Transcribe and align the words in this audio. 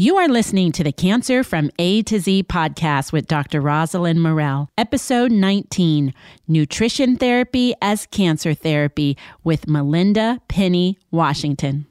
You 0.00 0.16
are 0.16 0.28
listening 0.28 0.72
to 0.72 0.82
the 0.82 0.92
Cancer 0.92 1.44
from 1.44 1.70
A 1.78 2.00
to 2.04 2.18
Z 2.20 2.44
podcast 2.44 3.12
with 3.12 3.26
Dr. 3.26 3.60
Rosalind 3.60 4.22
Morell, 4.22 4.70
episode 4.78 5.30
19 5.30 6.14
Nutrition 6.48 7.18
Therapy 7.18 7.74
as 7.82 8.06
Cancer 8.06 8.54
Therapy 8.54 9.18
with 9.44 9.68
Melinda 9.68 10.40
Penny 10.48 10.98
Washington. 11.10 11.84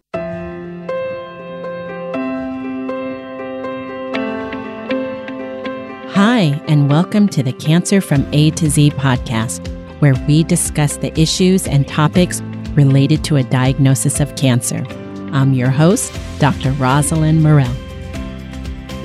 Hi, 6.15 6.59
and 6.67 6.89
welcome 6.89 7.29
to 7.29 7.43
the 7.43 7.53
Cancer 7.59 8.01
from 8.01 8.27
A 8.33 8.49
to 8.49 8.71
Z 8.71 8.89
podcast, 8.89 9.67
where 10.01 10.15
we 10.27 10.43
discuss 10.43 10.97
the 10.97 11.15
issues 11.15 11.67
and 11.67 11.87
topics 11.87 12.41
related 12.73 13.23
to 13.25 13.35
a 13.35 13.43
diagnosis 13.43 14.19
of 14.19 14.35
cancer. 14.35 14.83
I'm 15.31 15.53
your 15.53 15.69
host, 15.69 16.11
Dr. 16.39 16.71
Rosalind 16.71 17.43
Morell. 17.43 17.88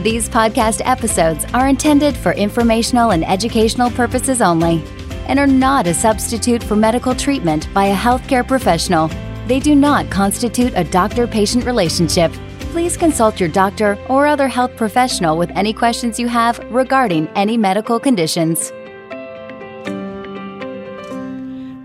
These 0.04 0.28
podcast 0.28 0.82
episodes 0.84 1.46
are 1.54 1.66
intended 1.66 2.14
for 2.14 2.32
informational 2.32 3.12
and 3.12 3.24
educational 3.24 3.90
purposes 3.90 4.42
only 4.42 4.84
and 5.28 5.38
are 5.38 5.46
not 5.46 5.86
a 5.86 5.94
substitute 5.94 6.62
for 6.62 6.76
medical 6.76 7.14
treatment 7.14 7.72
by 7.72 7.86
a 7.86 7.96
healthcare 7.96 8.46
professional. 8.46 9.08
They 9.46 9.60
do 9.60 9.74
not 9.74 10.10
constitute 10.10 10.74
a 10.76 10.84
doctor 10.84 11.26
patient 11.26 11.64
relationship. 11.64 12.30
Please 12.74 12.98
consult 12.98 13.40
your 13.40 13.48
doctor 13.48 13.96
or 14.10 14.26
other 14.26 14.46
health 14.46 14.76
professional 14.76 15.38
with 15.38 15.50
any 15.52 15.72
questions 15.72 16.20
you 16.20 16.28
have 16.28 16.58
regarding 16.70 17.26
any 17.28 17.56
medical 17.56 17.98
conditions. 17.98 18.74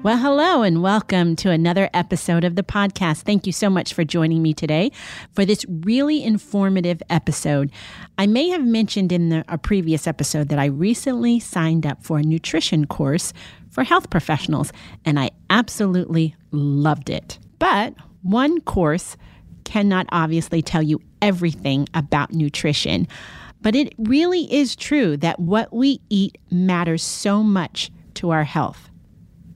Well, 0.02 0.18
hello 0.18 0.62
and 0.62 0.82
welcome 0.82 1.36
to 1.36 1.52
another 1.52 1.90
episode 1.94 2.46
of 2.46 2.56
the 2.56 2.64
podcast. 2.64 3.24
Thank 3.24 3.46
you 3.46 3.52
so 3.52 3.70
much 3.70 3.94
for 3.94 4.06
joining 4.06 4.42
me 4.42 4.54
today 4.54 4.94
for 5.34 5.44
this 5.44 5.66
really 5.68 6.24
informative 6.24 7.04
episode. 7.10 7.70
I 8.18 8.26
may 8.26 8.48
have 8.48 8.64
mentioned 8.64 9.12
in 9.12 9.28
the, 9.28 9.44
a 9.50 9.58
previous 9.58 10.08
episode 10.08 10.48
that 10.50 10.58
I 10.58 10.68
recently 10.68 11.42
signed 11.42 11.86
up 11.86 12.02
for 12.02 12.18
a 12.18 12.24
nutrition 12.24 12.88
course 12.88 13.34
for 13.72 13.84
health 13.84 14.10
professionals, 14.10 14.72
and 15.04 15.20
I 15.20 15.32
absolutely 15.50 16.34
loved 16.52 17.10
it. 17.10 17.38
But 17.60 17.94
one 18.22 18.62
course 18.62 19.18
cannot 19.66 20.06
obviously 20.14 20.62
tell 20.62 20.82
you 20.82 21.02
everything 21.22 21.90
about 21.94 22.32
nutrition. 22.32 23.06
But 23.62 23.76
it 23.76 23.94
really 23.98 24.52
is 24.52 24.78
true 24.78 25.18
that 25.18 25.42
what 25.42 25.74
we 25.74 26.00
eat 26.10 26.38
matters 26.50 27.04
so 27.04 27.44
much 27.44 27.92
to 28.14 28.30
our 28.30 28.46
health. 28.46 28.89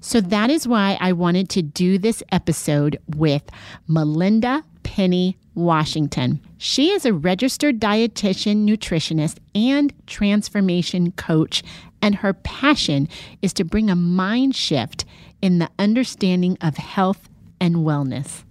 So 0.05 0.19
that 0.19 0.49
is 0.49 0.67
why 0.67 0.97
I 0.99 1.13
wanted 1.13 1.47
to 1.51 1.61
do 1.61 1.97
this 1.97 2.21
episode 2.29 2.99
with 3.15 3.43
Melinda 3.87 4.65
Penny 4.83 5.37
Washington. 5.55 6.41
She 6.57 6.91
is 6.91 7.05
a 7.05 7.13
registered 7.13 7.79
dietitian, 7.79 8.67
nutritionist, 8.67 9.37
and 9.55 9.93
transformation 10.05 11.13
coach, 11.13 11.63
and 12.01 12.15
her 12.15 12.33
passion 12.33 13.07
is 13.41 13.53
to 13.53 13.63
bring 13.63 13.89
a 13.89 13.95
mind 13.95 14.57
shift 14.57 15.05
in 15.41 15.59
the 15.59 15.69
understanding 15.79 16.57
of 16.59 16.75
health 16.75 17.29
and 17.61 17.77
wellness. 17.77 18.43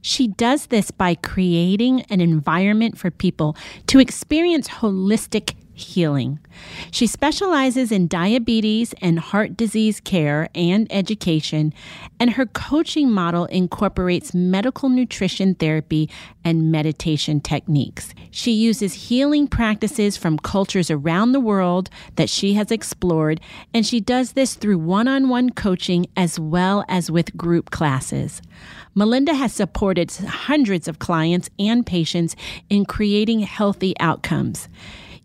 She 0.00 0.26
does 0.26 0.66
this 0.66 0.90
by 0.90 1.14
creating 1.14 2.02
an 2.10 2.20
environment 2.20 2.98
for 2.98 3.12
people 3.12 3.56
to 3.86 4.00
experience 4.00 4.66
holistic 4.68 5.54
healing. 5.76 6.38
She 6.90 7.06
specializes 7.06 7.92
in 7.92 8.08
diabetes 8.08 8.94
and 9.02 9.18
heart 9.18 9.56
disease 9.56 10.00
care 10.00 10.48
and 10.54 10.86
education, 10.90 11.74
and 12.18 12.30
her 12.30 12.46
coaching 12.46 13.10
model 13.10 13.44
incorporates 13.46 14.34
medical 14.34 14.88
nutrition 14.88 15.54
therapy 15.54 16.08
and 16.42 16.72
meditation 16.72 17.40
techniques. 17.40 18.14
She 18.30 18.52
uses 18.52 19.08
healing 19.08 19.48
practices 19.48 20.16
from 20.16 20.38
cultures 20.38 20.90
around 20.90 21.32
the 21.32 21.40
world 21.40 21.90
that 22.16 22.30
she 22.30 22.54
has 22.54 22.70
explored, 22.70 23.40
and 23.74 23.84
she 23.86 24.00
does 24.00 24.32
this 24.32 24.54
through 24.54 24.78
one 24.78 25.06
on 25.06 25.28
one 25.28 25.50
coaching 25.50 26.06
as 26.16 26.40
well 26.40 26.84
as 26.88 27.10
with 27.10 27.36
group 27.36 27.70
classes. 27.70 28.40
Melinda 28.94 29.34
has 29.34 29.52
supported 29.52 30.10
hundreds 30.10 30.88
of 30.88 30.98
clients 30.98 31.50
and 31.58 31.84
patients 31.84 32.34
in 32.70 32.86
creating 32.86 33.40
healthy 33.40 33.94
outcomes. 34.00 34.68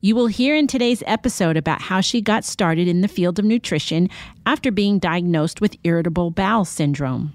You 0.04 0.16
will 0.16 0.26
hear 0.26 0.56
in 0.56 0.66
today's 0.66 1.04
episode 1.06 1.58
about 1.58 1.84
how 1.84 2.02
she 2.02 2.22
got 2.22 2.44
started 2.44 2.88
in 2.88 3.02
the 3.02 3.08
field 3.08 3.38
of 3.38 3.46
nutrition 3.46 4.10
after 4.48 4.72
being 4.72 4.98
diagnosed 4.98 5.62
with 5.62 5.78
irritable 5.84 6.32
bowel 6.32 6.66
syndrome. 6.66 7.34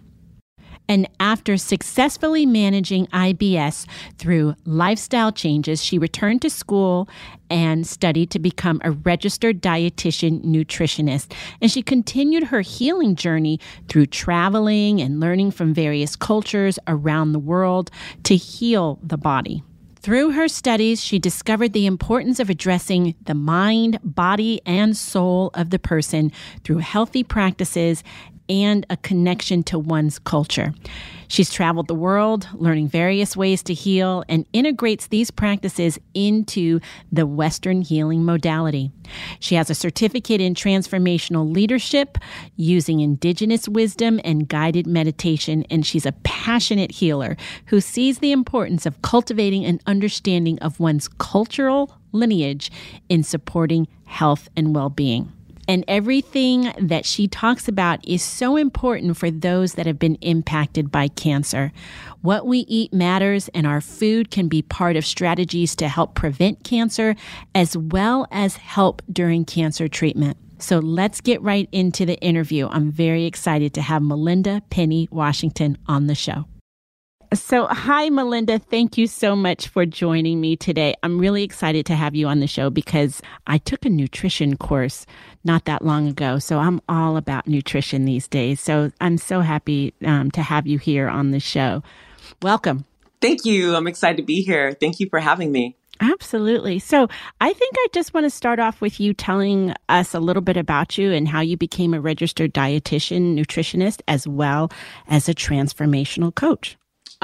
And 0.89 1.09
after 1.21 1.59
successfully 1.59 2.45
managing 2.45 3.07
IBS 3.09 3.87
through 4.19 4.57
lifestyle 4.65 5.31
changes, 5.31 5.81
she 5.81 5.97
returned 5.97 6.43
to 6.43 6.51
school 6.51 7.09
and 7.49 7.87
studied 7.87 8.31
to 8.33 8.41
become 8.41 8.81
a 8.83 8.91
registered 8.91 9.63
dietitian 9.63 10.45
nutritionist. 10.45 11.33
And 11.61 11.71
she 11.71 11.83
continued 11.83 12.45
her 12.45 12.63
healing 12.63 13.15
journey 13.15 13.61
through 13.89 14.07
traveling 14.07 15.01
and 15.01 15.21
learning 15.21 15.53
from 15.53 15.73
various 15.73 16.17
cultures 16.17 16.81
around 16.89 17.31
the 17.31 17.39
world 17.39 17.93
to 18.25 18.35
heal 18.35 18.99
the 19.05 19.19
body. 19.19 19.63
Through 20.01 20.33
her 20.33 20.47
studies, 20.47 21.03
she 21.03 21.19
discovered 21.19 21.73
the 21.73 21.87
importance 21.87 22.39
of 22.39 22.49
addressing 22.49 23.15
the 23.25 23.35
mind, 23.35 23.99
body, 24.05 24.61
and 24.65 24.97
soul 24.97 25.51
of 25.55 25.71
the 25.71 25.79
person 25.79 26.31
through 26.63 26.79
healthy 26.79 27.25
practices 27.25 28.05
and 28.49 28.87
a 28.91 28.97
connection 28.97 29.63
to 29.65 29.79
one's 29.79 30.19
culture. 30.19 30.73
She's 31.29 31.51
traveled 31.51 31.89
the 31.89 31.95
world, 31.95 32.49
learning 32.55 32.89
various 32.89 33.37
ways 33.37 33.63
to 33.65 33.75
heal, 33.75 34.25
and 34.29 34.47
integrates 34.53 35.09
these 35.09 35.31
practices 35.31 35.99
into 36.15 36.81
the 37.11 37.27
Western 37.27 37.83
healing 37.83 38.25
modality. 38.25 38.93
She 39.41 39.57
has 39.57 39.69
a 39.69 39.75
certificate 39.75 40.41
in 40.41 40.55
transformational 40.55 41.53
leadership 41.53 42.19
using 42.57 43.01
indigenous 43.01 43.69
wisdom 43.69 44.21
and 44.25 44.49
guided 44.49 44.87
meditation, 44.87 45.65
and 45.71 45.85
she's 45.85 46.07
a 46.07 46.13
passionate 46.23 46.93
healer 46.93 47.37
who 47.67 47.81
sees 47.81 48.19
the 48.19 48.33
importance 48.33 48.87
of 48.87 49.03
cultivating 49.03 49.65
an 49.65 49.81
understanding 49.87 50.59
of 50.61 50.79
one's 50.79 51.09
cultural 51.09 51.97
lineage 52.13 52.71
in 53.09 53.23
supporting 53.23 53.89
health 54.05 54.49
and 54.57 54.75
well 54.75 54.91
being. 54.91 55.33
And 55.69 55.85
everything 55.89 56.73
that 56.79 57.05
she 57.05 57.27
talks 57.27 57.67
about 57.69 58.07
is 58.07 58.23
so 58.23 58.57
important 58.57 59.17
for 59.17 59.31
those 59.31 59.75
that 59.75 59.87
have 59.87 59.99
been 59.99 60.15
impacted 60.17 60.93
by 60.93 61.09
cancer. 61.09 61.73
What 62.23 62.47
we 62.47 62.61
eat 62.61 62.93
matters, 62.93 63.49
and 63.49 63.67
our 63.67 63.81
food 63.81 64.31
can 64.31 64.49
be 64.49 64.63
part 64.63 64.97
of 64.97 65.05
strategies 65.05 65.75
to 65.77 65.89
help 65.89 66.15
prevent 66.15 66.65
cancer 66.65 67.17
as 67.55 67.77
well 67.77 68.27
as 68.31 68.57
help 68.57 69.03
during 69.13 69.45
cancer 69.45 69.89
treatment. 69.89 70.37
So 70.59 70.79
let's 70.79 71.21
get 71.21 71.43
right 71.43 71.69
into 71.71 72.07
the 72.07 72.19
interview. 72.21 72.69
I'm 72.69 72.91
very 72.91 73.25
excited 73.25 73.75
to 73.75 73.83
have 73.83 74.03
Melinda 74.03 74.63
Penny 74.71 75.09
Washington 75.11 75.77
on 75.87 76.07
the 76.07 76.15
show. 76.15 76.47
So, 77.35 77.67
hi, 77.67 78.09
Melinda. 78.09 78.59
Thank 78.59 78.97
you 78.97 79.07
so 79.07 79.35
much 79.35 79.69
for 79.69 79.85
joining 79.85 80.41
me 80.41 80.57
today. 80.57 80.95
I'm 81.03 81.19
really 81.19 81.43
excited 81.43 81.85
to 81.87 81.95
have 81.95 82.15
you 82.15 82.29
on 82.29 82.41
the 82.41 82.47
show 82.47 82.71
because 82.71 83.21
I 83.47 83.59
took 83.59 83.85
a 83.85 83.91
nutrition 83.91 84.57
course 84.57 85.07
not 85.43 85.65
that 85.65 85.85
long 85.85 86.07
ago. 86.09 86.39
So, 86.39 86.59
I'm 86.59 86.81
all 86.89 87.17
about 87.17 87.49
nutrition 87.49 88.05
these 88.05 88.29
days. 88.29 88.61
So, 88.61 88.93
I'm 89.01 89.19
so 89.19 89.41
happy 89.41 89.93
um, 90.05 90.31
to 90.33 90.43
have 90.43 90.67
you 90.67 90.79
here 90.79 91.09
on 91.09 91.33
the 91.33 91.41
show. 91.41 91.83
Welcome. 92.43 92.85
Thank 93.21 93.45
you. 93.45 93.75
I'm 93.75 93.89
excited 93.89 94.19
to 94.19 94.23
be 94.23 94.43
here. 94.43 94.73
Thank 94.73 95.01
you 95.01 95.09
for 95.09 95.19
having 95.19 95.51
me. 95.51 95.77
Absolutely. 96.01 96.79
So, 96.79 97.09
I 97.41 97.53
think 97.53 97.75
I 97.77 97.87
just 97.93 98.15
want 98.15 98.25
to 98.25 98.31
start 98.31 98.61
off 98.61 98.81
with 98.81 99.01
you 99.01 99.13
telling 99.15 99.75
us 99.89 100.15
a 100.15 100.21
little 100.21 100.43
bit 100.43 100.57
about 100.57 100.97
you 100.97 101.13
and 101.13 101.27
how 101.27 101.41
you 101.41 101.57
became 101.57 101.93
a 101.93 102.01
registered 102.01 102.55
dietitian, 102.55 103.37
nutritionist, 103.37 104.01
as 104.07 104.29
well 104.29 104.71
as 105.09 105.29
a 105.29 105.35
transformational 105.35 106.33
coach. 106.33 106.77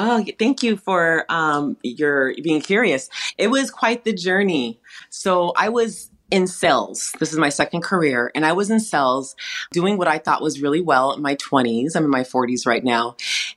Oh, 0.05 0.25
thank 0.37 0.65
you 0.65 0.77
for 0.77 1.25
um, 1.29 1.77
your 1.85 2.35
being 2.43 2.61
curious. 2.61 3.09
It 3.39 3.53
was 3.53 3.71
quite 3.71 4.03
the 4.03 4.13
journey. 4.13 4.81
So 5.11 5.53
I 5.57 5.69
was 5.69 6.11
in 6.29 6.49
sales. 6.49 7.15
This 7.21 7.33
is 7.33 7.39
my 7.39 7.51
second 7.51 7.83
career, 7.83 8.33
and 8.35 8.45
I 8.45 8.53
was 8.53 8.69
in 8.69 8.81
sales 8.81 9.37
doing 9.71 9.99
what 9.99 10.09
I 10.09 10.19
thought 10.19 10.43
was 10.43 10.61
really 10.61 10.81
well 10.81 11.13
in 11.13 11.23
my 11.23 11.37
20s. 11.37 11.95
I'm 11.95 12.03
in 12.03 12.11
my 12.11 12.23
40s 12.23 12.67
right 12.67 12.83
now. 12.83 13.15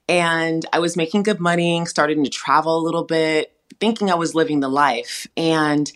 And 0.08 0.64
I 0.72 0.78
was 0.78 0.96
making 0.96 1.24
good 1.24 1.40
money, 1.40 1.84
starting 1.88 2.24
to 2.24 2.30
travel 2.30 2.78
a 2.78 2.86
little 2.86 3.06
bit, 3.06 3.52
thinking 3.80 4.12
I 4.12 4.16
was 4.16 4.36
living 4.36 4.60
the 4.60 4.70
life. 4.70 5.26
And 5.36 5.92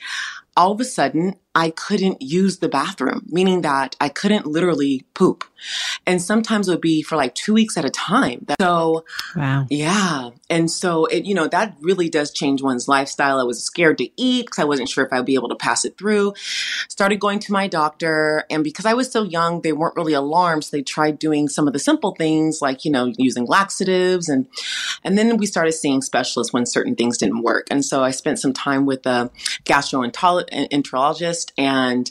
all 0.57 0.72
of 0.72 0.81
a 0.81 0.86
sudden, 0.86 1.36
I 1.56 1.72
couldn't 1.72 2.22
use 2.22 2.60
the 2.60 2.69
bathroom, 2.69 3.25
meaning 3.28 3.62
that 3.62 3.96
I 4.00 4.10
couldn't 4.10 4.46
literally 4.46 5.06
poop. 5.16 5.44
And 6.06 6.22
sometimes 6.22 6.68
it 6.68 6.72
would 6.72 6.81
be 6.81 7.01
for 7.01 7.16
like 7.16 7.34
two 7.36 7.54
weeks 7.54 7.75
at 7.75 7.86
a 7.86 7.90
time. 7.90 8.46
So, 8.62 9.04
wow. 9.36 9.66
Yeah. 9.69 10.30
And 10.50 10.69
so 10.72 11.06
it, 11.06 11.25
you 11.25 11.34
know, 11.34 11.48
that 11.48 11.75
really 11.81 12.07
does 12.07 12.31
change 12.31 12.62
one's 12.62 12.88
lifestyle. 12.88 13.40
I 13.40 13.44
was 13.44 13.62
scared 13.63 13.98
to 13.98 14.10
eat 14.16 14.46
because 14.46 14.60
I 14.60 14.63
wasn't 14.63 14.90
sure 14.90 15.06
if 15.06 15.12
I'd 15.12 15.25
be 15.25 15.34
able 15.34 15.50
to 15.50 15.56
pass 15.56 15.86
it 15.86 15.98
through. 15.98 16.34
Started 16.88 17.19
going 17.19 17.40
to 17.40 17.52
my 17.52 17.68
doctor. 17.68 18.45
And 18.50 18.63
because 18.63 18.86
I 18.86 18.94
was 18.94 19.12
so 19.12 19.24
young, 19.24 19.62
they 19.62 19.74
weren't 19.74 19.95
really 19.95 20.13
alarmed. 20.13 20.63
So 20.63 20.78
they 20.78 20.84
tried 20.84 21.19
doing 21.19 21.50
some 21.50 21.68
of 21.68 21.74
the 21.74 21.80
simple 21.80 22.16
things 22.16 22.60
like, 22.62 22.86
you 22.86 22.92
know, 22.92 23.12
using 23.18 23.45
laxatives. 23.45 24.30
And, 24.30 24.48
and 25.04 25.18
then 25.18 25.36
we 25.38 25.45
started 25.45 25.74
seeing 25.74 26.02
specialists 26.02 26.54
when 26.54 26.66
certain 26.66 26.95
things 26.95 27.18
didn't 27.18 27.42
work. 27.42 27.68
And 27.69 27.84
so 27.84 28.04
I 28.04 28.12
spent 28.12 28.40
some 28.40 28.54
time 28.54 28.86
with 28.86 29.06
a 29.06 29.30
gastroenterologist 29.66 31.39
and 31.58 32.10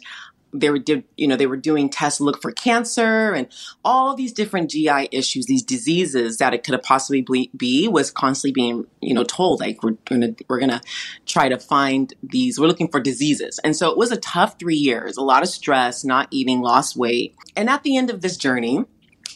they 0.53 0.71
were 0.71 0.79
did 0.79 1.05
you 1.17 1.27
know 1.27 1.37
they 1.37 1.47
were 1.47 1.57
doing 1.57 1.89
tests 1.89 2.21
look 2.21 2.41
for 2.41 2.51
cancer 2.53 3.33
and 3.33 3.49
all 3.85 4.15
these 4.15 4.33
different 4.33 4.71
GI 4.71 5.09
issues, 5.13 5.47
these 5.47 5.63
diseases 5.63 6.39
that 6.39 6.55
it 6.55 6.65
could 6.65 6.73
have 6.73 6.83
possibly 6.83 7.51
be 7.57 7.89
was 7.89 8.11
constantly 8.11 8.53
being 8.53 8.87
you 9.01 9.15
know 9.15 9.25
told 9.25 9.61
like 9.61 9.83
we're 9.83 9.97
gonna 10.07 10.35
we're 10.49 10.61
gonna 10.61 10.81
try 11.27 11.49
to 11.49 11.59
find 11.59 12.15
these 12.23 12.59
we're 12.59 12.67
looking 12.67 12.89
for 12.89 13.01
diseases. 13.01 13.61
And 13.63 13.77
so 13.77 13.91
it 13.91 13.99
was 13.99 14.11
a 14.11 14.17
tough 14.17 14.59
three 14.59 14.77
years, 14.77 15.17
a 15.17 15.23
lot 15.23 15.43
of 15.43 15.49
stress, 15.49 16.05
not 16.05 16.29
eating, 16.31 16.61
lost 16.61 16.97
weight, 16.97 17.35
and 17.57 17.69
at 17.69 17.83
the 17.83 17.97
end 17.97 18.11
of 18.11 18.23
this 18.23 18.37
journey 18.37 18.85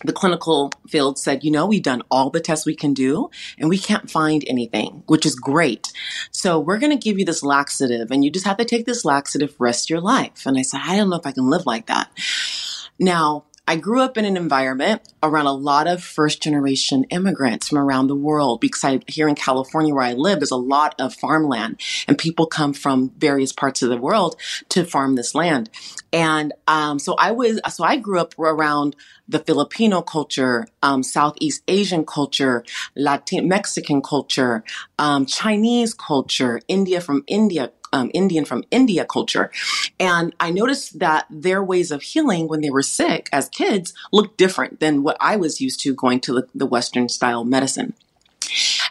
the 0.05 0.13
clinical 0.13 0.73
field 0.89 1.19
said, 1.19 1.45
you 1.45 1.51
know, 1.51 1.67
we've 1.67 1.83
done 1.83 2.03
all 2.11 2.31
the 2.31 2.41
tests 2.41 2.67
we 2.67 2.75
can 2.75 2.95
do 2.95 3.31
and 3.59 3.69
we 3.69 3.79
can't 3.79 4.11
find 4.11 4.45
anything, 4.47 5.03
which 5.07 5.27
is 5.27 5.35
great. 5.35 5.93
So 6.31 6.59
we're 6.59 6.79
going 6.79 6.97
to 6.97 7.03
give 7.03 7.19
you 7.19 7.25
this 7.25 7.43
laxative 7.43 8.11
and 8.11 8.25
you 8.25 8.31
just 8.31 8.47
have 8.47 8.57
to 8.59 8.65
take 8.65 8.87
this 8.87 9.05
laxative 9.05 9.55
rest 9.59 9.91
your 9.91 10.01
life. 10.01 10.47
And 10.47 10.59
I 10.59 10.63
said, 10.63 10.81
I 10.85 10.97
don't 10.97 11.11
know 11.11 11.17
if 11.17 11.27
I 11.27 11.33
can 11.33 11.49
live 11.49 11.67
like 11.67 11.87
that. 11.87 12.11
Now, 12.99 13.45
I 13.73 13.77
grew 13.77 14.03
up 14.03 14.19
in 14.19 14.27
an 14.27 14.37
environment 14.37 15.01
around 15.23 15.47
a 15.47 15.53
lot 15.55 15.87
of 15.87 16.05
first 16.05 16.43
generation 16.43 17.05
immigrants 17.05 17.71
from 17.71 17.79
around 17.79 18.09
the 18.09 18.15
world 18.15 18.61
because 18.61 18.85
I 18.85 19.01
here 19.07 19.29
in 19.29 19.35
California 19.35 19.95
where 19.95 20.05
I 20.05 20.13
live 20.13 20.41
there's 20.41 20.51
a 20.51 20.57
lot 20.57 20.95
of 21.01 21.15
farmland 21.15 21.81
and 22.07 22.19
people 22.19 22.45
come 22.45 22.75
from 22.75 23.13
various 23.17 23.51
parts 23.51 23.81
of 23.81 23.89
the 23.89 23.97
world 23.97 24.37
to 24.69 24.85
farm 24.85 25.15
this 25.15 25.35
land. 25.35 25.71
And 26.13 26.53
um, 26.69 26.99
so 26.99 27.15
I 27.19 27.31
was 27.31 27.61
so 27.71 27.83
I 27.83 27.97
grew 27.97 28.21
up 28.21 28.39
around 28.39 28.95
the 29.27 29.39
Filipino 29.39 30.03
culture, 30.03 30.67
um, 30.83 31.03
Southeast 31.03 31.63
Asian 31.67 32.05
culture, 32.05 32.65
Latin 32.95 33.49
Mexican 33.49 34.03
culture, 34.03 34.65
um, 34.99 35.25
Chinese 35.25 35.95
culture, 35.95 36.61
India 36.69 37.01
from 37.01 37.25
India 37.27 37.73
um, 37.93 38.11
Indian 38.15 38.45
from 38.45 38.65
India 38.71 39.05
culture. 39.05 39.51
And 40.01 40.35
I 40.41 40.51
noticed 40.51 40.99
that 40.99 41.27
their 41.31 41.63
ways 41.63 41.91
of 41.91 42.03
healing 42.03 42.49
when 42.49 42.61
they 42.61 42.71
were 42.71 42.83
sick 42.83 43.29
as 43.33 43.49
kids 43.49 43.95
looked 44.13 44.37
different 44.37 44.81
than 44.81 45.03
what 45.03 45.17
I 45.21 45.37
was 45.37 45.61
used 45.61 45.81
to 45.81 45.95
going 45.95 46.21
to 46.21 46.35
the, 46.35 46.49
the 46.55 46.67
Western 46.67 47.09
style 47.09 47.45
medicine. 47.45 47.95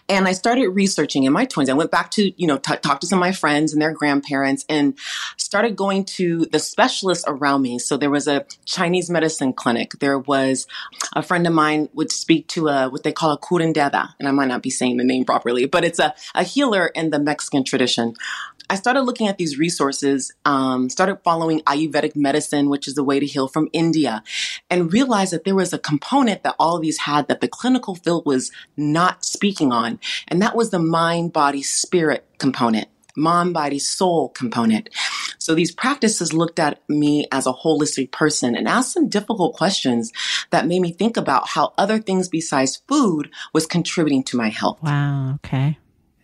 And 0.10 0.28
I 0.28 0.34
started 0.34 0.70
researching 0.70 1.24
in 1.24 1.32
my 1.32 1.46
20s. 1.46 1.70
I 1.70 1.74
went 1.74 1.92
back 1.92 2.12
to, 2.12 2.34
you 2.36 2.48
know, 2.48 2.58
t- 2.58 2.76
talk 2.78 3.00
to 3.02 3.08
some 3.08 3.20
of 3.20 3.22
my 3.22 3.32
friends 3.32 3.72
and 3.72 3.82
their 3.82 3.94
grandparents 3.94 4.66
and 4.68 4.98
started 5.38 5.76
going 5.76 6.06
to 6.06 6.46
the 6.48 6.60
specialists 6.60 7.24
around 7.28 7.62
me. 7.62 7.80
So 7.80 7.98
there 7.98 8.10
was 8.10 8.28
a 8.28 8.46
Chinese 8.66 9.10
medicine 9.10 9.54
clinic. 9.54 9.94
There 10.00 10.20
was 10.20 10.68
a 11.16 11.24
friend 11.24 11.48
of 11.48 11.54
mine 11.54 11.90
would 11.94 12.12
speak 12.12 12.48
to 12.50 12.68
a, 12.68 12.90
what 12.90 13.04
they 13.04 13.14
call 13.14 13.32
a 13.32 13.40
curandera. 13.40 14.10
And 14.20 14.28
I 14.28 14.32
might 14.32 14.48
not 14.48 14.62
be 14.62 14.70
saying 14.70 14.98
the 14.98 15.04
name 15.04 15.24
properly, 15.24 15.66
but 15.66 15.86
it's 15.86 16.00
a, 16.00 16.14
a 16.36 16.44
healer 16.44 16.88
in 16.88 17.12
the 17.12 17.20
Mexican 17.20 17.64
tradition. 17.64 18.16
I 18.72 18.76
started 18.76 19.02
looking 19.02 19.28
at 19.28 19.38
these 19.38 19.60
resources, 19.60 20.32
um, 20.46 20.90
started 20.90 21.18
following 21.26 21.60
Ayurvedic 21.64 22.16
medicine, 22.16 22.70
which 22.70 22.88
is 22.88 22.98
a 22.98 23.04
way 23.04 23.20
to 23.20 23.26
heal 23.26 23.50
from 23.50 23.68
India, 23.74 24.24
and 24.70 24.94
realized 24.94 25.34
that 25.34 25.44
there 25.44 25.56
was 25.56 25.74
a 25.74 25.78
component 25.78 26.44
that 26.44 26.56
all 26.58 26.78
of 26.78 26.82
these 26.82 27.00
had 27.00 27.28
that 27.28 27.42
the 27.42 27.50
clinical 27.50 27.96
field 27.96 28.26
was 28.26 28.50
not 28.78 29.26
speaking 29.26 29.74
on. 29.74 30.00
And 30.30 30.42
that 30.42 30.56
was 30.56 30.70
the 30.70 30.80
mind, 30.80 31.34
body, 31.34 31.62
spirit 31.62 32.26
component, 32.38 32.88
mind, 33.14 33.54
body, 33.54 33.78
soul 33.78 34.30
component. 34.30 34.90
So 35.38 35.54
these 35.54 35.74
practices 35.74 36.32
looked 36.32 36.58
at 36.58 36.80
me 36.88 37.28
as 37.30 37.46
a 37.46 37.52
holistic 37.52 38.12
person 38.12 38.56
and 38.56 38.70
asked 38.70 38.94
some 38.94 39.10
difficult 39.10 39.54
questions 39.54 40.14
that 40.52 40.66
made 40.66 40.80
me 40.80 40.94
think 40.94 41.18
about 41.18 41.50
how 41.50 41.74
other 41.78 42.00
things 42.00 42.30
besides 42.30 42.82
food 42.88 43.32
was 43.54 43.66
contributing 43.66 44.24
to 44.24 44.38
my 44.38 44.48
health. 44.48 44.82
Wow. 44.82 45.40
Okay. 45.44 45.78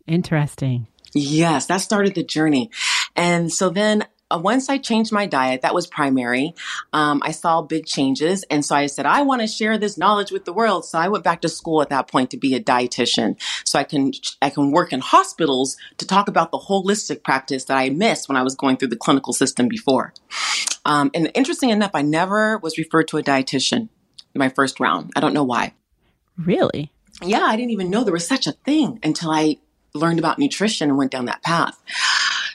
Interesting. 0.07 0.87
Yes, 1.13 1.65
that 1.67 1.77
started 1.77 2.15
the 2.15 2.23
journey. 2.23 2.69
And 3.15 3.51
so 3.51 3.69
then 3.69 4.05
uh, 4.29 4.39
once 4.41 4.69
I 4.69 4.77
changed 4.77 5.11
my 5.11 5.25
diet, 5.25 5.61
that 5.61 5.73
was 5.73 5.87
primary. 5.87 6.53
Um, 6.91 7.21
I 7.23 7.31
saw 7.31 7.61
big 7.61 7.85
changes. 7.85 8.43
And 8.49 8.65
so 8.65 8.75
I 8.75 8.87
said, 8.87 9.05
I 9.05 9.21
want 9.21 9.41
to 9.41 9.47
share 9.47 9.77
this 9.77 9.97
knowledge 9.97 10.31
with 10.31 10.45
the 10.45 10.51
world. 10.51 10.85
So 10.85 10.99
I 10.99 11.07
went 11.07 11.23
back 11.23 11.41
to 11.41 11.49
school 11.49 11.81
at 11.81 11.89
that 11.89 12.09
point 12.09 12.31
to 12.31 12.37
be 12.37 12.53
a 12.53 12.59
dietitian. 12.59 13.39
So 13.65 13.79
I 13.79 13.83
can, 13.83 14.11
I 14.41 14.49
can 14.49 14.71
work 14.71 14.91
in 14.91 14.99
hospitals 14.99 15.77
to 15.97 16.05
talk 16.05 16.27
about 16.27 16.51
the 16.51 16.59
holistic 16.59 17.23
practice 17.23 17.65
that 17.65 17.77
I 17.77 17.89
missed 17.89 18.27
when 18.27 18.35
I 18.35 18.43
was 18.43 18.55
going 18.55 18.77
through 18.77 18.89
the 18.89 18.97
clinical 18.97 19.33
system 19.33 19.69
before. 19.69 20.13
Um, 20.83 21.09
and 21.13 21.31
interesting 21.33 21.69
enough, 21.69 21.91
I 21.93 22.01
never 22.01 22.57
was 22.57 22.77
referred 22.77 23.07
to 23.09 23.17
a 23.17 23.23
dietitian 23.23 23.89
my 24.37 24.49
first 24.49 24.79
round. 24.79 25.11
I 25.15 25.19
don't 25.19 25.33
know 25.33 25.43
why. 25.43 25.73
Really? 26.37 26.91
Yeah, 27.21 27.41
I 27.41 27.55
didn't 27.55 27.71
even 27.71 27.89
know 27.89 28.03
there 28.03 28.13
was 28.13 28.27
such 28.27 28.47
a 28.47 28.51
thing 28.51 28.99
until 29.03 29.31
I 29.31 29.57
learned 29.93 30.19
about 30.19 30.39
nutrition 30.39 30.89
and 30.89 30.97
went 30.97 31.11
down 31.11 31.25
that 31.25 31.43
path. 31.43 31.81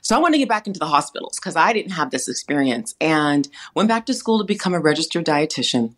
So 0.03 0.17
I 0.17 0.19
wanted 0.19 0.35
to 0.35 0.39
get 0.39 0.49
back 0.49 0.67
into 0.67 0.81
the 0.81 0.87
hospitals 0.87 1.37
because 1.37 1.57
I 1.57 1.73
didn't 1.73 1.93
have 1.93 2.11
this 2.11 2.29
experience 2.29 2.95
and 3.01 3.49
went 3.75 3.89
back 3.89 4.07
to 4.07 4.15
school 4.15 4.39
to 4.39 4.45
become 4.45 4.75
a 4.75 4.81
registered 4.81 5.25
dietitian. 5.25 5.95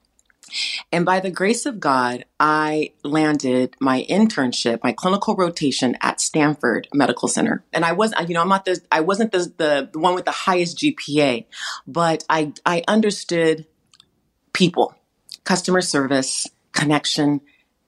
And 0.93 1.05
by 1.05 1.21
the 1.21 1.31
grace 1.31 1.67
of 1.67 1.81
God, 1.81 2.27
I 2.39 2.93
landed 3.03 3.77
my 3.81 4.07
internship, 4.09 4.81
my 4.85 4.93
clinical 4.93 5.35
rotation 5.35 5.97
at 6.01 6.21
Stanford 6.21 6.87
Medical 6.93 7.29
Center. 7.29 7.65
And 7.73 7.85
I 7.85 7.93
was, 7.93 8.13
you 8.29 8.35
know, 8.35 8.43
I'm 8.43 8.49
not 8.49 8.65
the, 8.65 8.81
I 8.93 9.01
wasn't 9.01 9.33
the, 9.33 9.53
the, 9.57 9.99
one 9.99 10.15
with 10.15 10.27
the 10.27 10.31
highest 10.31 10.79
GPA, 10.79 11.47
but 11.87 12.25
I, 12.29 12.53
I 12.67 12.85
understood 12.87 13.67
people, 14.53 14.95
customer 15.45 15.81
service, 15.81 16.47
connection, 16.73 17.41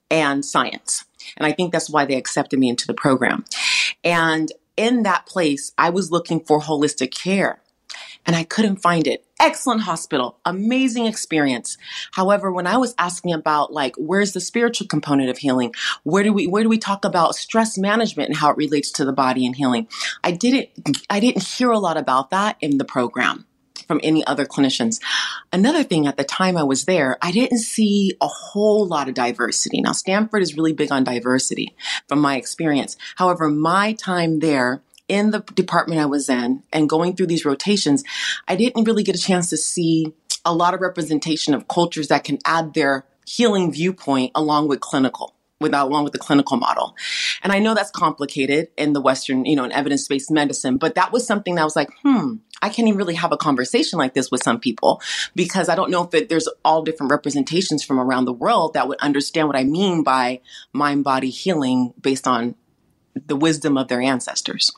and 0.09 0.43
science. 0.43 1.05
And 1.35 1.45
I 1.45 1.51
think 1.51 1.71
that's 1.71 1.89
why 1.89 2.05
they 2.05 2.15
accepted 2.15 2.59
me 2.59 2.69
into 2.69 2.87
the 2.87 2.93
program. 2.93 3.45
And 4.03 4.51
in 4.75 5.03
that 5.03 5.25
place, 5.25 5.71
I 5.77 5.89
was 5.89 6.11
looking 6.11 6.39
for 6.39 6.61
holistic 6.61 7.11
care 7.11 7.61
and 8.27 8.35
I 8.35 8.43
couldn't 8.43 8.77
find 8.77 9.07
it. 9.07 9.25
Excellent 9.39 9.81
hospital, 9.81 10.39
amazing 10.45 11.05
experience. 11.05 11.77
However, 12.11 12.51
when 12.51 12.67
I 12.67 12.77
was 12.77 12.93
asking 12.97 13.33
about 13.33 13.71
like 13.71 13.95
where's 13.97 14.33
the 14.33 14.41
spiritual 14.41 14.87
component 14.87 15.29
of 15.29 15.37
healing, 15.37 15.73
where 16.03 16.23
do 16.23 16.33
we 16.33 16.47
where 16.47 16.63
do 16.63 16.69
we 16.69 16.77
talk 16.77 17.05
about 17.05 17.35
stress 17.35 17.77
management 17.77 18.29
and 18.29 18.37
how 18.37 18.51
it 18.51 18.57
relates 18.57 18.91
to 18.93 19.05
the 19.05 19.13
body 19.13 19.45
and 19.45 19.55
healing? 19.55 19.87
I 20.23 20.31
didn't 20.31 20.69
I 21.09 21.19
didn't 21.19 21.43
hear 21.43 21.71
a 21.71 21.79
lot 21.79 21.97
about 21.97 22.31
that 22.31 22.57
in 22.59 22.77
the 22.77 22.85
program 22.85 23.45
from 23.87 23.99
any 24.03 24.25
other 24.25 24.45
clinicians. 24.45 24.99
Another 25.51 25.83
thing 25.83 26.07
at 26.07 26.17
the 26.17 26.23
time 26.23 26.57
I 26.57 26.63
was 26.63 26.85
there, 26.85 27.17
I 27.21 27.31
didn't 27.31 27.59
see 27.59 28.15
a 28.21 28.27
whole 28.27 28.85
lot 28.85 29.07
of 29.07 29.15
diversity. 29.15 29.81
Now, 29.81 29.93
Stanford 29.93 30.41
is 30.41 30.55
really 30.55 30.73
big 30.73 30.91
on 30.91 31.03
diversity 31.03 31.75
from 32.07 32.19
my 32.19 32.35
experience. 32.35 32.97
However, 33.15 33.49
my 33.49 33.93
time 33.93 34.39
there, 34.39 34.81
in 35.07 35.31
the 35.31 35.39
department 35.39 36.01
I 36.01 36.05
was 36.05 36.27
in 36.27 36.63
and 36.73 36.89
going 36.89 37.15
through 37.15 37.27
these 37.27 37.45
rotations, 37.45 38.03
I 38.47 38.55
didn't 38.55 38.83
really 38.83 39.03
get 39.03 39.15
a 39.15 39.19
chance 39.19 39.49
to 39.49 39.57
see 39.57 40.13
a 40.43 40.53
lot 40.53 40.73
of 40.73 40.81
representation 40.81 41.53
of 41.53 41.67
cultures 41.67 42.09
that 42.09 42.23
can 42.23 42.39
add 42.45 42.73
their 42.73 43.05
healing 43.25 43.71
viewpoint 43.71 44.31
along 44.35 44.67
with 44.67 44.79
clinical 44.79 45.33
without 45.59 45.87
along 45.87 46.03
with 46.03 46.13
the 46.13 46.19
clinical 46.19 46.57
model. 46.57 46.95
And 47.41 47.51
I 47.51 47.59
know 47.59 47.73
that's 47.73 47.91
complicated 47.91 48.69
in 48.77 48.93
the 48.93 49.01
Western, 49.01 49.45
you 49.45 49.55
know, 49.55 49.63
in 49.63 49.71
evidence-based 49.71 50.29
medicine, 50.31 50.77
but 50.77 50.95
that 50.95 51.11
was 51.11 51.25
something 51.25 51.55
that 51.55 51.63
was 51.63 51.75
like, 51.75 51.89
hmm, 52.03 52.35
I 52.61 52.69
can't 52.69 52.87
even 52.87 52.97
really 52.97 53.15
have 53.15 53.31
a 53.31 53.37
conversation 53.37 53.99
like 53.99 54.13
this 54.13 54.31
with 54.31 54.43
some 54.43 54.59
people 54.59 55.01
because 55.35 55.69
I 55.69 55.75
don't 55.75 55.91
know 55.91 56.03
if 56.03 56.13
it, 56.13 56.29
there's 56.29 56.49
all 56.63 56.83
different 56.83 57.11
representations 57.11 57.83
from 57.83 57.99
around 57.99 58.25
the 58.25 58.33
world 58.33 58.73
that 58.73 58.87
would 58.87 58.99
understand 58.99 59.47
what 59.47 59.57
I 59.57 59.63
mean 59.63 60.03
by 60.03 60.41
mind 60.73 61.03
body 61.03 61.29
healing 61.29 61.93
based 61.99 62.27
on 62.27 62.55
the 63.25 63.35
wisdom 63.35 63.77
of 63.77 63.87
their 63.87 64.01
ancestors. 64.01 64.71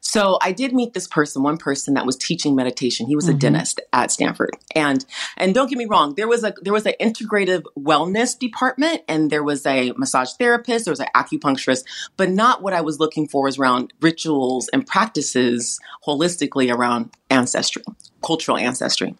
So 0.00 0.38
I 0.40 0.52
did 0.52 0.72
meet 0.72 0.94
this 0.94 1.06
person, 1.06 1.42
one 1.42 1.58
person 1.58 1.94
that 1.94 2.06
was 2.06 2.16
teaching 2.16 2.56
meditation. 2.56 3.06
He 3.06 3.14
was 3.14 3.28
a 3.28 3.32
mm-hmm. 3.32 3.38
dentist 3.38 3.80
at 3.92 4.10
Stanford. 4.10 4.56
And 4.74 5.04
and 5.36 5.54
don't 5.54 5.68
get 5.68 5.78
me 5.78 5.86
wrong, 5.86 6.14
there 6.16 6.28
was 6.28 6.42
a 6.42 6.54
there 6.62 6.72
was 6.72 6.86
an 6.86 6.94
integrative 7.00 7.64
wellness 7.78 8.38
department 8.38 9.02
and 9.08 9.30
there 9.30 9.44
was 9.44 9.64
a 9.66 9.92
massage 9.96 10.32
therapist, 10.32 10.86
there 10.86 10.92
was 10.92 11.00
an 11.00 11.08
acupuncturist, 11.14 11.84
but 12.16 12.30
not 12.30 12.62
what 12.62 12.72
I 12.72 12.80
was 12.80 12.98
looking 12.98 13.28
for 13.28 13.44
was 13.44 13.58
around 13.58 13.92
rituals 14.00 14.68
and 14.72 14.86
practices 14.86 15.78
holistically 16.06 16.74
around 16.74 17.10
ancestry, 17.30 17.82
cultural 18.22 18.56
ancestry. 18.56 19.14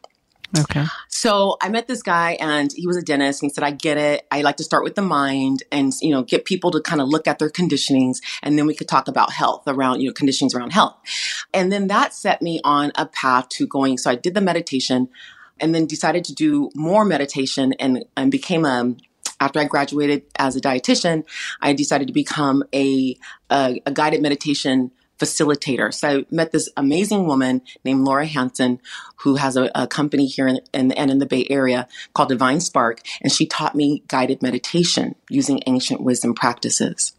Okay. 0.59 0.85
So 1.09 1.57
I 1.63 1.69
met 1.69 1.87
this 1.87 2.03
guy 2.03 2.37
and 2.41 2.73
he 2.73 2.87
was 2.87 2.97
a 2.97 3.03
dentist 3.03 3.43
and 3.43 3.51
he 3.51 3.55
said, 3.55 3.63
I 3.63 3.71
get 3.71 3.99
it. 3.99 4.27
I 4.31 4.43
like 4.43 4.57
to 4.57 4.65
start 4.65 4.83
with 4.83 4.97
the 4.97 5.03
mind 5.03 5.63
and, 5.71 5.93
you 6.01 6.11
know, 6.11 6.23
get 6.23 6.45
people 6.45 6.71
to 6.73 6.81
kind 6.81 7.01
of 7.01 7.09
look 7.09 7.29
at 7.29 7.39
their 7.39 7.51
conditionings 7.51 8.19
and 8.43 8.59
then 8.59 8.67
we 8.67 8.75
could 8.75 8.89
talk 8.89 9.07
about 9.07 9.33
health 9.33 9.63
around, 9.67 10.01
you 10.01 10.09
know, 10.09 10.13
conditionings 10.13 10.55
around 10.55 10.73
health. 10.73 10.97
And 11.55 11.71
then 11.71 11.87
that 11.89 12.15
set 12.15 12.43
me 12.43 12.61
on 12.65 12.91
a 12.97 13.07
path 13.07 13.49
to 13.51 13.67
going. 13.67 13.99
So 13.99 14.11
I 14.11 14.17
did 14.17 14.35
the 14.35 14.41
meditation 14.41 15.09
and 15.61 15.75
then 15.75 15.87
decided 15.87 16.25
to 16.25 16.35
do 16.35 16.71
more 16.75 17.05
meditation 17.05 17.75
and, 17.75 18.05
and 18.17 18.33
became 18.33 18.65
a, 18.65 18.95
after 19.41 19.61
I 19.61 19.65
graduated 19.65 20.25
as 20.37 20.57
a 20.57 20.61
dietitian, 20.61 21.25
I 21.61 21.73
decided 21.73 22.09
to 22.09 22.13
become 22.13 22.65
a, 22.75 23.17
a, 23.51 23.81
a 23.87 23.93
guided 23.93 24.21
meditation 24.21 24.91
facilitator. 25.21 25.93
So 25.93 26.09
I 26.09 26.27
met 26.31 26.51
this 26.53 26.69
amazing 26.77 27.27
woman 27.27 27.63
named 27.85 28.05
Laura 28.05 28.27
Hanson, 28.27 28.81
who 29.17 29.37
has 29.37 29.57
a, 29.57 29.71
a 29.75 29.87
company 29.87 30.27
here 30.27 30.49
in, 30.49 30.61
in, 30.73 30.93
and 30.93 31.11
in 31.11 31.19
the 31.19 31.27
Bay 31.27 31.47
Area 31.51 31.87
called 32.15 32.31
Divine 32.31 32.61
Spark, 32.61 33.03
and 33.21 33.31
she 33.31 33.47
taught 33.47 33.75
me 33.75 34.03
guided 34.09 34.43
meditation 34.43 35.15
using 35.29 35.63
ancient 35.67 36.01
wisdom 36.01 36.35
practices, 36.35 37.13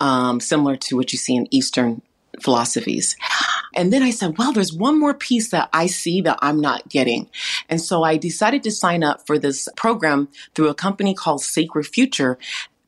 um, 0.00 0.40
similar 0.40 0.76
to 0.76 0.96
what 0.96 1.12
you 1.12 1.18
see 1.18 1.36
in 1.36 1.46
Eastern 1.50 2.00
philosophies. 2.40 3.16
And 3.74 3.92
then 3.92 4.02
I 4.02 4.10
said, 4.10 4.38
well, 4.38 4.52
there's 4.52 4.72
one 4.72 4.98
more 4.98 5.14
piece 5.14 5.50
that 5.50 5.68
I 5.72 5.86
see 5.86 6.22
that 6.22 6.38
I'm 6.42 6.60
not 6.60 6.88
getting. 6.88 7.28
And 7.68 7.80
so 7.80 8.02
I 8.02 8.16
decided 8.16 8.62
to 8.64 8.70
sign 8.70 9.04
up 9.04 9.26
for 9.26 9.38
this 9.38 9.68
program 9.76 10.28
through 10.54 10.68
a 10.68 10.74
company 10.74 11.14
called 11.14 11.42
Sacred 11.42 11.86
Future 11.86 12.38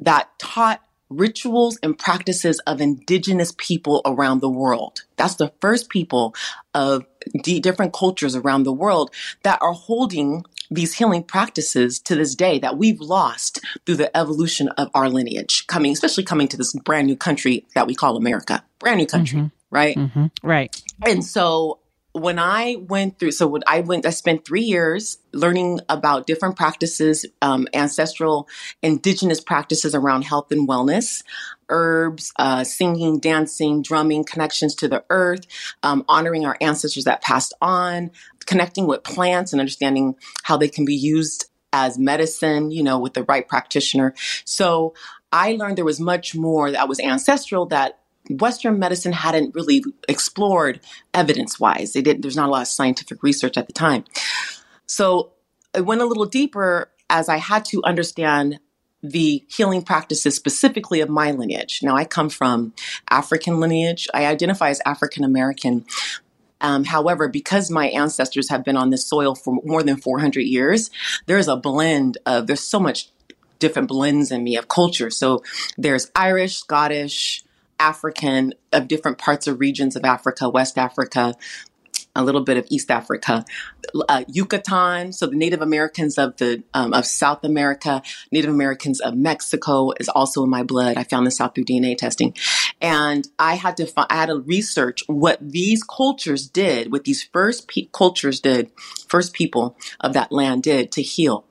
that 0.00 0.28
taught 0.38 0.80
rituals 1.18 1.78
and 1.82 1.98
practices 1.98 2.60
of 2.66 2.80
indigenous 2.80 3.52
people 3.56 4.02
around 4.04 4.40
the 4.40 4.48
world. 4.48 5.02
That's 5.16 5.36
the 5.36 5.52
first 5.60 5.88
people 5.88 6.34
of 6.74 7.06
d- 7.42 7.60
different 7.60 7.92
cultures 7.92 8.36
around 8.36 8.64
the 8.64 8.72
world 8.72 9.10
that 9.42 9.60
are 9.62 9.72
holding 9.72 10.44
these 10.70 10.94
healing 10.94 11.22
practices 11.22 11.98
to 12.00 12.14
this 12.14 12.34
day 12.34 12.58
that 12.58 12.76
we've 12.76 13.00
lost 13.00 13.60
through 13.84 13.96
the 13.96 14.16
evolution 14.16 14.68
of 14.70 14.90
our 14.94 15.08
lineage 15.08 15.66
coming, 15.66 15.92
especially 15.92 16.24
coming 16.24 16.48
to 16.48 16.56
this 16.56 16.72
brand 16.72 17.06
new 17.06 17.16
country 17.16 17.66
that 17.74 17.86
we 17.86 17.94
call 17.94 18.16
America. 18.16 18.64
Brand 18.78 18.98
new 18.98 19.06
country, 19.06 19.38
mm-hmm. 19.38 19.48
right? 19.70 19.96
Mm-hmm. 19.96 20.26
Right. 20.42 20.82
And 21.06 21.24
so 21.24 21.78
when 22.14 22.38
I 22.38 22.76
went 22.76 23.18
through, 23.18 23.32
so 23.32 23.48
when 23.48 23.62
I 23.66 23.80
went, 23.80 24.06
I 24.06 24.10
spent 24.10 24.44
three 24.44 24.62
years 24.62 25.18
learning 25.32 25.80
about 25.88 26.28
different 26.28 26.54
practices, 26.54 27.26
um, 27.42 27.66
ancestral, 27.74 28.48
indigenous 28.82 29.40
practices 29.40 29.96
around 29.96 30.22
health 30.22 30.52
and 30.52 30.68
wellness, 30.68 31.24
herbs, 31.68 32.32
uh, 32.38 32.62
singing, 32.62 33.18
dancing, 33.18 33.82
drumming, 33.82 34.22
connections 34.22 34.76
to 34.76 34.86
the 34.86 35.04
earth, 35.10 35.44
um, 35.82 36.04
honoring 36.08 36.46
our 36.46 36.56
ancestors 36.60 37.02
that 37.02 37.20
passed 37.20 37.52
on, 37.60 38.12
connecting 38.46 38.86
with 38.86 39.02
plants 39.02 39.52
and 39.52 39.58
understanding 39.58 40.14
how 40.44 40.56
they 40.56 40.68
can 40.68 40.84
be 40.84 40.94
used 40.94 41.50
as 41.72 41.98
medicine, 41.98 42.70
you 42.70 42.84
know, 42.84 42.96
with 42.96 43.14
the 43.14 43.24
right 43.24 43.48
practitioner. 43.48 44.14
So 44.44 44.94
I 45.32 45.56
learned 45.56 45.78
there 45.78 45.84
was 45.84 45.98
much 45.98 46.36
more 46.36 46.70
that 46.70 46.88
was 46.88 47.00
ancestral 47.00 47.66
that 47.66 47.98
Western 48.30 48.78
medicine 48.78 49.12
hadn't 49.12 49.54
really 49.54 49.84
explored 50.08 50.80
evidence 51.12 51.60
wise. 51.60 51.92
They 51.92 52.02
didn't, 52.02 52.22
there's 52.22 52.36
not 52.36 52.48
a 52.48 52.52
lot 52.52 52.62
of 52.62 52.68
scientific 52.68 53.22
research 53.22 53.56
at 53.56 53.66
the 53.66 53.72
time. 53.72 54.04
So 54.86 55.32
I 55.74 55.80
went 55.80 56.00
a 56.00 56.06
little 56.06 56.26
deeper 56.26 56.90
as 57.10 57.28
I 57.28 57.36
had 57.36 57.64
to 57.66 57.82
understand 57.84 58.60
the 59.02 59.44
healing 59.48 59.82
practices 59.82 60.34
specifically 60.34 61.00
of 61.02 61.10
my 61.10 61.30
lineage. 61.30 61.80
Now, 61.82 61.94
I 61.94 62.06
come 62.06 62.30
from 62.30 62.72
African 63.10 63.60
lineage. 63.60 64.08
I 64.14 64.24
identify 64.24 64.70
as 64.70 64.80
African 64.86 65.24
American. 65.24 65.84
Um, 66.62 66.84
however, 66.84 67.28
because 67.28 67.70
my 67.70 67.88
ancestors 67.88 68.48
have 68.48 68.64
been 68.64 68.78
on 68.78 68.88
this 68.88 69.06
soil 69.06 69.34
for 69.34 69.58
more 69.62 69.82
than 69.82 69.98
400 69.98 70.40
years, 70.40 70.90
there's 71.26 71.48
a 71.48 71.56
blend 71.56 72.16
of, 72.24 72.46
there's 72.46 72.60
so 72.60 72.80
much 72.80 73.10
different 73.58 73.88
blends 73.88 74.30
in 74.30 74.42
me 74.42 74.56
of 74.56 74.68
culture. 74.68 75.10
So 75.10 75.42
there's 75.76 76.10
Irish, 76.16 76.56
Scottish, 76.56 77.44
African 77.84 78.54
of 78.72 78.88
different 78.88 79.18
parts 79.18 79.46
of 79.46 79.60
regions 79.60 79.94
of 79.94 80.04
Africa, 80.04 80.48
West 80.48 80.78
Africa, 80.78 81.34
a 82.16 82.24
little 82.24 82.40
bit 82.42 82.56
of 82.56 82.66
East 82.70 82.90
Africa, 82.90 83.44
uh, 84.08 84.24
Yucatan. 84.26 85.12
So 85.12 85.26
the 85.26 85.36
Native 85.36 85.60
Americans 85.60 86.16
of 86.16 86.36
the 86.38 86.62
um, 86.72 86.94
of 86.94 87.04
South 87.04 87.44
America, 87.44 88.02
Native 88.32 88.50
Americans 88.50 89.00
of 89.00 89.14
Mexico 89.14 89.92
is 90.00 90.08
also 90.08 90.42
in 90.44 90.48
my 90.50 90.62
blood. 90.62 90.96
I 90.96 91.04
found 91.04 91.26
this 91.26 91.42
out 91.42 91.54
through 91.54 91.66
DNA 91.66 91.96
testing, 91.98 92.34
and 92.80 93.28
I 93.38 93.56
had 93.56 93.76
to 93.76 93.92
I 93.96 94.16
had 94.16 94.26
to 94.26 94.36
research 94.36 95.02
what 95.06 95.38
these 95.42 95.82
cultures 95.82 96.48
did, 96.48 96.90
what 96.90 97.04
these 97.04 97.22
first 97.22 97.68
pe- 97.68 97.88
cultures 97.92 98.40
did, 98.40 98.70
first 99.08 99.34
people 99.34 99.76
of 100.00 100.14
that 100.14 100.32
land 100.32 100.62
did 100.62 100.90
to 100.92 101.02
heal. 101.02 101.44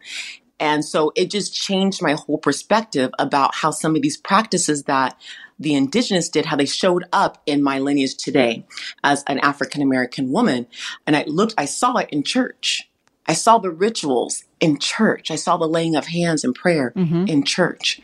And 0.60 0.86
so 0.86 1.12
it 1.16 1.30
just 1.30 1.54
changed 1.54 2.02
my 2.02 2.14
whole 2.14 2.38
perspective 2.38 3.12
about 3.20 3.54
how 3.54 3.72
some 3.72 3.98
of 3.98 4.02
these 4.02 4.16
practices 4.16 4.84
that 4.84 5.20
the 5.60 5.74
indigenous 5.76 6.30
did, 6.30 6.46
how 6.46 6.56
they 6.56 6.66
showed 6.66 7.06
up 7.12 7.42
in 7.46 7.64
my 7.64 7.80
lineage 7.80 8.16
today 8.16 8.66
as 9.04 9.24
an 9.28 9.40
African 9.40 9.82
American 9.82 10.32
woman. 10.32 10.68
And 11.06 11.16
I 11.16 11.24
looked, 11.26 11.54
I 11.58 11.66
saw 11.66 11.98
it 11.98 12.10
in 12.10 12.24
church. 12.24 12.90
I 13.28 13.34
saw 13.34 13.58
the 13.58 13.72
rituals 13.72 14.44
in 14.60 14.80
church. 14.80 15.32
I 15.32 15.36
saw 15.36 15.58
the 15.58 15.68
laying 15.68 15.96
of 15.96 16.08
hands 16.08 16.44
and 16.44 16.54
prayer 16.54 16.92
mm-hmm. 16.96 17.26
in 17.28 17.44
church. 17.44 18.02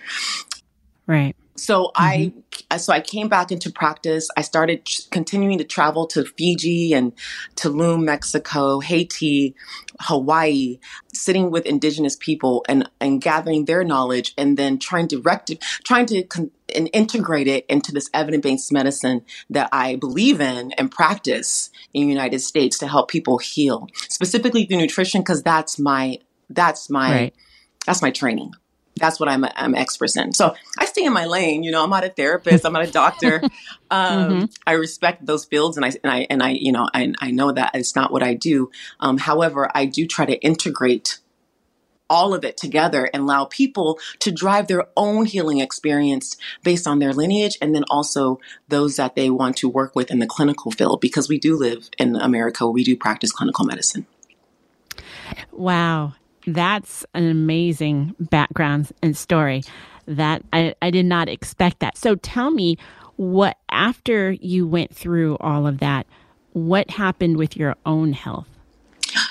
Right. 1.08 1.36
So 1.60 1.92
mm-hmm. 1.96 2.40
I 2.72 2.78
so 2.78 2.94
I 2.94 3.02
came 3.02 3.28
back 3.28 3.52
into 3.52 3.72
practice. 3.72 4.28
I 4.38 4.42
started 4.42 4.88
continuing 5.12 5.58
to 5.58 5.64
travel 5.64 6.08
to 6.08 6.26
Fiji 6.26 6.94
and 6.94 7.14
Tulum, 7.56 8.04
Mexico, 8.04 8.80
Haiti, 8.80 9.56
Hawaii, 10.02 10.80
sitting 11.14 11.52
with 11.52 11.66
indigenous 11.66 12.16
people 12.16 12.66
and 12.68 12.90
and 13.00 13.22
gathering 13.22 13.66
their 13.66 13.84
knowledge 13.84 14.34
and 14.38 14.58
then 14.58 14.80
trying 14.80 15.08
to 15.10 15.22
rect 15.22 15.52
trying 15.84 16.06
to 16.08 16.24
con- 16.24 16.52
and 16.76 16.90
integrate 16.94 17.48
it 17.48 17.66
into 17.68 17.92
this 17.92 18.10
evidence-based 18.14 18.72
medicine 18.72 19.24
that 19.50 19.70
I 19.72 19.96
believe 19.96 20.40
in 20.40 20.72
and 20.74 20.92
practice 20.92 21.72
in 21.94 22.04
the 22.04 22.14
United 22.14 22.40
States 22.40 22.78
to 22.80 22.88
help 22.88 23.10
people 23.10 23.40
heal, 23.40 23.88
specifically 24.08 24.66
through 24.66 24.78
nutrition 24.78 25.22
because 25.22 25.42
that's 25.42 25.80
my 25.80 26.20
that's 26.50 26.90
my 26.90 27.12
right. 27.12 27.36
that's 27.86 28.02
my 28.02 28.12
training 28.12 28.54
that's 29.00 29.20
what 29.20 29.30
I'm 29.30 29.46
I'm 29.56 29.76
expert 29.76 30.16
in. 30.16 30.34
So 30.34 30.56
I 30.78 30.86
stay 30.86 31.04
in 31.04 31.14
my 31.14 31.26
lane. 31.26 31.64
You 31.64 31.72
know, 31.72 31.84
I'm 31.84 31.90
not 31.90 32.04
a 32.04 32.10
therapist. 32.10 32.66
I'm 32.66 32.74
not 32.74 32.88
a 32.88 32.92
doctor. 32.92 33.42
Um, 33.92 34.30
mm-hmm. 34.30 34.46
I 34.68 34.74
respect 34.74 35.26
those 35.26 35.46
fields, 35.46 35.76
and 35.76 35.84
I 35.84 35.90
and 36.04 36.14
I 36.14 36.28
and 36.30 36.44
I 36.44 36.50
you 36.52 36.72
know 36.72 36.88
I 36.94 37.12
I 37.20 37.32
know 37.32 37.52
that 37.52 37.72
it's 37.74 37.96
not 37.96 38.12
what 38.12 38.22
I 38.22 38.36
do. 38.36 38.70
Um, 39.00 39.18
however, 39.18 39.72
I 39.74 39.86
do 39.86 40.06
try 40.06 40.28
to 40.28 40.40
integrate 40.42 41.18
all 42.10 42.34
of 42.34 42.44
it 42.44 42.58
together 42.58 43.10
and 43.14 43.24
allow 43.24 43.46
people 43.46 44.00
to 44.20 44.32
drive 44.32 44.68
their 44.68 44.86
own 44.98 45.26
healing 45.26 45.60
experience 45.60 46.38
based 46.64 46.88
on 46.88 47.00
their 47.00 47.14
lineage 47.14 47.58
and 47.62 47.76
then 47.76 47.84
also 47.90 48.40
those 48.68 48.96
that 48.96 49.16
they 49.16 49.30
want 49.30 49.58
to 49.58 49.70
work 49.70 49.96
with 49.96 50.10
in 50.10 50.20
the 50.20 50.28
clinical 50.28 50.72
field 50.72 51.00
because 51.00 51.30
we 51.30 51.38
do 51.38 51.56
live 51.56 51.90
in 51.98 52.16
America 52.16 52.70
we 52.70 52.84
do 52.84 52.96
practice 52.96 53.32
clinical 53.32 53.66
medicine. 53.66 54.06
Wow. 55.52 56.14
That's 56.54 57.06
an 57.14 57.30
amazing 57.30 58.16
background 58.20 58.92
and 59.02 59.16
story 59.16 59.64
that 60.08 60.44
I, 60.52 60.74
I 60.82 60.90
did 60.90 61.06
not 61.06 61.30
expect 61.30 61.80
that. 61.80 61.98
So 61.98 62.16
tell 62.16 62.50
me 62.52 62.78
what, 63.16 63.58
after 63.70 64.32
you 64.32 64.68
went 64.68 64.96
through 64.96 65.38
all 65.40 65.68
of 65.68 65.80
that, 65.80 66.08
what 66.54 66.90
happened 66.90 67.38
with 67.38 67.56
your 67.56 67.76
own 67.86 68.14
health? 68.14 68.48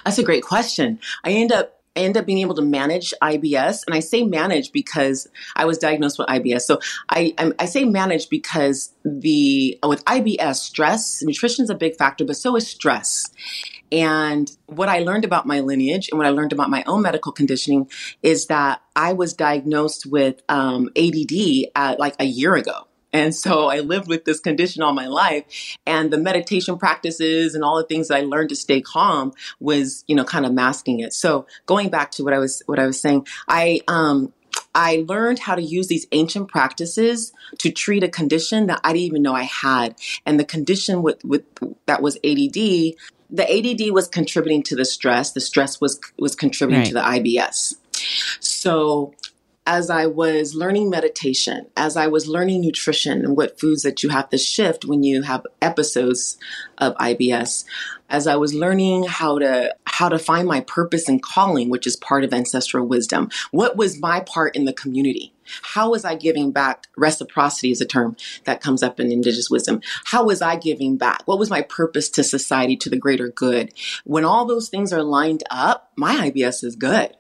That's 0.05 0.19
a 0.19 0.23
great 0.23 0.45
question. 0.45 1.01
I 1.25 1.33
end 1.33 1.53
up 1.53 1.75
I 1.97 2.03
end 2.03 2.17
up 2.17 2.27
being 2.27 2.39
able 2.39 2.55
to 2.55 2.63
manage 2.63 3.13
IBS, 3.21 3.83
and 3.87 3.95
I 3.97 3.99
say 3.99 4.23
manage 4.23 4.71
because 4.71 5.27
I 5.57 5.65
was 5.65 5.79
diagnosed 5.79 6.17
with 6.17 6.29
IBS. 6.29 6.61
So 6.61 6.79
I 7.09 7.35
I, 7.39 7.53
I 7.59 7.65
say 7.67 7.85
manage 7.85 8.29
because 8.29 8.93
the 9.05 9.79
with 9.83 10.05
IBS, 10.05 10.57
stress, 10.57 11.23
nutrition 11.23 11.65
is 11.65 11.71
a 11.71 11.75
big 11.75 11.97
factor, 11.97 12.25
but 12.25 12.37
so 12.37 12.55
is 12.55 12.69
stress. 12.69 13.27
And 13.93 14.51
what 14.67 14.89
I 14.89 15.01
learned 15.01 15.25
about 15.25 15.47
my 15.47 15.61
lineage 15.61 16.09
and 16.11 16.19
what 16.19 16.27
I 16.27 16.31
learned 16.31 16.53
about 16.53 16.71
my 16.71 16.85
own 16.87 17.03
medical 17.03 17.33
conditioning 17.33 17.91
is 18.23 18.47
that 18.47 18.83
I 18.95 19.13
was 19.13 19.35
diagnosed 19.35 20.07
with 20.07 20.43
um, 20.49 20.91
ADD 20.97 21.71
at 21.75 21.99
like 21.99 22.15
a 22.19 22.25
year 22.25 22.55
ago. 22.55 22.89
And 23.13 23.35
so 23.35 23.69
I 23.69 23.81
lived 23.81 24.09
with 24.09 24.25
this 24.25 24.41
condition 24.41 24.83
all 24.83 24.93
my 24.93 25.07
life. 25.07 25.77
And 25.87 26.13
the 26.13 26.19
meditation 26.19 26.79
practices 26.79 27.55
and 27.55 27.65
all 27.65 27.77
the 27.79 27.85
things 27.85 28.09
that 28.09 28.19
I 28.19 28.21
learned 28.21 28.51
to 28.51 28.57
stay 28.57 28.81
calm 28.81 29.33
was, 29.61 30.05
you 30.07 30.15
know, 30.15 30.25
kind 30.25 30.45
of 30.45 30.53
masking 30.53 31.01
it. 31.01 31.13
So 31.13 31.47
going 31.67 31.89
back 31.89 32.11
to 32.13 32.25
what 32.25 32.35
I 32.35 32.39
was, 32.39 32.63
what 32.67 32.79
I 32.79 32.87
was 32.87 33.01
saying, 33.01 33.27
I, 33.49 33.81
um, 33.89 34.33
I 34.75 35.05
learned 35.09 35.39
how 35.39 35.55
to 35.55 35.63
use 35.63 35.89
these 35.89 36.07
ancient 36.13 36.49
practices 36.49 37.33
to 37.59 37.71
treat 37.71 38.05
a 38.05 38.09
condition 38.09 38.67
that 38.67 38.81
I 38.85 38.93
didn't 38.93 39.07
even 39.07 39.23
know 39.23 39.35
I 39.35 39.43
had. 39.43 39.97
And 40.27 40.39
the 40.39 40.45
condition 40.45 41.03
with, 41.03 41.25
with 41.25 41.45
that 41.87 42.03
was 42.03 42.17
ADD 42.25 42.95
the 43.31 43.45
ADD 43.45 43.93
was 43.93 44.09
contributing 44.09 44.63
to 44.65 44.77
the 44.77 44.85
stress. 44.85 45.33
The 45.33 45.41
stress 45.41 45.81
was 45.81 46.01
was 46.19 46.35
contributing 46.35 46.81
right. 46.81 46.89
to 46.89 46.95
the 46.95 47.01
IBS. 47.01 47.75
So 48.41 49.15
as 49.69 49.91
I 49.91 50.07
was 50.07 50.55
learning 50.55 50.89
meditation, 50.89 51.67
as 51.77 51.95
I 51.95 52.07
was 52.07 52.27
learning 52.27 52.63
nutrition 52.63 53.23
and 53.23 53.37
what 53.37 53.61
foods 53.61 53.83
that 53.83 54.03
you 54.03 54.09
have 54.09 54.31
to 54.31 54.39
shift 54.39 54.87
when 54.87 55.03
you 55.03 55.21
have 55.23 55.47
episodes 55.61 56.39
of 56.79 56.95
IBS, 56.95 57.67
as 58.09 58.27
I 58.27 58.37
was 58.37 58.55
learning 58.55 59.05
how 59.05 59.39
to 59.39 59.75
how 59.85 60.09
to 60.09 60.19
find 60.19 60.49
my 60.49 60.61
purpose 60.61 61.07
and 61.07 61.23
calling, 61.23 61.69
which 61.69 61.87
is 61.87 61.97
part 61.97 62.25
of 62.25 62.33
ancestral 62.33 62.87
wisdom. 62.87 63.29
What 63.51 63.77
was 63.77 64.01
my 64.01 64.21
part 64.21 64.57
in 64.57 64.65
the 64.65 64.73
community? 64.73 65.35
How 65.63 65.91
was 65.91 66.05
I 66.05 66.15
giving 66.15 66.53
back? 66.53 66.87
Reciprocity 66.97 67.71
is 67.71 67.81
a 67.81 67.87
term 67.87 68.17
that 68.45 68.61
comes 68.61 68.83
up 68.83 69.01
in 69.01 69.13
indigenous 69.13 69.51
wisdom. 69.51 69.81
How 70.07 70.25
was 70.25 70.43
I 70.43 70.57
giving 70.57 70.97
back? 70.97 71.23
What 71.27 71.39
was 71.39 71.51
my 71.51 71.63
purpose 71.63 72.09
to 72.11 72.25
society, 72.25 72.77
to 72.77 72.91
the 72.91 72.97
greater 72.97 73.29
good? 73.29 73.73
When 74.05 74.25
all 74.25 74.47
those 74.47 74.69
things 74.69 74.93
are 74.93 75.03
lined 75.03 75.45
up, 75.51 75.93
my 75.97 76.31
IBS 76.31 76.65
is 76.65 76.77
good. 76.77 77.15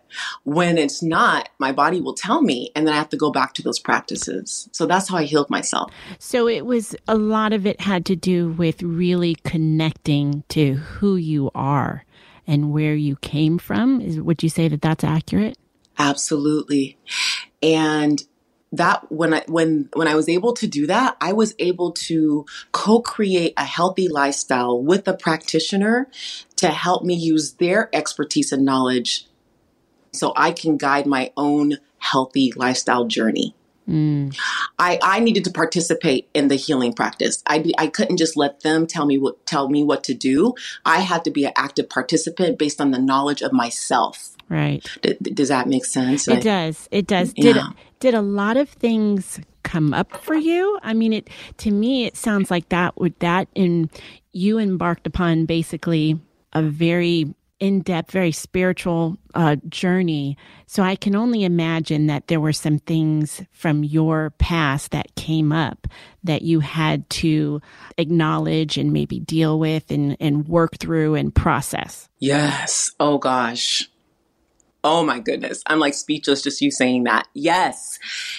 When 0.44 0.78
it's 0.78 1.02
not, 1.02 1.50
my 1.58 1.72
body 1.72 2.00
will 2.00 2.14
tell 2.14 2.40
me, 2.40 2.70
and 2.74 2.86
then 2.86 2.94
I 2.94 2.98
have 2.98 3.10
to 3.10 3.16
go 3.16 3.30
back 3.30 3.54
to 3.54 3.62
those 3.62 3.78
practices. 3.78 4.68
So 4.72 4.86
that's 4.86 5.08
how 5.08 5.18
I 5.18 5.24
healed 5.24 5.50
myself. 5.50 5.92
So 6.18 6.48
it 6.48 6.64
was 6.64 6.96
a 7.06 7.16
lot 7.16 7.52
of 7.52 7.66
it 7.66 7.80
had 7.80 8.06
to 8.06 8.16
do 8.16 8.50
with 8.52 8.82
really 8.82 9.34
connecting 9.44 10.44
to 10.48 10.74
who 10.74 11.16
you 11.16 11.50
are 11.54 12.04
and 12.46 12.72
where 12.72 12.94
you 12.94 13.16
came 13.16 13.58
from. 13.58 14.00
Is, 14.00 14.20
would 14.20 14.42
you 14.42 14.48
say 14.48 14.68
that 14.68 14.80
that's 14.80 15.04
accurate? 15.04 15.58
Absolutely. 15.98 16.96
And 17.62 18.22
that 18.72 19.10
when 19.10 19.32
I 19.32 19.44
when 19.46 19.88
when 19.94 20.08
I 20.08 20.14
was 20.14 20.28
able 20.28 20.52
to 20.54 20.66
do 20.66 20.86
that, 20.86 21.16
I 21.20 21.32
was 21.32 21.54
able 21.58 21.92
to 21.92 22.44
co-create 22.72 23.54
a 23.56 23.64
healthy 23.64 24.08
lifestyle 24.08 24.80
with 24.82 25.08
a 25.08 25.14
practitioner 25.14 26.08
to 26.56 26.68
help 26.68 27.02
me 27.02 27.14
use 27.14 27.54
their 27.54 27.88
expertise 27.94 28.52
and 28.52 28.64
knowledge 28.64 29.26
so 30.12 30.32
I 30.36 30.52
can 30.52 30.76
guide 30.76 31.06
my 31.06 31.32
own 31.36 31.78
healthy 31.98 32.52
lifestyle 32.56 33.06
journey. 33.06 33.54
Mm. 33.88 34.36
I, 34.78 34.98
I 35.02 35.20
needed 35.20 35.44
to 35.44 35.50
participate 35.50 36.28
in 36.34 36.48
the 36.48 36.56
healing 36.56 36.92
practice. 36.92 37.42
I, 37.46 37.72
I 37.78 37.86
couldn't 37.86 38.18
just 38.18 38.36
let 38.36 38.60
them 38.60 38.86
tell 38.86 39.06
me 39.06 39.16
what 39.16 39.46
tell 39.46 39.70
me 39.70 39.82
what 39.82 40.04
to 40.04 40.14
do. 40.14 40.54
I 40.84 41.00
had 41.00 41.24
to 41.24 41.30
be 41.30 41.46
an 41.46 41.52
active 41.56 41.88
participant 41.88 42.58
based 42.58 42.80
on 42.80 42.90
the 42.90 42.98
knowledge 42.98 43.40
of 43.40 43.52
myself. 43.52 44.36
Right. 44.48 44.86
D- 45.02 45.14
does 45.14 45.48
that 45.48 45.68
make 45.68 45.84
sense? 45.84 46.26
It 46.28 46.42
does. 46.42 46.88
It 46.90 47.06
does. 47.06 47.32
Did 47.34 47.56
did 48.00 48.14
a 48.14 48.22
lot 48.22 48.56
of 48.56 48.68
things 48.68 49.40
come 49.62 49.92
up 49.92 50.16
for 50.22 50.34
you? 50.34 50.78
I 50.82 50.94
mean, 50.94 51.12
it 51.12 51.28
to 51.58 51.70
me 51.70 52.06
it 52.06 52.16
sounds 52.16 52.50
like 52.50 52.68
that 52.70 52.98
would 52.98 53.18
that 53.20 53.48
in 53.54 53.90
you 54.32 54.58
embarked 54.58 55.06
upon 55.06 55.46
basically 55.46 56.18
a 56.52 56.62
very 56.62 57.34
in 57.60 57.80
depth, 57.80 58.12
very 58.12 58.30
spiritual 58.32 59.18
uh, 59.34 59.56
journey. 59.68 60.36
So 60.66 60.82
I 60.82 60.96
can 60.96 61.16
only 61.16 61.44
imagine 61.44 62.06
that 62.06 62.28
there 62.28 62.40
were 62.40 62.52
some 62.52 62.78
things 62.78 63.42
from 63.52 63.82
your 63.82 64.30
past 64.38 64.92
that 64.92 65.14
came 65.16 65.50
up 65.52 65.88
that 66.22 66.42
you 66.42 66.60
had 66.60 67.08
to 67.10 67.60
acknowledge 67.96 68.78
and 68.78 68.92
maybe 68.92 69.18
deal 69.18 69.58
with 69.58 69.90
and, 69.90 70.16
and 70.20 70.46
work 70.46 70.78
through 70.78 71.16
and 71.16 71.34
process. 71.34 72.08
Yes. 72.18 72.92
Oh, 73.00 73.18
gosh. 73.18 73.88
Oh 74.90 75.04
my 75.04 75.18
goodness. 75.20 75.62
I'm 75.66 75.80
like 75.80 75.92
speechless 75.92 76.40
just 76.40 76.62
you 76.62 76.70
saying 76.70 77.04
that. 77.04 77.28
Yes. 77.34 77.98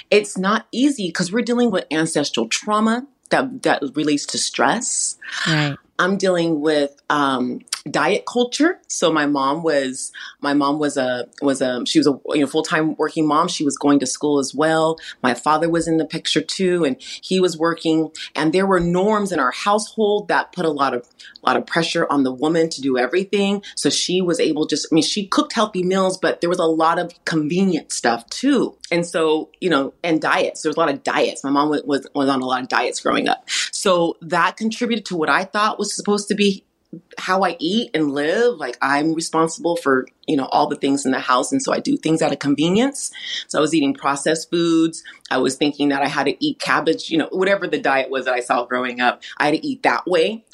It's 0.09 0.35
not 0.35 0.65
easy 0.71 1.09
because 1.09 1.31
we're 1.31 1.43
dealing 1.43 1.69
with 1.69 1.85
ancestral 1.91 2.47
trauma 2.47 3.05
that 3.29 3.61
that 3.61 3.83
relates 3.93 4.25
to 4.25 4.39
stress. 4.39 5.19
Right. 5.45 5.77
I'm 5.99 6.17
dealing 6.17 6.59
with 6.59 6.99
um, 7.07 7.59
diet 7.89 8.25
culture. 8.25 8.79
So 8.87 9.11
my 9.11 9.25
mom 9.25 9.63
was 9.63 10.11
my 10.41 10.53
mom 10.53 10.79
was 10.79 10.97
a 10.97 11.27
was 11.41 11.61
a 11.61 11.85
she 11.85 11.99
was 11.99 12.07
a 12.07 12.19
you 12.33 12.41
know 12.41 12.47
full 12.47 12.63
time 12.63 12.95
working 12.95 13.27
mom. 13.27 13.47
She 13.47 13.63
was 13.63 13.77
going 13.77 13.99
to 13.99 14.05
school 14.05 14.39
as 14.39 14.53
well. 14.53 14.97
My 15.23 15.33
father 15.33 15.69
was 15.69 15.87
in 15.87 15.97
the 15.97 16.05
picture 16.05 16.41
too, 16.41 16.83
and 16.83 16.97
he 16.99 17.39
was 17.39 17.57
working. 17.57 18.11
And 18.35 18.53
there 18.53 18.67
were 18.67 18.79
norms 18.79 19.31
in 19.31 19.39
our 19.39 19.51
household 19.51 20.27
that 20.27 20.51
put 20.51 20.65
a 20.65 20.71
lot 20.71 20.93
of 20.93 21.07
a 21.43 21.49
lot 21.49 21.57
of 21.57 21.65
pressure 21.65 22.07
on 22.09 22.23
the 22.23 22.33
woman 22.33 22.69
to 22.69 22.81
do 22.81 22.97
everything. 22.97 23.63
So 23.75 23.89
she 23.89 24.21
was 24.21 24.39
able 24.39 24.65
just 24.65 24.87
I 24.91 24.95
mean 24.95 25.03
she 25.03 25.27
cooked 25.27 25.53
healthy 25.53 25.83
meals, 25.83 26.17
but 26.17 26.41
there 26.41 26.49
was 26.49 26.59
a 26.59 26.65
lot 26.65 26.99
of 26.99 27.13
convenient 27.25 27.91
stuff 27.91 28.29
too. 28.29 28.77
And 28.91 29.05
so 29.05 29.49
you 29.61 29.69
know 29.69 29.93
and 30.03 30.21
diets. 30.21 30.61
There 30.61 30.69
was 30.69 30.77
a 30.77 30.79
lot 30.79 30.89
of 30.89 31.03
diets. 31.03 31.43
My 31.43 31.49
mom 31.49 31.69
was 31.69 31.83
was 31.85 32.29
on 32.29 32.41
a 32.41 32.45
lot 32.45 32.61
of 32.61 32.67
diets 32.67 32.99
growing 32.99 33.27
up. 33.27 33.49
So 33.71 34.17
that 34.21 34.57
contributed 34.57 35.05
to 35.05 35.15
what 35.15 35.29
I 35.29 35.45
thought 35.45 35.79
was 35.79 35.95
supposed 35.95 36.27
to 36.29 36.35
be 36.35 36.65
how 37.17 37.43
I 37.43 37.55
eat 37.59 37.91
and 37.93 38.11
live, 38.11 38.57
like 38.57 38.77
I'm 38.81 39.13
responsible 39.13 39.75
for, 39.75 40.07
you 40.27 40.35
know, 40.35 40.45
all 40.45 40.67
the 40.67 40.75
things 40.75 41.05
in 41.05 41.11
the 41.11 41.19
house. 41.19 41.51
And 41.51 41.61
so 41.61 41.71
I 41.71 41.79
do 41.79 41.97
things 41.97 42.21
out 42.21 42.31
of 42.31 42.39
convenience. 42.39 43.11
So 43.47 43.59
I 43.59 43.61
was 43.61 43.73
eating 43.73 43.93
processed 43.93 44.49
foods. 44.49 45.03
I 45.29 45.37
was 45.37 45.55
thinking 45.55 45.89
that 45.89 46.01
I 46.01 46.07
had 46.07 46.25
to 46.25 46.43
eat 46.43 46.59
cabbage, 46.59 47.09
you 47.09 47.17
know, 47.17 47.29
whatever 47.31 47.67
the 47.67 47.79
diet 47.79 48.09
was 48.09 48.25
that 48.25 48.33
I 48.33 48.39
saw 48.39 48.65
growing 48.65 48.99
up, 48.99 49.21
I 49.37 49.45
had 49.45 49.55
to 49.55 49.65
eat 49.65 49.83
that 49.83 50.07
way. 50.07 50.45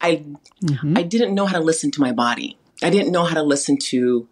I, 0.00 0.24
mm-hmm. 0.62 0.96
I 0.96 1.02
didn't 1.02 1.34
know 1.34 1.46
how 1.46 1.58
to 1.58 1.64
listen 1.64 1.90
to 1.92 2.00
my 2.00 2.12
body. 2.12 2.56
I 2.82 2.88
didn't 2.90 3.12
know 3.12 3.24
how 3.24 3.34
to 3.34 3.42
listen 3.42 3.76
to 3.90 4.26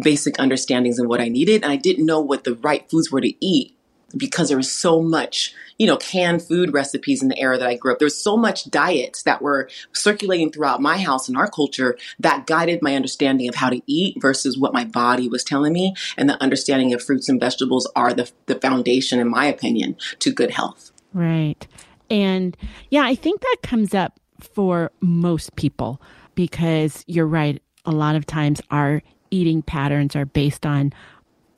basic 0.00 0.38
understandings 0.38 0.98
of 0.98 1.08
what 1.08 1.20
I 1.20 1.28
needed. 1.28 1.62
And 1.64 1.72
I 1.72 1.76
didn't 1.76 2.06
know 2.06 2.20
what 2.20 2.44
the 2.44 2.54
right 2.54 2.88
foods 2.88 3.10
were 3.10 3.20
to 3.20 3.34
eat 3.44 3.76
because 4.16 4.48
there 4.48 4.56
was 4.56 4.72
so 4.72 5.02
much 5.02 5.54
you 5.78 5.86
know, 5.86 5.96
canned 5.96 6.42
food 6.42 6.72
recipes 6.72 7.22
in 7.22 7.28
the 7.28 7.38
era 7.38 7.58
that 7.58 7.68
I 7.68 7.76
grew 7.76 7.92
up. 7.92 7.98
There 7.98 8.06
was 8.06 8.20
so 8.20 8.36
much 8.36 8.70
diets 8.70 9.22
that 9.24 9.42
were 9.42 9.68
circulating 9.92 10.52
throughout 10.52 10.80
my 10.80 10.98
house 10.98 11.28
and 11.28 11.36
our 11.36 11.50
culture 11.50 11.96
that 12.20 12.46
guided 12.46 12.82
my 12.82 12.94
understanding 12.94 13.48
of 13.48 13.56
how 13.56 13.70
to 13.70 13.82
eat 13.86 14.20
versus 14.20 14.56
what 14.56 14.72
my 14.72 14.84
body 14.84 15.28
was 15.28 15.42
telling 15.42 15.72
me. 15.72 15.94
And 16.16 16.28
the 16.28 16.40
understanding 16.42 16.92
of 16.94 17.02
fruits 17.02 17.28
and 17.28 17.40
vegetables 17.40 17.90
are 17.96 18.12
the, 18.12 18.30
the 18.46 18.54
foundation, 18.56 19.18
in 19.18 19.28
my 19.28 19.46
opinion, 19.46 19.96
to 20.20 20.32
good 20.32 20.50
health. 20.50 20.92
Right. 21.12 21.66
And 22.10 22.56
yeah, 22.90 23.02
I 23.02 23.14
think 23.14 23.40
that 23.40 23.56
comes 23.62 23.94
up 23.94 24.20
for 24.40 24.92
most 25.00 25.56
people 25.56 26.00
because 26.34 27.04
you're 27.06 27.26
right. 27.26 27.60
A 27.86 27.92
lot 27.92 28.14
of 28.14 28.26
times 28.26 28.60
our 28.70 29.02
eating 29.30 29.62
patterns 29.62 30.14
are 30.14 30.24
based 30.24 30.64
on 30.64 30.92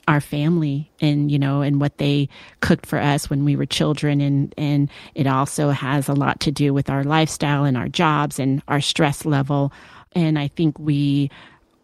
our 0.09 0.21
family 0.21 0.90
and 1.01 1.31
you 1.31 1.38
know 1.38 1.62
and 1.62 1.81
what 1.81 1.99
they 1.99 2.29
cooked 2.61 2.87
for 2.87 2.99
us 2.99 3.29
when 3.31 3.45
we 3.45 3.57
were 3.57 3.66
children. 3.66 4.21
And 4.21 4.55
and 4.57 4.90
it 5.14 5.27
also 5.27 5.71
has 5.71 6.09
a 6.09 6.14
lot 6.14 6.40
to 6.40 6.53
do 6.53 6.73
with 6.73 6.90
our 6.90 7.05
lifestyle 7.05 7.64
and 7.64 7.77
our 7.77 7.88
jobs 7.88 8.38
and 8.38 8.62
our 8.69 8.81
stress 8.81 9.25
level. 9.25 9.73
And 10.12 10.38
i 10.38 10.49
think 10.49 10.79
we 10.79 11.31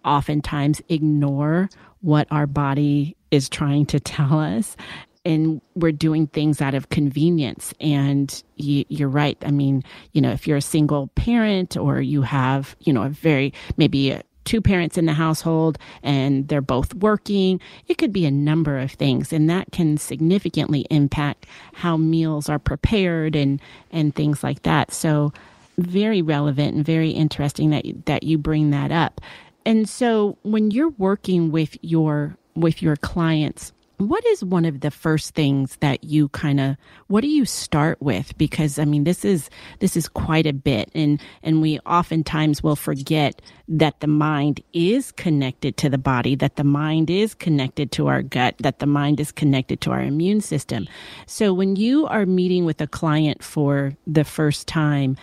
oftentimes 0.05 0.83
ignore 0.89 1.69
what 2.01 2.27
our 2.31 2.47
body 2.47 3.17
is 3.31 3.49
trying 3.49 3.87
to 3.87 4.01
tell 4.01 4.39
us. 4.39 4.77
And 5.25 5.61
we're 5.77 5.93
doing 5.93 6.27
things 6.27 6.61
out 6.61 6.75
of 6.75 6.89
convenience. 6.89 7.73
And 7.81 8.43
you, 8.57 8.85
you're 8.89 9.09
right. 9.09 9.39
I 9.45 9.51
mean 9.51 9.85
you 10.13 10.21
know 10.21 10.31
if 10.31 10.47
you're 10.47 10.57
a 10.59 10.63
single 10.63 11.09
parent 11.09 11.77
or 11.77 12.01
you 12.01 12.23
have 12.23 12.77
you 12.81 12.93
know 12.93 13.03
a 13.03 13.09
very 13.09 13.53
maybe 13.77 14.13
a, 14.13 14.23
two 14.45 14.61
parents 14.61 14.99
in 14.99 15.07
the 15.07 15.13
household 15.13 15.79
and 16.03 16.49
they're 16.49 16.61
both 16.61 16.95
working. 16.95 17.61
It 17.89 17.99
could 17.99 18.13
be 18.13 18.27
a 18.27 18.31
number 18.31 18.79
of 18.79 18.93
things, 18.93 19.33
and 19.33 19.49
that 19.51 19.73
can 19.73 19.97
significantly 19.97 20.87
impact 20.91 21.47
how 21.75 21.97
meals 21.97 22.49
are 22.49 22.59
prepared 22.59 23.37
and 23.37 23.61
and 23.91 24.15
things 24.15 24.43
like 24.43 24.63
that. 24.63 24.93
So, 24.93 25.33
very 25.79 26.23
relevant 26.23 26.77
and 26.77 26.85
very 26.85 27.11
interesting 27.11 27.71
that 27.71 27.85
that 28.07 28.23
you 28.23 28.39
bring 28.39 28.71
that 28.71 28.91
up. 28.93 29.21
And 29.65 29.89
so, 29.89 30.39
when 30.43 30.71
you're 30.71 30.91
working 30.91 31.53
with 31.53 31.77
your 31.83 32.37
with 32.55 32.83
your 32.83 32.97
clients, 32.97 33.73
what 34.09 34.25
is 34.27 34.45
one 34.45 34.65
of 34.65 34.81
the 34.81 34.91
first 34.91 35.35
things 35.35 35.77
that 35.81 36.05
you 36.05 36.29
kind 36.29 36.61
of 36.61 36.77
what 37.09 37.21
do 37.21 37.29
you 37.29 37.45
start 37.45 38.01
with? 38.01 38.37
Because 38.39 38.79
i 38.79 38.85
mean 38.85 39.05
this 39.05 39.25
is 39.25 39.51
this 39.81 39.97
is 39.97 40.09
quite 40.09 40.47
a 40.47 40.53
bit 40.53 40.91
and 40.95 41.21
and 41.43 41.63
we 41.63 41.79
oftentimes 41.81 42.63
will 42.63 42.77
forget 42.77 43.41
that 43.69 44.01
the 44.01 44.07
mind 44.07 44.61
is 44.73 45.13
connected 45.13 45.77
to 45.77 45.89
the 45.89 45.99
body 45.99 46.35
that 46.35 46.57
the 46.57 46.65
mind 46.65 47.11
is 47.11 47.35
connected 47.35 47.93
to 47.93 48.09
our 48.09 48.23
gut 48.23 48.55
that 48.59 48.79
the 48.79 48.87
mind 48.87 49.21
is 49.21 49.33
connected 49.33 49.81
to 49.81 49.91
our 49.91 50.03
immune 50.03 50.41
system. 50.41 50.87
So 51.27 51.55
when 51.55 51.77
you 51.77 52.07
are 52.07 52.27
meeting 52.27 52.65
with 52.65 52.81
a 52.81 52.87
client 52.87 53.43
for 53.43 53.97
the 54.07 54.25
first 54.25 54.69
time 54.69 55.17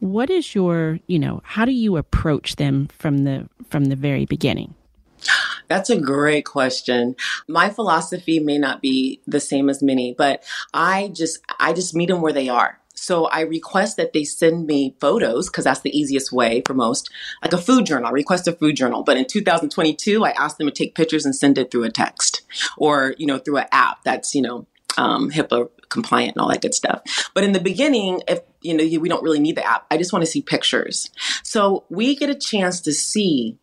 what 0.00 0.30
is 0.30 0.54
your 0.54 1.00
you 1.06 1.18
know 1.18 1.40
how 1.44 1.64
do 1.64 1.72
you 1.72 1.96
approach 1.96 2.56
them 2.56 2.86
from 2.88 3.24
the 3.24 3.48
from 3.70 3.86
the 3.86 3.96
very 3.96 4.26
beginning 4.26 4.74
that's 5.68 5.90
a 5.90 6.00
great 6.00 6.44
question. 6.44 7.16
My 7.48 7.70
philosophy 7.70 8.40
may 8.40 8.58
not 8.58 8.82
be 8.82 9.20
the 9.26 9.40
same 9.40 9.68
as 9.68 9.82
many, 9.82 10.14
but 10.16 10.44
I 10.72 11.08
just 11.08 11.40
I 11.58 11.72
just 11.72 11.94
meet 11.94 12.08
them 12.08 12.20
where 12.20 12.32
they 12.32 12.48
are. 12.48 12.80
So 12.98 13.26
I 13.26 13.42
request 13.42 13.98
that 13.98 14.12
they 14.12 14.24
send 14.24 14.66
me 14.66 14.96
photos 15.00 15.48
because 15.48 15.64
that's 15.64 15.80
the 15.80 15.96
easiest 15.96 16.32
way 16.32 16.62
for 16.66 16.74
most, 16.74 17.10
like 17.42 17.52
a 17.52 17.58
food 17.58 17.84
journal. 17.84 18.08
I 18.08 18.12
request 18.12 18.48
a 18.48 18.52
food 18.52 18.74
journal. 18.74 19.02
But 19.02 19.18
in 19.18 19.26
2022, 19.26 20.24
I 20.24 20.30
asked 20.30 20.58
them 20.58 20.66
to 20.66 20.72
take 20.72 20.94
pictures 20.94 21.26
and 21.26 21.36
send 21.36 21.58
it 21.58 21.70
through 21.70 21.84
a 21.84 21.90
text 21.90 22.42
or, 22.78 23.14
you 23.18 23.26
know, 23.26 23.38
through 23.38 23.58
an 23.58 23.66
app 23.70 24.02
that's, 24.02 24.34
you 24.34 24.40
know, 24.40 24.66
um, 24.96 25.30
HIPAA 25.30 25.68
compliant 25.90 26.36
and 26.36 26.42
all 26.42 26.48
that 26.48 26.62
good 26.62 26.74
stuff. 26.74 27.02
But 27.34 27.44
in 27.44 27.52
the 27.52 27.60
beginning, 27.60 28.22
if 28.28 28.40
you 28.62 28.74
know, 28.74 28.98
we 28.98 29.08
don't 29.08 29.22
really 29.22 29.38
need 29.38 29.56
the 29.56 29.64
app. 29.64 29.86
I 29.90 29.96
just 29.96 30.12
want 30.12 30.24
to 30.24 30.30
see 30.30 30.42
pictures. 30.42 31.10
So 31.42 31.84
we 31.88 32.16
get 32.16 32.30
a 32.30 32.34
chance 32.34 32.80
to 32.82 32.92
see 32.92 33.58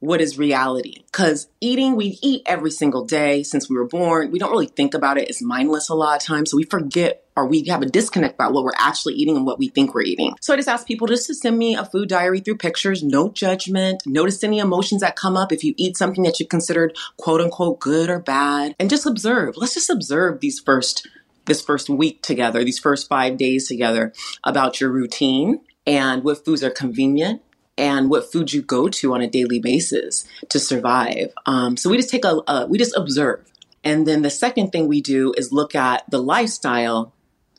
what 0.00 0.20
is 0.20 0.38
reality? 0.38 1.02
Because 1.06 1.48
eating, 1.60 1.96
we 1.96 2.18
eat 2.22 2.42
every 2.46 2.70
single 2.70 3.04
day 3.04 3.42
since 3.42 3.68
we 3.68 3.76
were 3.76 3.86
born. 3.86 4.30
We 4.30 4.38
don't 4.38 4.50
really 4.50 4.66
think 4.66 4.94
about 4.94 5.18
it. 5.18 5.28
It's 5.28 5.42
mindless 5.42 5.88
a 5.88 5.94
lot 5.94 6.16
of 6.16 6.22
times. 6.22 6.50
So 6.50 6.56
we 6.56 6.64
forget 6.64 7.22
or 7.36 7.46
we 7.46 7.64
have 7.64 7.82
a 7.82 7.86
disconnect 7.86 8.34
about 8.34 8.54
what 8.54 8.64
we're 8.64 8.72
actually 8.78 9.14
eating 9.14 9.36
and 9.36 9.44
what 9.44 9.58
we 9.58 9.68
think 9.68 9.94
we're 9.94 10.02
eating. 10.02 10.34
So 10.40 10.54
I 10.54 10.56
just 10.56 10.68
ask 10.68 10.86
people 10.86 11.06
just 11.06 11.26
to 11.26 11.34
send 11.34 11.58
me 11.58 11.74
a 11.74 11.84
food 11.84 12.08
diary 12.08 12.40
through 12.40 12.56
pictures, 12.56 13.02
no 13.02 13.28
judgment, 13.28 14.02
notice 14.06 14.42
any 14.42 14.58
emotions 14.58 15.02
that 15.02 15.16
come 15.16 15.36
up 15.36 15.52
if 15.52 15.62
you 15.62 15.74
eat 15.76 15.98
something 15.98 16.24
that 16.24 16.40
you 16.40 16.46
considered 16.46 16.96
quote 17.18 17.42
unquote 17.42 17.78
good 17.78 18.08
or 18.08 18.20
bad, 18.20 18.74
and 18.80 18.88
just 18.88 19.06
observe. 19.06 19.56
Let's 19.56 19.74
just 19.74 19.90
observe 19.90 20.40
these 20.40 20.58
first 20.58 21.06
this 21.44 21.62
first 21.62 21.88
week 21.88 22.22
together, 22.22 22.64
these 22.64 22.78
first 22.78 23.08
five 23.08 23.36
days 23.36 23.68
together 23.68 24.12
about 24.42 24.80
your 24.80 24.90
routine 24.90 25.60
and 25.86 26.24
what 26.24 26.44
foods 26.44 26.64
are 26.64 26.70
convenient 26.70 27.40
and 27.78 28.10
what 28.10 28.30
food 28.30 28.52
you 28.52 28.62
go 28.62 28.88
to 28.88 29.14
on 29.14 29.20
a 29.20 29.28
daily 29.28 29.58
basis 29.58 30.26
to 30.48 30.58
survive. 30.58 31.32
Um, 31.46 31.76
so 31.76 31.90
we 31.90 31.96
just 31.96 32.10
take 32.10 32.24
a, 32.24 32.40
a, 32.48 32.66
we 32.66 32.78
just 32.78 32.96
observe. 32.96 33.44
And 33.84 34.06
then 34.06 34.22
the 34.22 34.30
second 34.30 34.72
thing 34.72 34.88
we 34.88 35.00
do 35.00 35.32
is 35.36 35.52
look 35.52 35.74
at 35.74 36.02
the 36.10 36.18
lifestyle, 36.18 37.12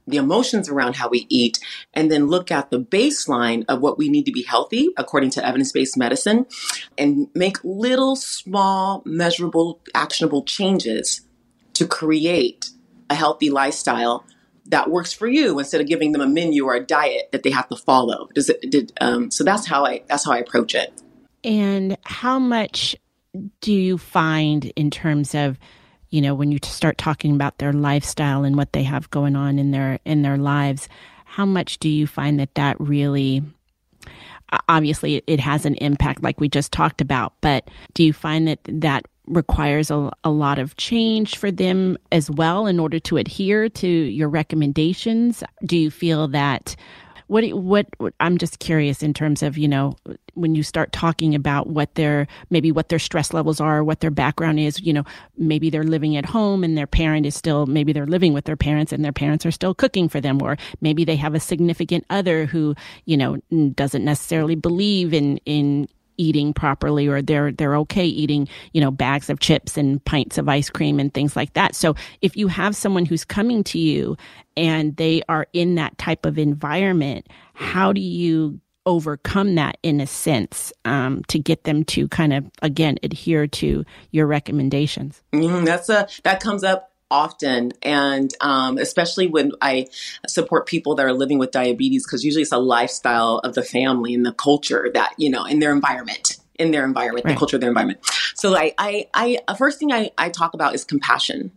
the 0.08 0.17
emotions 0.17 0.67
around 0.69 0.95
how 0.95 1.10
we 1.10 1.25
eat, 1.30 1.60
and 1.93 2.12
then 2.12 2.27
look 2.27 2.51
at 2.51 2.69
the 2.69 2.80
baseline 2.80 3.63
of 3.69 3.80
what 3.82 3.97
we 3.97 4.10
need 4.10 4.25
to 4.25 4.32
be 4.32 4.43
healthy 4.43 4.89
according 4.97 5.30
to 5.32 5.45
evidence 5.45 5.71
based 5.71 5.97
medicine 5.97 6.45
and 6.97 7.30
make 7.34 7.58
little, 7.63 8.15
small, 8.15 9.03
measurable, 9.06 9.80
actionable 9.93 10.43
changes 10.43 11.21
to 11.73 11.88
create 11.88 12.71
a 13.10 13.15
healthy 13.15 13.49
lifestyle 13.49 14.25
that 14.69 14.89
works 14.89 15.13
for 15.13 15.27
you 15.27 15.60
instead 15.60 15.82
of 15.82 15.88
giving 15.88 16.12
them 16.12 16.21
a 16.21 16.27
menu 16.27 16.65
or 16.65 16.75
a 16.75 16.86
diet 16.86 17.30
that 17.32 17.43
they 17.43 17.51
have 17.51 17.67
to 17.69 17.75
follow. 17.75 18.30
Does 18.34 18.49
it? 18.49 18.69
Did 18.69 18.93
um, 19.01 19.32
so? 19.32 19.43
That's 19.43 19.65
how 19.65 19.86
I 19.86 20.03
that's 20.08 20.25
how 20.25 20.32
I 20.32 20.39
approach 20.39 20.75
it. 20.75 21.01
And 21.43 21.97
how 22.03 22.39
much 22.39 22.95
do 23.62 23.73
you 23.73 23.97
find 23.97 24.65
in 24.75 24.89
terms 24.89 25.36
of 25.36 25.58
you 26.10 26.21
know 26.21 26.34
when 26.34 26.51
you 26.51 26.60
start 26.63 26.97
talking 26.97 27.34
about 27.34 27.58
their 27.58 27.73
lifestyle 27.73 28.43
and 28.43 28.56
what 28.56 28.73
they 28.73 28.84
have 28.84 29.10
going 29.10 29.36
on 29.36 29.60
in 29.60 29.71
their 29.71 29.99
in 30.06 30.21
their 30.21 30.38
lives? 30.38 30.88
How 31.25 31.45
much 31.45 31.77
do 31.80 31.89
you 31.89 32.08
find 32.08 32.39
that 32.39 32.56
that 32.56 32.80
really 32.80 33.43
obviously 34.69 35.21
it 35.27 35.39
has 35.39 35.65
an 35.65 35.75
impact 35.75 36.23
like 36.23 36.39
we 36.39 36.47
just 36.47 36.71
talked 36.71 37.01
about 37.01 37.34
but 37.41 37.69
do 37.93 38.01
you 38.01 38.13
find 38.13 38.47
that 38.47 38.60
that 38.63 39.06
requires 39.27 39.91
a, 39.91 40.11
a 40.23 40.29
lot 40.29 40.59
of 40.59 40.75
change 40.77 41.37
for 41.37 41.51
them 41.51 41.97
as 42.11 42.31
well 42.31 42.65
in 42.65 42.79
order 42.79 42.99
to 42.99 43.17
adhere 43.17 43.69
to 43.69 43.87
your 43.87 44.29
recommendations? 44.29 45.43
Do 45.65 45.77
you 45.77 45.91
feel 45.91 46.27
that 46.29 46.75
what, 47.27 47.85
what 47.97 48.13
I'm 48.19 48.37
just 48.37 48.59
curious 48.59 49.03
in 49.03 49.13
terms 49.13 49.43
of 49.43 49.57
you 49.57 49.67
know 49.67 49.95
when 50.33 50.55
you 50.55 50.63
start 50.63 50.91
talking 50.91 51.35
about 51.35 51.67
what 51.67 51.95
their 51.95 52.27
maybe 52.49 52.71
what 52.71 52.89
their 52.89 52.99
stress 52.99 53.33
levels 53.33 53.59
are, 53.59 53.83
what 53.83 53.99
their 53.99 54.11
background 54.11 54.59
is. 54.59 54.79
You 54.79 54.93
know, 54.93 55.03
maybe 55.37 55.69
they're 55.69 55.83
living 55.83 56.15
at 56.15 56.25
home 56.25 56.63
and 56.63 56.77
their 56.77 56.87
parent 56.87 57.25
is 57.25 57.35
still 57.35 57.65
maybe 57.65 57.91
they're 57.91 58.07
living 58.07 58.33
with 58.33 58.45
their 58.45 58.55
parents 58.55 58.91
and 58.91 59.03
their 59.03 59.11
parents 59.11 59.45
are 59.45 59.51
still 59.51 59.73
cooking 59.73 60.07
for 60.07 60.21
them, 60.21 60.41
or 60.41 60.57
maybe 60.81 61.03
they 61.03 61.15
have 61.17 61.35
a 61.35 61.39
significant 61.39 62.05
other 62.09 62.45
who 62.45 62.75
you 63.05 63.17
know 63.17 63.37
doesn't 63.73 64.05
necessarily 64.05 64.55
believe 64.55 65.13
in 65.13 65.37
in 65.45 65.87
eating 66.17 66.53
properly 66.53 67.08
or 67.08 67.21
they're 67.21 67.51
they're 67.51 67.75
okay 67.77 68.06
eating 68.06 68.47
you 68.73 68.82
know 68.82 68.91
bags 68.91 69.30
of 69.30 69.39
chips 69.39 69.77
and 69.77 70.03
pints 70.06 70.38
of 70.38 70.49
ice 70.49 70.69
cream 70.69 70.99
and 70.99 71.13
things 71.13 71.36
like 71.36 71.53
that. 71.53 71.75
So 71.75 71.95
if 72.21 72.36
you 72.36 72.47
have 72.47 72.75
someone 72.75 73.06
who's 73.06 73.25
coming 73.25 73.63
to 73.65 73.80
you 73.80 74.17
and 74.56 74.95
they 74.97 75.21
are 75.30 75.47
in 75.53 75.75
that 75.75 75.97
type 75.97 76.25
of 76.25 76.38
environment 76.38 77.27
how 77.53 77.91
do 77.91 77.99
you 77.99 78.62
overcome 78.86 79.56
that 79.56 79.77
in 79.84 79.99
a 79.99 80.08
sense 80.08 80.71
um, 80.86 81.23
to 81.27 81.39
get 81.39 81.65
them 81.65 81.84
to 81.84 82.08
kind 82.08 82.34
of 82.34 82.45
again 82.62 82.97
adhere 83.01 83.47
to 83.47 83.84
your 84.12 84.27
recommendations? 84.27 85.21
Mm, 85.34 85.65
that's 85.65 85.89
a 85.89 86.08
that 86.23 86.39
comes 86.39 86.63
up 86.63 86.91
often 87.09 87.71
and 87.81 88.33
um, 88.41 88.77
especially 88.77 89.27
when 89.27 89.51
i 89.61 89.87
support 90.27 90.65
people 90.65 90.95
that 90.95 91.05
are 91.05 91.13
living 91.13 91.37
with 91.37 91.51
diabetes 91.51 92.05
because 92.05 92.23
usually 92.23 92.41
it's 92.41 92.51
a 92.51 92.57
lifestyle 92.57 93.39
of 93.39 93.55
the 93.55 93.63
family 93.63 94.13
and 94.13 94.25
the 94.25 94.33
culture 94.33 94.89
that 94.93 95.13
you 95.17 95.29
know 95.29 95.45
in 95.45 95.59
their 95.59 95.71
environment 95.71 96.37
in 96.55 96.71
their 96.71 96.85
environment 96.85 97.25
right. 97.25 97.33
the 97.33 97.37
culture 97.37 97.57
of 97.57 97.61
their 97.61 97.69
environment 97.69 97.99
so 98.35 98.55
i 98.55 98.73
i, 98.77 99.07
I 99.47 99.55
first 99.55 99.79
thing 99.79 99.91
I, 99.91 100.11
I 100.17 100.29
talk 100.29 100.53
about 100.53 100.75
is 100.75 100.83
compassion 100.83 101.51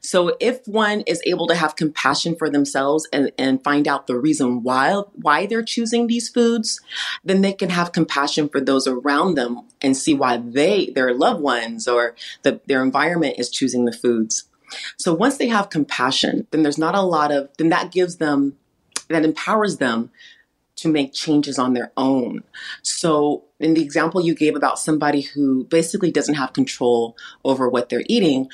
so 0.00 0.36
if 0.40 0.66
one 0.66 1.02
is 1.02 1.20
able 1.26 1.46
to 1.48 1.54
have 1.54 1.76
compassion 1.76 2.36
for 2.36 2.50
themselves 2.50 3.08
and, 3.12 3.32
and 3.38 3.62
find 3.62 3.88
out 3.88 4.06
the 4.06 4.18
reason 4.18 4.62
why 4.62 5.02
why 5.14 5.46
they're 5.46 5.62
choosing 5.62 6.06
these 6.06 6.28
foods, 6.28 6.80
then 7.24 7.40
they 7.40 7.52
can 7.52 7.70
have 7.70 7.92
compassion 7.92 8.48
for 8.48 8.60
those 8.60 8.86
around 8.86 9.34
them 9.34 9.62
and 9.80 9.96
see 9.96 10.14
why 10.14 10.36
they, 10.36 10.90
their 10.94 11.12
loved 11.14 11.40
ones 11.40 11.88
or 11.88 12.14
the, 12.42 12.60
their 12.66 12.82
environment 12.82 13.36
is 13.38 13.50
choosing 13.50 13.84
the 13.84 13.92
foods. 13.92 14.44
So 14.96 15.14
once 15.14 15.36
they 15.36 15.48
have 15.48 15.70
compassion, 15.70 16.46
then 16.50 16.62
there's 16.62 16.78
not 16.78 16.94
a 16.94 17.02
lot 17.02 17.30
of, 17.32 17.48
then 17.58 17.68
that 17.70 17.92
gives 17.92 18.16
them, 18.16 18.56
that 19.08 19.24
empowers 19.24 19.78
them 19.78 20.10
to 20.76 20.88
make 20.88 21.12
changes 21.12 21.58
on 21.58 21.72
their 21.72 21.90
own. 21.96 22.42
So, 22.82 23.44
in 23.58 23.74
the 23.74 23.82
example 23.82 24.20
you 24.20 24.34
gave 24.34 24.54
about 24.54 24.78
somebody 24.78 25.22
who 25.22 25.64
basically 25.64 26.10
doesn't 26.10 26.34
have 26.34 26.52
control 26.52 27.16
over 27.44 27.68
what 27.68 27.88
they're 27.88 28.04
eating, 28.06 28.48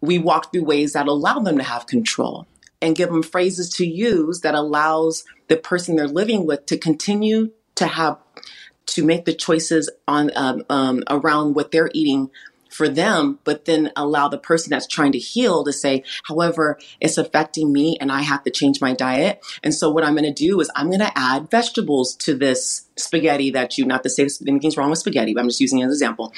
we 0.00 0.18
walk 0.18 0.52
through 0.52 0.64
ways 0.64 0.92
that 0.94 1.06
allow 1.06 1.38
them 1.38 1.56
to 1.58 1.62
have 1.64 1.86
control 1.86 2.46
and 2.80 2.96
give 2.96 3.10
them 3.10 3.22
phrases 3.22 3.70
to 3.70 3.86
use 3.86 4.40
that 4.40 4.56
allows 4.56 5.24
the 5.46 5.56
person 5.56 5.94
they're 5.94 6.08
living 6.08 6.44
with 6.44 6.66
to 6.66 6.76
continue 6.76 7.52
to 7.76 7.86
have 7.86 8.18
to 8.86 9.04
make 9.04 9.24
the 9.24 9.32
choices 9.32 9.88
on 10.08 10.30
um, 10.34 10.64
um, 10.68 11.04
around 11.08 11.54
what 11.54 11.70
they're 11.70 11.90
eating 11.94 12.28
for 12.72 12.88
them, 12.88 13.38
but 13.44 13.66
then 13.66 13.92
allow 13.96 14.28
the 14.28 14.38
person 14.38 14.70
that's 14.70 14.86
trying 14.86 15.12
to 15.12 15.18
heal 15.18 15.62
to 15.64 15.72
say, 15.72 16.04
however, 16.24 16.78
it's 17.00 17.18
affecting 17.18 17.72
me 17.72 17.96
and 18.00 18.10
I 18.10 18.22
have 18.22 18.42
to 18.44 18.50
change 18.50 18.80
my 18.80 18.94
diet. 18.94 19.44
And 19.62 19.74
so 19.74 19.90
what 19.90 20.04
I'm 20.04 20.14
going 20.14 20.24
to 20.24 20.32
do 20.32 20.60
is 20.60 20.70
I'm 20.74 20.88
going 20.88 21.00
to 21.00 21.12
add 21.16 21.50
vegetables 21.50 22.16
to 22.16 22.34
this 22.34 22.88
spaghetti 22.96 23.50
that 23.50 23.76
you, 23.78 23.84
not 23.84 24.02
to 24.02 24.10
say 24.10 24.28
anything's 24.46 24.76
wrong 24.76 24.90
with 24.90 24.98
spaghetti, 24.98 25.34
but 25.34 25.40
I'm 25.40 25.48
just 25.48 25.60
using 25.60 25.80
it 25.80 25.84
as 25.84 25.88
an 25.88 25.92
example. 25.92 26.32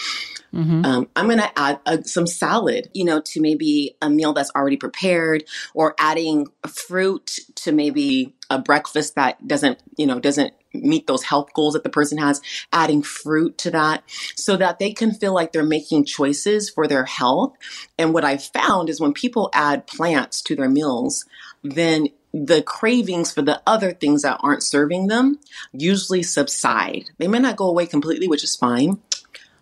Mm-hmm. 0.53 0.85
Um, 0.85 1.09
I'm 1.17 1.27
going 1.27 1.39
to 1.39 1.59
add 1.59 1.81
a, 1.87 2.05
some 2.05 2.27
salad, 2.27 2.89
you 2.95 3.05
know, 3.05 3.21
to 3.21 3.41
maybe 3.41 3.97
a 4.01 4.09
meal 4.09 4.33
that's 4.33 4.51
already 4.55 4.77
prepared 4.77 5.45
or 5.75 5.95
adding 5.99 6.49
fruit 6.69 7.39
to 7.57 7.73
maybe 7.73 8.35
a 8.51 8.59
breakfast 8.59 9.17
that 9.17 9.47
doesn't, 9.47 9.81
you 9.97 10.07
know, 10.07 10.21
doesn't 10.21 10.55
meet 10.75 11.07
those 11.07 11.23
health 11.23 11.53
goals 11.55 11.75
that 11.75 11.85
the 11.85 11.91
person 11.91 12.19
has, 12.19 12.41
adding 12.73 13.03
fruit 13.03 13.57
to 13.59 13.71
that 13.71 14.03
so 14.37 14.57
that 14.57 14.79
they 14.79 14.93
can 14.93 15.13
feel 15.13 15.33
like 15.33 15.53
they're 15.53 15.65
making 15.65 16.05
choices 16.05 16.69
for 16.69 16.87
their 16.87 17.05
health. 17.05 17.55
And 17.99 18.13
what 18.13 18.25
I've 18.25 18.45
found 18.45 18.89
is 18.89 19.01
when 19.01 19.13
people 19.13 19.51
add 19.53 19.87
plants 19.87 20.43
to 20.43 20.57
their 20.57 20.69
meals, 20.69 21.25
then 21.63 22.09
the 22.33 22.63
cravings 22.63 23.33
for 23.33 23.43
the 23.43 23.63
other 23.67 23.93
things 23.93 24.23
that 24.23 24.41
aren't 24.41 24.63
serving 24.63 25.07
them 25.07 25.39
usually 25.73 26.23
subside. 26.23 27.11
They 27.19 27.29
may 27.29 27.39
not 27.39 27.57
go 27.57 27.69
away 27.69 27.87
completely, 27.87 28.27
which 28.27 28.43
is 28.43 28.57
fine, 28.57 29.01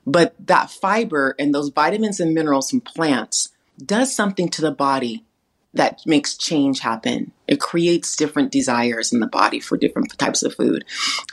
but 0.06 0.34
that 0.46 0.70
fiber 0.70 1.34
and 1.38 1.54
those 1.54 1.68
vitamins 1.68 2.18
and 2.18 2.34
minerals 2.34 2.70
from 2.70 2.80
plants 2.80 3.50
does 3.84 4.14
something 4.14 4.48
to 4.48 4.62
the 4.62 4.70
body 4.70 5.24
that 5.74 6.00
makes 6.04 6.36
change 6.36 6.80
happen. 6.80 7.32
It 7.48 7.60
creates 7.60 8.16
different 8.16 8.52
desires 8.52 9.12
in 9.12 9.20
the 9.20 9.26
body 9.26 9.58
for 9.58 9.76
different 9.76 10.16
types 10.18 10.42
of 10.42 10.54
food. 10.54 10.84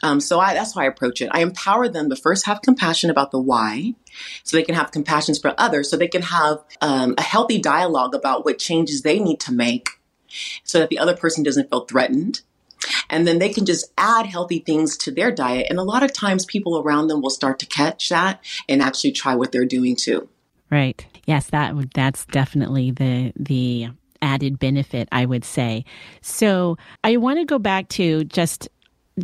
Um, 0.01 0.19
so 0.19 0.39
I, 0.39 0.53
that's 0.53 0.75
how 0.75 0.81
I 0.81 0.85
approach 0.85 1.21
it. 1.21 1.29
I 1.31 1.41
empower 1.41 1.89
them 1.89 2.09
to 2.09 2.15
first 2.15 2.45
have 2.45 2.61
compassion 2.61 3.09
about 3.09 3.31
the 3.31 3.39
why, 3.39 3.95
so 4.43 4.55
they 4.55 4.63
can 4.63 4.75
have 4.75 4.91
compassion 4.91 5.35
for 5.35 5.53
others, 5.57 5.89
so 5.89 5.97
they 5.97 6.07
can 6.07 6.21
have 6.21 6.59
um, 6.81 7.15
a 7.17 7.21
healthy 7.21 7.59
dialogue 7.59 8.15
about 8.15 8.45
what 8.45 8.59
changes 8.59 9.01
they 9.01 9.19
need 9.19 9.39
to 9.41 9.53
make 9.53 9.89
so 10.63 10.79
that 10.79 10.89
the 10.89 10.99
other 10.99 11.15
person 11.15 11.43
doesn't 11.43 11.69
feel 11.69 11.85
threatened. 11.85 12.41
And 13.09 13.27
then 13.27 13.39
they 13.39 13.49
can 13.49 13.65
just 13.65 13.91
add 13.97 14.25
healthy 14.25 14.59
things 14.59 14.95
to 14.97 15.11
their 15.11 15.31
diet. 15.31 15.67
And 15.69 15.79
a 15.79 15.83
lot 15.83 16.03
of 16.03 16.13
times 16.13 16.45
people 16.45 16.79
around 16.79 17.07
them 17.07 17.21
will 17.21 17.29
start 17.29 17.59
to 17.59 17.65
catch 17.65 18.07
that 18.09 18.43
and 18.69 18.81
actually 18.81 19.11
try 19.11 19.35
what 19.35 19.51
they're 19.51 19.65
doing 19.65 19.95
too. 19.95 20.29
Right. 20.71 21.05
Yes, 21.25 21.47
that 21.47 21.75
that's 21.93 22.25
definitely 22.25 22.91
the 22.91 23.33
the 23.35 23.89
added 24.21 24.59
benefit, 24.59 25.07
I 25.11 25.25
would 25.25 25.45
say. 25.45 25.85
So 26.21 26.77
I 27.03 27.17
want 27.17 27.39
to 27.39 27.45
go 27.45 27.59
back 27.59 27.89
to 27.89 28.23
just 28.25 28.69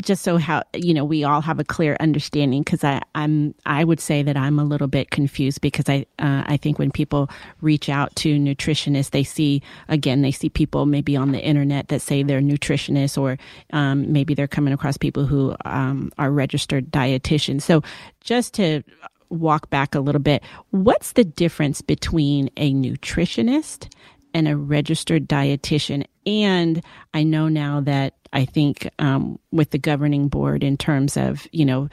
just 0.02 0.24
so 0.24 0.38
how 0.38 0.64
you 0.74 0.94
know 0.94 1.06
we 1.06 1.24
all 1.24 1.42
have 1.42 1.60
a 1.60 1.64
clear 1.64 1.98
understanding 2.00 2.62
because 2.62 2.84
I 2.84 3.02
I'm 3.14 3.56
I 3.66 3.84
would 3.84 4.00
say 4.00 4.24
that 4.24 4.38
I'm 4.38 4.60
a 4.60 4.64
little 4.64 4.88
bit 4.88 5.10
confused 5.12 5.62
because 5.62 5.90
I 5.90 6.06
uh, 6.20 6.44
I 6.46 6.58
think 6.58 6.80
when 6.80 6.92
people 6.92 7.30
reach 7.62 7.90
out 7.90 8.16
to 8.18 8.38
nutritionists 8.38 9.12
they 9.12 9.24
see 9.24 9.62
again 9.88 10.22
they 10.22 10.32
see 10.32 10.50
people 10.50 10.86
maybe 10.86 11.16
on 11.16 11.32
the 11.32 11.40
internet 11.40 11.88
that 11.90 12.02
say 12.02 12.24
they're 12.24 12.42
nutritionists 12.42 13.18
or 13.18 13.38
um, 13.74 14.12
maybe 14.12 14.34
they're 14.34 14.48
coming 14.48 14.74
across 14.74 14.98
people 14.98 15.26
who 15.26 15.56
um, 15.66 16.12
are 16.18 16.32
registered 16.32 16.92
dietitians 16.92 17.62
so 17.62 17.82
just 18.22 18.54
to 18.54 18.84
walk 19.30 19.70
back 19.70 19.96
a 19.96 20.00
little 20.00 20.22
bit 20.22 20.44
what's 20.70 21.14
the 21.14 21.24
difference 21.24 21.82
between 21.82 22.50
a 22.58 22.74
nutritionist 22.74 23.90
and 24.36 24.48
a 24.48 24.56
registered 24.56 25.28
dietitian 25.28 26.06
and 26.26 26.84
I 27.14 27.24
know 27.24 27.48
now 27.48 27.82
that 27.82 28.14
I 28.34 28.46
think 28.46 28.90
um, 29.00 29.40
with 29.52 29.72
the 29.72 29.78
governing 29.78 30.28
board 30.28 30.64
in 30.64 30.78
terms 30.78 31.18
of, 31.18 31.48
you 31.52 31.66
know, 31.66 31.88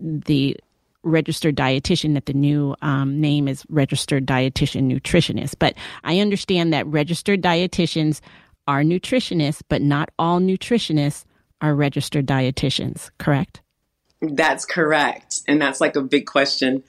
the 0.00 0.56
registered 1.04 1.56
dietitian 1.56 2.14
that 2.14 2.26
the 2.26 2.34
new 2.34 2.74
um, 2.82 3.20
name 3.20 3.48
is 3.48 3.64
registered 3.68 4.26
dietitian 4.26 4.92
nutritionist. 4.92 5.54
But 5.58 5.74
I 6.04 6.18
understand 6.18 6.72
that 6.72 6.86
registered 6.86 7.40
dietitians 7.40 8.20
are 8.66 8.82
nutritionists, 8.82 9.62
but 9.68 9.80
not 9.80 10.10
all 10.18 10.40
nutritionists 10.40 11.24
are 11.60 11.74
registered 11.74 12.26
dietitians, 12.26 13.10
correct? 13.18 13.62
That's 14.20 14.64
correct. 14.64 15.40
And 15.46 15.62
that's 15.62 15.80
like 15.80 15.96
a 15.96 16.02
big 16.02 16.26
question. 16.26 16.82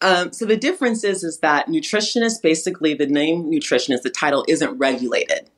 Um, 0.00 0.32
so 0.32 0.44
the 0.44 0.56
difference 0.56 1.04
is, 1.04 1.24
is 1.24 1.38
that 1.40 1.66
nutritionist, 1.66 2.42
basically 2.42 2.94
the 2.94 3.06
name 3.06 3.50
nutritionist, 3.50 4.02
the 4.02 4.10
title 4.10 4.44
isn't 4.48 4.78
regulated. 4.78 5.50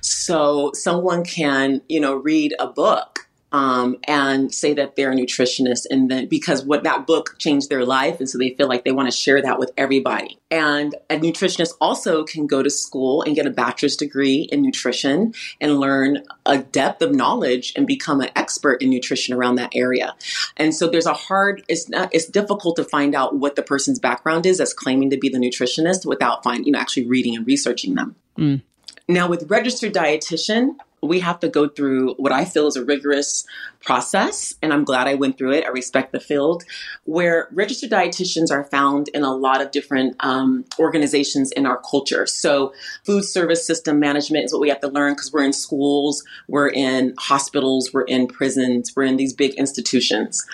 So 0.00 0.72
someone 0.74 1.24
can, 1.24 1.82
you 1.88 2.00
know, 2.00 2.14
read 2.14 2.54
a 2.58 2.66
book 2.66 3.23
um, 3.54 3.98
and 4.08 4.52
say 4.52 4.74
that 4.74 4.96
they're 4.96 5.12
a 5.12 5.14
nutritionist 5.14 5.86
and 5.88 6.10
then 6.10 6.26
because 6.26 6.64
what 6.64 6.82
that 6.82 7.06
book 7.06 7.36
changed 7.38 7.70
their 7.70 7.84
life 7.84 8.18
and 8.18 8.28
so 8.28 8.36
they 8.36 8.50
feel 8.50 8.66
like 8.66 8.84
they 8.84 8.90
want 8.90 9.08
to 9.08 9.16
share 9.16 9.40
that 9.40 9.60
with 9.60 9.70
everybody. 9.76 10.36
And 10.50 10.92
a 11.08 11.20
nutritionist 11.20 11.74
also 11.80 12.24
can 12.24 12.48
go 12.48 12.64
to 12.64 12.70
school 12.70 13.22
and 13.22 13.36
get 13.36 13.46
a 13.46 13.50
bachelor's 13.50 13.96
degree 13.96 14.48
in 14.50 14.60
nutrition 14.60 15.34
and 15.60 15.78
learn 15.78 16.24
a 16.44 16.58
depth 16.58 17.00
of 17.00 17.14
knowledge 17.14 17.72
and 17.76 17.86
become 17.86 18.20
an 18.20 18.30
expert 18.34 18.82
in 18.82 18.90
nutrition 18.90 19.32
around 19.32 19.54
that 19.54 19.70
area. 19.72 20.16
And 20.56 20.74
so 20.74 20.88
there's 20.88 21.06
a 21.06 21.14
hard 21.14 21.62
it's 21.68 21.88
not 21.88 22.12
it's 22.12 22.26
difficult 22.26 22.74
to 22.74 22.84
find 22.84 23.14
out 23.14 23.36
what 23.36 23.54
the 23.54 23.62
person's 23.62 24.00
background 24.00 24.46
is 24.46 24.58
as 24.58 24.74
claiming 24.74 25.10
to 25.10 25.16
be 25.16 25.28
the 25.28 25.38
nutritionist 25.38 26.04
without 26.04 26.42
finding 26.42 26.66
you 26.66 26.72
know 26.72 26.80
actually 26.80 27.06
reading 27.06 27.36
and 27.36 27.46
researching 27.46 27.94
them. 27.94 28.16
Mm. 28.36 28.62
now 29.06 29.28
with 29.28 29.48
registered 29.48 29.94
dietitian 29.94 30.74
we 31.06 31.20
have 31.20 31.40
to 31.40 31.48
go 31.48 31.68
through 31.68 32.14
what 32.14 32.32
I 32.32 32.44
feel 32.44 32.66
is 32.66 32.76
a 32.76 32.84
rigorous 32.84 33.44
process, 33.84 34.54
and 34.62 34.72
I'm 34.72 34.84
glad 34.84 35.06
I 35.06 35.14
went 35.14 35.38
through 35.38 35.52
it. 35.52 35.64
I 35.64 35.68
respect 35.68 36.12
the 36.12 36.20
field, 36.20 36.64
where 37.04 37.48
registered 37.52 37.90
dietitians 37.90 38.50
are 38.50 38.64
found 38.64 39.08
in 39.08 39.22
a 39.22 39.34
lot 39.34 39.60
of 39.60 39.70
different 39.70 40.16
um, 40.20 40.64
organizations 40.78 41.52
in 41.52 41.66
our 41.66 41.80
culture. 41.88 42.26
So, 42.26 42.72
food 43.04 43.24
service 43.24 43.66
system 43.66 43.98
management 44.00 44.46
is 44.46 44.52
what 44.52 44.60
we 44.60 44.68
have 44.68 44.80
to 44.80 44.88
learn 44.88 45.14
because 45.14 45.32
we're 45.32 45.44
in 45.44 45.52
schools, 45.52 46.24
we're 46.48 46.68
in 46.68 47.14
hospitals, 47.18 47.92
we're 47.92 48.02
in 48.02 48.26
prisons, 48.26 48.92
we're 48.96 49.04
in 49.04 49.16
these 49.16 49.32
big 49.32 49.54
institutions 49.54 50.44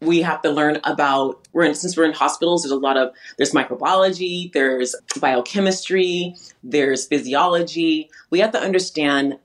we 0.00 0.22
have 0.22 0.40
to 0.42 0.50
learn 0.50 0.78
about 0.84 1.46
we're 1.52 1.64
in 1.64 1.74
since 1.74 1.96
we're 1.96 2.04
in 2.04 2.12
hospitals 2.12 2.62
there's 2.62 2.72
a 2.72 2.76
lot 2.76 2.96
of 2.96 3.12
there's 3.36 3.52
microbiology 3.52 4.52
there's 4.52 4.94
biochemistry 5.20 6.34
there's 6.62 7.06
physiology 7.06 8.08
we 8.30 8.38
have 8.38 8.52
to 8.52 8.60
understand 8.60 9.38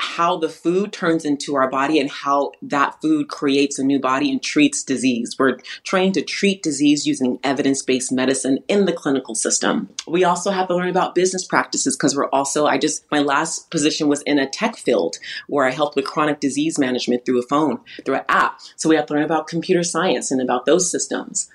how 0.00 0.36
the 0.36 0.48
food 0.48 0.92
turns 0.92 1.24
into 1.24 1.56
our 1.56 1.68
body 1.68 2.00
and 2.00 2.10
how 2.10 2.52
that 2.62 3.00
food 3.00 3.28
creates 3.28 3.78
a 3.78 3.84
new 3.84 4.00
body 4.00 4.30
and 4.30 4.42
treats 4.42 4.82
disease. 4.82 5.36
We're 5.38 5.58
trained 5.84 6.14
to 6.14 6.22
treat 6.22 6.62
disease 6.62 7.06
using 7.06 7.38
evidence 7.44 7.82
based 7.82 8.12
medicine 8.12 8.58
in 8.68 8.86
the 8.86 8.92
clinical 8.92 9.34
system. 9.34 9.88
We 10.06 10.24
also 10.24 10.50
have 10.50 10.68
to 10.68 10.76
learn 10.76 10.88
about 10.88 11.14
business 11.14 11.44
practices 11.44 11.96
because 11.96 12.16
we're 12.16 12.30
also, 12.30 12.66
I 12.66 12.78
just, 12.78 13.04
my 13.10 13.20
last 13.20 13.70
position 13.70 14.08
was 14.08 14.22
in 14.22 14.38
a 14.38 14.48
tech 14.48 14.76
field 14.76 15.18
where 15.46 15.66
I 15.66 15.70
helped 15.70 15.96
with 15.96 16.06
chronic 16.06 16.40
disease 16.40 16.78
management 16.78 17.24
through 17.24 17.40
a 17.40 17.46
phone, 17.46 17.80
through 18.04 18.16
an 18.16 18.24
app. 18.28 18.60
So 18.76 18.88
we 18.88 18.96
have 18.96 19.06
to 19.06 19.14
learn 19.14 19.24
about 19.24 19.46
computer 19.46 19.82
science 19.82 20.30
and 20.30 20.40
about 20.40 20.66
those 20.66 20.90
systems. 20.90 21.48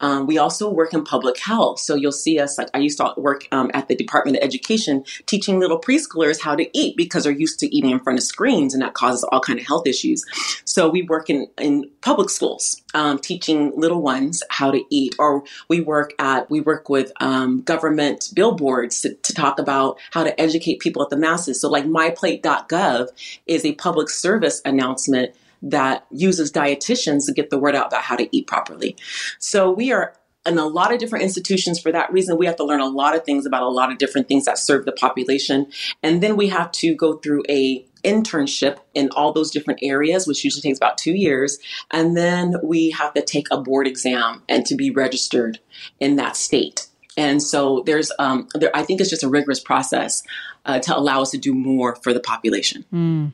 Um, 0.00 0.26
we 0.26 0.38
also 0.38 0.70
work 0.70 0.92
in 0.92 1.04
public 1.04 1.38
health. 1.38 1.78
So 1.80 1.94
you'll 1.94 2.12
see 2.12 2.38
us, 2.38 2.58
like 2.58 2.68
I 2.74 2.78
used 2.78 2.98
to 2.98 3.14
work 3.16 3.48
um, 3.52 3.70
at 3.74 3.88
the 3.88 3.94
Department 3.94 4.36
of 4.36 4.42
Education 4.42 5.04
teaching 5.26 5.58
little 5.58 5.80
preschoolers 5.80 6.40
how 6.40 6.54
to 6.54 6.78
eat 6.78 6.96
because 6.96 7.24
they're 7.24 7.32
used 7.32 7.58
to 7.60 7.74
eating 7.74 7.90
in 7.90 8.00
front 8.00 8.18
of 8.18 8.24
screens 8.24 8.74
and 8.74 8.82
that 8.82 8.94
causes 8.94 9.24
all 9.24 9.40
kind 9.40 9.58
of 9.58 9.66
health 9.66 9.86
issues. 9.86 10.24
So 10.64 10.88
we 10.88 11.02
work 11.02 11.30
in, 11.30 11.48
in 11.58 11.90
public 12.02 12.30
schools 12.30 12.82
um, 12.94 13.18
teaching 13.18 13.72
little 13.76 14.02
ones 14.02 14.42
how 14.50 14.70
to 14.70 14.82
eat 14.90 15.14
or 15.18 15.44
we 15.68 15.80
work 15.80 16.12
at, 16.18 16.50
we 16.50 16.60
work 16.60 16.88
with 16.88 17.12
um, 17.20 17.62
government 17.62 18.30
billboards 18.34 19.00
to, 19.02 19.14
to 19.14 19.34
talk 19.34 19.58
about 19.58 19.98
how 20.12 20.24
to 20.24 20.38
educate 20.40 20.80
people 20.80 21.02
at 21.02 21.10
the 21.10 21.16
masses. 21.16 21.60
So 21.60 21.68
like 21.70 21.84
myplate.gov 21.84 23.08
is 23.46 23.64
a 23.64 23.74
public 23.74 24.10
service 24.10 24.60
announcement 24.64 25.34
that 25.62 26.06
uses 26.10 26.52
dietitians 26.52 27.26
to 27.26 27.32
get 27.32 27.50
the 27.50 27.58
word 27.58 27.74
out 27.74 27.88
about 27.88 28.02
how 28.02 28.16
to 28.16 28.28
eat 28.36 28.46
properly. 28.46 28.96
So 29.38 29.70
we 29.70 29.92
are 29.92 30.14
in 30.46 30.58
a 30.58 30.66
lot 30.66 30.92
of 30.92 30.98
different 30.98 31.24
institutions 31.24 31.80
for 31.80 31.90
that 31.92 32.12
reason. 32.12 32.38
We 32.38 32.46
have 32.46 32.56
to 32.56 32.64
learn 32.64 32.80
a 32.80 32.88
lot 32.88 33.16
of 33.16 33.24
things 33.24 33.46
about 33.46 33.62
a 33.62 33.68
lot 33.68 33.90
of 33.90 33.98
different 33.98 34.28
things 34.28 34.44
that 34.44 34.58
serve 34.58 34.84
the 34.84 34.92
population. 34.92 35.66
And 36.02 36.22
then 36.22 36.36
we 36.36 36.48
have 36.48 36.70
to 36.72 36.94
go 36.94 37.14
through 37.14 37.42
a 37.48 37.84
internship 38.04 38.78
in 38.94 39.10
all 39.10 39.32
those 39.32 39.50
different 39.50 39.80
areas, 39.82 40.26
which 40.26 40.44
usually 40.44 40.62
takes 40.62 40.78
about 40.78 40.96
two 40.96 41.14
years. 41.14 41.58
And 41.90 42.16
then 42.16 42.54
we 42.62 42.90
have 42.90 43.12
to 43.14 43.22
take 43.22 43.48
a 43.50 43.60
board 43.60 43.88
exam 43.88 44.42
and 44.48 44.64
to 44.66 44.76
be 44.76 44.90
registered 44.90 45.58
in 45.98 46.16
that 46.16 46.36
state. 46.36 46.86
And 47.16 47.42
so 47.42 47.82
there's, 47.86 48.12
um, 48.18 48.48
there, 48.54 48.70
I 48.74 48.84
think 48.84 49.00
it's 49.00 49.10
just 49.10 49.24
a 49.24 49.28
rigorous 49.28 49.58
process 49.58 50.22
uh, 50.66 50.78
to 50.80 50.96
allow 50.96 51.22
us 51.22 51.30
to 51.32 51.38
do 51.38 51.54
more 51.54 51.96
for 51.96 52.12
the 52.12 52.20
population. 52.20 52.84
Mm. 52.92 53.32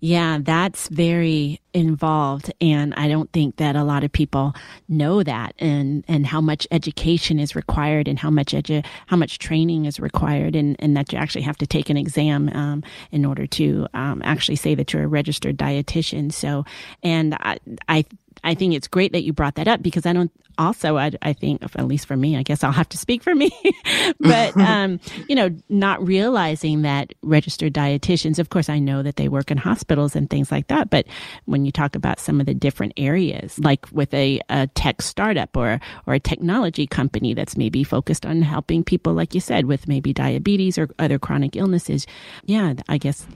Yeah, 0.00 0.38
that's 0.42 0.88
very 0.88 1.60
involved 1.72 2.50
and 2.60 2.94
I 2.94 3.06
don't 3.06 3.30
think 3.32 3.56
that 3.56 3.76
a 3.76 3.84
lot 3.84 4.02
of 4.02 4.10
people 4.10 4.54
know 4.88 5.22
that 5.22 5.54
and 5.58 6.04
and 6.08 6.26
how 6.26 6.40
much 6.40 6.66
education 6.70 7.38
is 7.38 7.54
required 7.54 8.08
and 8.08 8.18
how 8.18 8.30
much 8.30 8.52
edu- 8.52 8.84
how 9.08 9.16
much 9.16 9.38
training 9.38 9.84
is 9.84 10.00
required 10.00 10.56
and 10.56 10.76
and 10.78 10.96
that 10.96 11.12
you 11.12 11.18
actually 11.18 11.42
have 11.42 11.58
to 11.58 11.66
take 11.66 11.90
an 11.90 11.98
exam 11.98 12.48
um, 12.54 12.82
in 13.12 13.26
order 13.26 13.46
to 13.46 13.86
um, 13.92 14.22
actually 14.24 14.56
say 14.56 14.74
that 14.74 14.92
you're 14.94 15.04
a 15.04 15.06
registered 15.06 15.58
dietitian. 15.58 16.32
So 16.32 16.64
and 17.02 17.34
I 17.40 17.58
I 17.88 18.04
I 18.46 18.54
think 18.54 18.74
it's 18.74 18.86
great 18.86 19.12
that 19.12 19.24
you 19.24 19.32
brought 19.32 19.56
that 19.56 19.66
up 19.66 19.82
because 19.82 20.06
I 20.06 20.12
don't 20.12 20.30
also 20.56 20.96
I, 20.96 21.10
I 21.20 21.32
think 21.32 21.62
at 21.62 21.86
least 21.86 22.06
for 22.06 22.16
me 22.16 22.36
I 22.36 22.42
guess 22.42 22.64
I'll 22.64 22.72
have 22.72 22.88
to 22.90 22.96
speak 22.96 23.22
for 23.22 23.34
me 23.34 23.50
but 24.20 24.56
um, 24.60 25.00
you 25.28 25.34
know 25.34 25.50
not 25.68 26.04
realizing 26.06 26.82
that 26.82 27.12
registered 27.22 27.74
dietitians 27.74 28.38
of 28.38 28.50
course 28.50 28.68
I 28.68 28.78
know 28.78 29.02
that 29.02 29.16
they 29.16 29.28
work 29.28 29.50
in 29.50 29.58
hospitals 29.58 30.16
and 30.16 30.30
things 30.30 30.50
like 30.50 30.68
that 30.68 30.88
but 30.88 31.06
when 31.44 31.64
you 31.64 31.72
talk 31.72 31.96
about 31.96 32.20
some 32.20 32.40
of 32.40 32.46
the 32.46 32.54
different 32.54 32.92
areas 32.96 33.58
like 33.58 33.86
with 33.92 34.14
a, 34.14 34.40
a 34.48 34.68
tech 34.68 35.02
startup 35.02 35.56
or 35.56 35.80
or 36.06 36.14
a 36.14 36.20
technology 36.20 36.86
company 36.86 37.34
that's 37.34 37.56
maybe 37.56 37.84
focused 37.84 38.24
on 38.24 38.42
helping 38.42 38.84
people 38.84 39.12
like 39.12 39.34
you 39.34 39.40
said 39.40 39.66
with 39.66 39.88
maybe 39.88 40.12
diabetes 40.12 40.78
or 40.78 40.88
other 40.98 41.18
chronic 41.18 41.56
illnesses 41.56 42.06
yeah 42.44 42.74
I 42.88 42.98
guess 42.98 43.26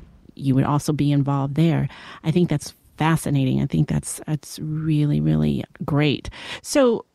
you 0.40 0.54
would 0.54 0.64
also 0.64 0.92
be 0.92 1.12
involved 1.12 1.54
there. 1.54 1.88
I 2.24 2.30
think 2.30 2.48
that's 2.48 2.74
fascinating. 3.00 3.62
I 3.62 3.66
think 3.66 3.88
that's 3.88 4.20
that's 4.26 4.58
really 4.60 5.20
really 5.20 5.64
great. 5.84 6.28
So 6.60 7.06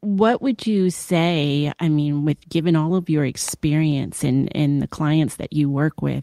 what 0.00 0.42
would 0.42 0.66
you 0.66 0.90
say 0.90 1.72
i 1.80 1.88
mean 1.88 2.26
with 2.26 2.36
given 2.50 2.76
all 2.76 2.94
of 2.94 3.08
your 3.08 3.24
experience 3.24 4.22
and 4.22 4.54
and 4.54 4.82
the 4.82 4.86
clients 4.86 5.36
that 5.36 5.50
you 5.50 5.70
work 5.70 6.02
with 6.02 6.22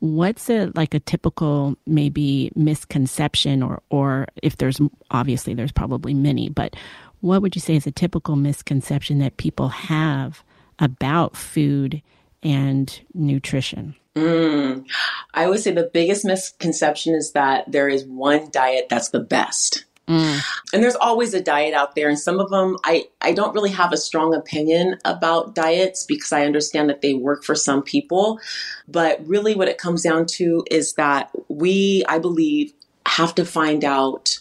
what's 0.00 0.50
a 0.50 0.72
like 0.74 0.94
a 0.94 0.98
typical 0.98 1.76
maybe 1.86 2.50
misconception 2.56 3.62
or 3.62 3.80
or 3.88 4.26
if 4.42 4.56
there's 4.56 4.80
obviously 5.12 5.54
there's 5.54 5.70
probably 5.70 6.12
many 6.12 6.48
but 6.48 6.74
what 7.20 7.40
would 7.40 7.54
you 7.54 7.60
say 7.60 7.76
is 7.76 7.86
a 7.86 7.92
typical 7.92 8.34
misconception 8.34 9.20
that 9.20 9.36
people 9.36 9.68
have 9.68 10.42
about 10.80 11.36
food 11.36 12.02
and 12.44 13.00
nutrition 13.14 13.96
Mm. 14.14 14.86
I 15.32 15.48
would 15.48 15.60
say 15.60 15.72
the 15.72 15.90
biggest 15.92 16.24
misconception 16.24 17.14
is 17.14 17.32
that 17.32 17.70
there 17.70 17.88
is 17.88 18.04
one 18.04 18.48
diet 18.52 18.86
that's 18.88 19.08
the 19.08 19.20
best. 19.20 19.84
Mm. 20.06 20.40
And 20.72 20.82
there's 20.82 20.96
always 20.96 21.32
a 21.32 21.40
diet 21.40 21.72
out 21.74 21.94
there, 21.94 22.08
and 22.08 22.18
some 22.18 22.38
of 22.38 22.50
them 22.50 22.76
I, 22.84 23.06
I 23.22 23.32
don't 23.32 23.54
really 23.54 23.70
have 23.70 23.92
a 23.92 23.96
strong 23.96 24.34
opinion 24.34 24.98
about 25.04 25.54
diets 25.54 26.04
because 26.04 26.30
I 26.30 26.44
understand 26.44 26.90
that 26.90 27.00
they 27.00 27.14
work 27.14 27.42
for 27.42 27.54
some 27.54 27.82
people. 27.82 28.38
But 28.86 29.26
really, 29.26 29.54
what 29.54 29.68
it 29.68 29.78
comes 29.78 30.02
down 30.02 30.26
to 30.32 30.64
is 30.70 30.92
that 30.94 31.30
we, 31.48 32.04
I 32.06 32.18
believe, 32.18 32.72
have 33.06 33.34
to 33.36 33.44
find 33.46 33.82
out 33.82 34.38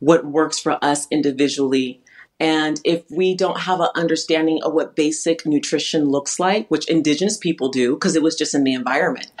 what 0.00 0.26
works 0.26 0.58
for 0.58 0.84
us 0.84 1.06
individually 1.10 2.02
and 2.44 2.78
if 2.84 3.10
we 3.10 3.34
don't 3.34 3.58
have 3.58 3.80
an 3.80 3.88
understanding 3.94 4.62
of 4.62 4.74
what 4.74 4.94
basic 4.94 5.46
nutrition 5.46 6.10
looks 6.10 6.38
like, 6.38 6.70
which 6.70 6.86
indigenous 6.90 7.38
people 7.38 7.70
do, 7.70 7.94
because 7.94 8.16
it 8.16 8.22
was 8.22 8.36
just 8.36 8.54
in 8.54 8.64
the 8.64 8.74
environment, 8.74 9.32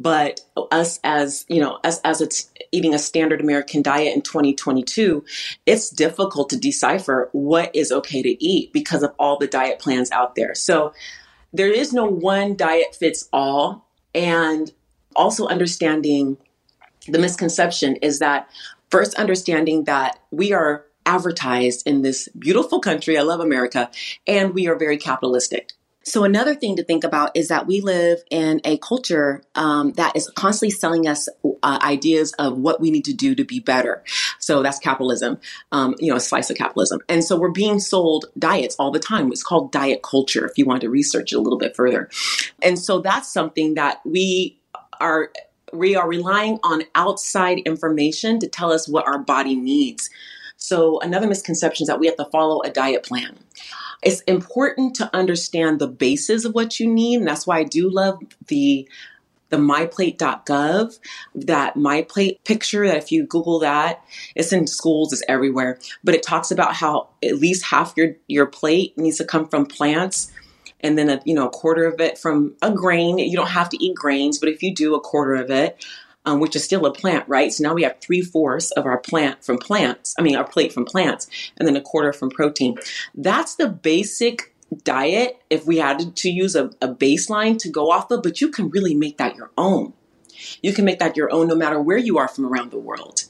but 0.00 0.40
us 0.72 0.98
as, 1.04 1.44
you 1.50 1.60
know, 1.60 1.78
as, 1.84 2.00
as 2.02 2.22
it's 2.22 2.50
eating 2.72 2.94
a 2.94 2.98
standard 2.98 3.42
American 3.42 3.82
diet 3.82 4.16
in 4.16 4.22
2022, 4.22 5.22
it's 5.66 5.90
difficult 5.90 6.48
to 6.48 6.56
decipher 6.56 7.28
what 7.32 7.70
is 7.76 7.92
okay 7.92 8.22
to 8.22 8.42
eat 8.42 8.72
because 8.72 9.02
of 9.02 9.12
all 9.18 9.36
the 9.36 9.46
diet 9.46 9.78
plans 9.78 10.10
out 10.10 10.34
there. 10.34 10.54
So 10.54 10.94
there 11.52 11.70
is 11.70 11.92
no 11.92 12.06
one 12.06 12.56
diet 12.56 12.96
fits 12.98 13.28
all. 13.34 13.86
And 14.14 14.72
also 15.14 15.46
understanding 15.46 16.38
the 17.06 17.18
misconception 17.18 17.96
is 17.96 18.18
that 18.20 18.48
first 18.90 19.14
understanding 19.16 19.84
that 19.84 20.20
we 20.30 20.54
are 20.54 20.85
advertised 21.06 21.86
in 21.86 22.02
this 22.02 22.28
beautiful 22.38 22.80
country. 22.80 23.16
I 23.16 23.22
love 23.22 23.40
America. 23.40 23.90
And 24.26 24.52
we 24.52 24.66
are 24.68 24.76
very 24.76 24.98
capitalistic. 24.98 25.72
So, 26.06 26.22
another 26.22 26.54
thing 26.54 26.76
to 26.76 26.84
think 26.84 27.02
about 27.02 27.36
is 27.36 27.48
that 27.48 27.66
we 27.66 27.80
live 27.80 28.22
in 28.30 28.60
a 28.64 28.78
culture 28.78 29.42
um, 29.56 29.90
that 29.94 30.14
is 30.14 30.30
constantly 30.36 30.70
selling 30.70 31.08
us 31.08 31.28
uh, 31.64 31.78
ideas 31.82 32.32
of 32.38 32.56
what 32.56 32.80
we 32.80 32.92
need 32.92 33.06
to 33.06 33.12
do 33.12 33.34
to 33.34 33.44
be 33.44 33.58
better. 33.58 34.04
So, 34.38 34.62
that's 34.62 34.78
capitalism, 34.78 35.40
um, 35.72 35.96
you 35.98 36.10
know, 36.10 36.16
a 36.16 36.20
slice 36.20 36.48
of 36.48 36.56
capitalism. 36.56 37.00
And 37.08 37.24
so, 37.24 37.36
we're 37.36 37.50
being 37.50 37.80
sold 37.80 38.26
diets 38.38 38.76
all 38.78 38.92
the 38.92 39.00
time. 39.00 39.32
It's 39.32 39.42
called 39.42 39.72
diet 39.72 40.04
culture, 40.04 40.46
if 40.46 40.56
you 40.56 40.64
want 40.64 40.82
to 40.82 40.88
research 40.88 41.32
it 41.32 41.36
a 41.36 41.40
little 41.40 41.58
bit 41.58 41.74
further. 41.74 42.08
And 42.62 42.78
so, 42.78 43.00
that's 43.00 43.32
something 43.32 43.74
that 43.74 44.00
we 44.04 44.60
are. 45.00 45.32
We 45.72 45.96
are 45.96 46.08
relying 46.08 46.60
on 46.62 46.84
outside 46.94 47.58
information 47.66 48.38
to 48.38 48.46
tell 48.46 48.72
us 48.72 48.88
what 48.88 49.08
our 49.08 49.18
body 49.18 49.56
needs. 49.56 50.08
So, 50.56 51.00
another 51.00 51.26
misconception 51.26 51.84
is 51.84 51.88
that 51.88 52.00
we 52.00 52.06
have 52.06 52.16
to 52.16 52.24
follow 52.26 52.62
a 52.62 52.70
diet 52.70 53.04
plan 53.04 53.38
it's 54.02 54.20
important 54.22 54.94
to 54.96 55.14
understand 55.14 55.78
the 55.78 55.88
basis 55.88 56.44
of 56.44 56.54
what 56.54 56.78
you 56.78 56.86
need. 56.86 57.16
And 57.18 57.26
that's 57.26 57.46
why 57.46 57.58
I 57.58 57.64
do 57.64 57.90
love 57.90 58.20
the 58.46 58.88
the 59.48 59.56
myplate.gov, 59.56 60.98
that 61.36 61.76
myplate 61.76 62.42
picture 62.42 62.84
that 62.84 62.96
if 62.96 63.12
you 63.12 63.24
Google 63.24 63.60
that, 63.60 64.04
it's 64.34 64.52
in 64.52 64.66
schools, 64.66 65.12
it's 65.12 65.22
everywhere. 65.28 65.78
But 66.02 66.16
it 66.16 66.24
talks 66.24 66.50
about 66.50 66.74
how 66.74 67.10
at 67.22 67.36
least 67.36 67.64
half 67.64 67.94
your, 67.96 68.16
your 68.26 68.46
plate 68.46 68.98
needs 68.98 69.18
to 69.18 69.24
come 69.24 69.46
from 69.46 69.64
plants 69.64 70.32
and 70.80 70.98
then 70.98 71.08
a 71.08 71.22
you 71.24 71.32
know 71.34 71.46
a 71.46 71.50
quarter 71.50 71.84
of 71.86 72.00
it 72.00 72.18
from 72.18 72.54
a 72.60 72.72
grain. 72.72 73.18
You 73.18 73.36
don't 73.36 73.46
have 73.46 73.68
to 73.70 73.84
eat 73.84 73.94
grains, 73.94 74.38
but 74.38 74.48
if 74.48 74.62
you 74.62 74.74
do 74.74 74.94
a 74.94 75.00
quarter 75.00 75.36
of 75.36 75.50
it, 75.50 75.84
um, 76.26 76.40
which 76.40 76.56
is 76.56 76.64
still 76.64 76.84
a 76.84 76.92
plant, 76.92 77.26
right? 77.28 77.52
So 77.52 77.62
now 77.62 77.72
we 77.72 77.84
have 77.84 78.00
three 78.00 78.20
fourths 78.20 78.72
of 78.72 78.84
our 78.84 78.98
plant 78.98 79.44
from 79.44 79.58
plants. 79.58 80.14
I 80.18 80.22
mean, 80.22 80.36
our 80.36 80.46
plate 80.46 80.72
from 80.72 80.84
plants, 80.84 81.28
and 81.56 81.66
then 81.66 81.76
a 81.76 81.80
quarter 81.80 82.12
from 82.12 82.30
protein. 82.30 82.76
That's 83.14 83.54
the 83.54 83.68
basic 83.68 84.52
diet 84.82 85.40
if 85.48 85.64
we 85.64 85.78
had 85.78 86.16
to 86.16 86.28
use 86.28 86.56
a, 86.56 86.66
a 86.82 86.88
baseline 86.88 87.56
to 87.60 87.70
go 87.70 87.90
off 87.90 88.10
of, 88.10 88.22
but 88.22 88.40
you 88.40 88.50
can 88.50 88.68
really 88.70 88.94
make 88.94 89.16
that 89.18 89.36
your 89.36 89.50
own. 89.56 89.92
You 90.60 90.74
can 90.74 90.84
make 90.84 90.98
that 90.98 91.16
your 91.16 91.32
own 91.32 91.46
no 91.48 91.54
matter 91.54 91.80
where 91.80 91.96
you 91.96 92.18
are 92.18 92.28
from 92.28 92.44
around 92.44 92.70
the 92.70 92.78
world. 92.78 93.24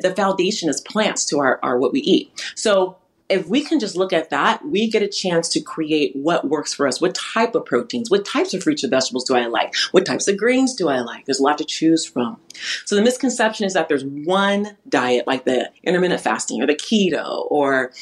The 0.00 0.14
foundation 0.14 0.68
is 0.68 0.80
plants 0.80 1.24
to 1.26 1.38
our, 1.38 1.58
our 1.62 1.78
what 1.78 1.92
we 1.92 2.00
eat. 2.00 2.30
So 2.54 2.98
if 3.32 3.48
we 3.48 3.62
can 3.62 3.80
just 3.80 3.96
look 3.96 4.12
at 4.12 4.30
that, 4.30 4.64
we 4.64 4.90
get 4.90 5.02
a 5.02 5.08
chance 5.08 5.48
to 5.50 5.60
create 5.60 6.14
what 6.14 6.48
works 6.48 6.74
for 6.74 6.86
us. 6.86 7.00
What 7.00 7.14
type 7.14 7.54
of 7.54 7.64
proteins, 7.64 8.10
what 8.10 8.26
types 8.26 8.52
of 8.52 8.62
fruits 8.62 8.82
and 8.82 8.90
vegetables 8.90 9.24
do 9.24 9.34
I 9.34 9.46
like? 9.46 9.74
What 9.92 10.04
types 10.04 10.28
of 10.28 10.36
grains 10.36 10.74
do 10.74 10.88
I 10.88 11.00
like? 11.00 11.24
There's 11.24 11.40
a 11.40 11.42
lot 11.42 11.58
to 11.58 11.64
choose 11.64 12.04
from. 12.04 12.38
So 12.84 12.94
the 12.94 13.02
misconception 13.02 13.64
is 13.66 13.72
that 13.72 13.88
there's 13.88 14.04
one 14.04 14.76
diet 14.88 15.26
like 15.26 15.44
the 15.44 15.70
intermittent 15.82 16.20
fasting 16.20 16.62
or 16.62 16.66
the 16.66 16.74
keto 16.74 17.46
or 17.50 17.92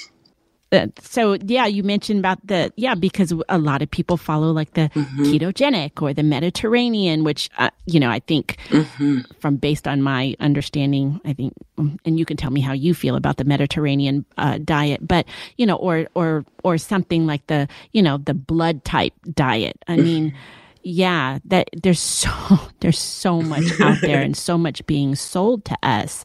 uh, 0.73 0.87
so 1.01 1.37
yeah, 1.45 1.67
you 1.67 1.83
mentioned 1.83 2.21
about 2.21 2.45
the 2.47 2.73
yeah 2.77 2.95
because 2.95 3.33
a 3.49 3.59
lot 3.59 3.83
of 3.83 3.91
people 3.91 4.17
follow 4.17 4.53
like 4.53 4.75
the 4.75 4.89
mm-hmm. 4.95 5.25
ketogenic 5.25 6.01
or 6.01 6.15
the 6.15 6.23
Mediterranean, 6.23 7.25
which 7.25 7.51
uh, 7.59 7.71
you 7.87 7.99
know 7.99 8.09
I 8.09 8.21
think 8.21 8.57
mm-hmm. 8.69 9.21
from 9.41 9.57
based 9.57 9.89
on 9.89 10.01
my 10.01 10.37
understanding, 10.39 11.21
I 11.25 11.33
think, 11.33 11.55
and 11.77 12.19
you 12.19 12.25
can 12.25 12.37
tell 12.37 12.51
me 12.51 12.61
how 12.61 12.73
you 12.73 12.95
feel 12.95 13.17
about 13.17 13.37
the 13.37 13.45
Mediterranean 13.45 14.25
uh, 14.39 14.59
diet, 14.63 15.07
but 15.07 15.27
you 15.57 15.67
know, 15.67 15.77
or 15.77 16.07
or 16.15 16.45
or 16.63 16.79
something 16.79 17.27
like 17.27 17.47
the 17.49 17.67
you 17.93 18.03
know 18.03 18.19
the 18.19 18.35
blood 18.35 18.85
type 18.85 19.15
diet. 19.33 19.77
I 19.89 19.95
mm-hmm. 19.97 20.05
mean. 20.05 20.35
Yeah, 20.83 21.41
that 21.45 21.69
there's 21.75 22.01
so 22.01 22.31
there's 22.81 22.99
so 22.99 23.43
much 23.43 23.79
out 23.83 24.01
there 24.01 24.23
and 24.23 24.35
so 24.35 24.57
much 24.57 24.87
being 24.87 25.15
sold 25.15 25.67
to 25.67 25.77
us 25.83 26.25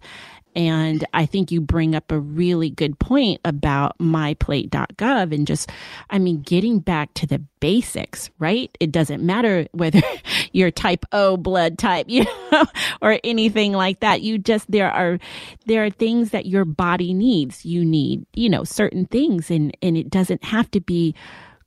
and 0.56 1.06
I 1.13 1.26
think 1.26 1.52
you 1.52 1.60
bring 1.60 1.96
up 1.96 2.12
a 2.12 2.20
really 2.20 2.70
good 2.70 2.98
point 2.98 3.41
about 3.44 3.98
myplate.gov 4.00 5.34
and 5.34 5.46
just, 5.46 5.70
I 6.10 6.20
mean, 6.20 6.41
getting 6.41 6.80
back 6.80 7.13
to 7.15 7.28
the 7.28 7.39
basics, 7.60 8.30
right? 8.39 8.76
It 8.80 8.91
doesn't 8.91 9.24
matter 9.24 9.68
whether 9.74 10.02
you're 10.54 10.72
type 10.72 11.06
O 11.12 11.36
blood 11.36 11.78
type, 11.78 12.06
you 12.10 12.26
know, 12.52 12.65
or 13.02 13.20
anything 13.24 13.74
like 13.74 14.00
that. 14.00 14.22
You 14.22 14.38
just, 14.38 14.72
there 14.72 14.91
are, 14.91 15.20
there 15.65 15.84
are 15.84 15.89
things 15.89 16.32
that 16.32 16.46
your 16.46 16.65
body 16.65 17.13
needs. 17.13 17.65
You 17.65 17.84
need, 17.84 18.26
you 18.34 18.50
know, 18.50 18.63
certain 18.63 19.06
things 19.06 19.52
and, 19.52 19.76
and 19.82 19.98
it 19.98 20.10
doesn't 20.10 20.44
have 20.46 20.72
to 20.72 20.80
be, 20.80 21.15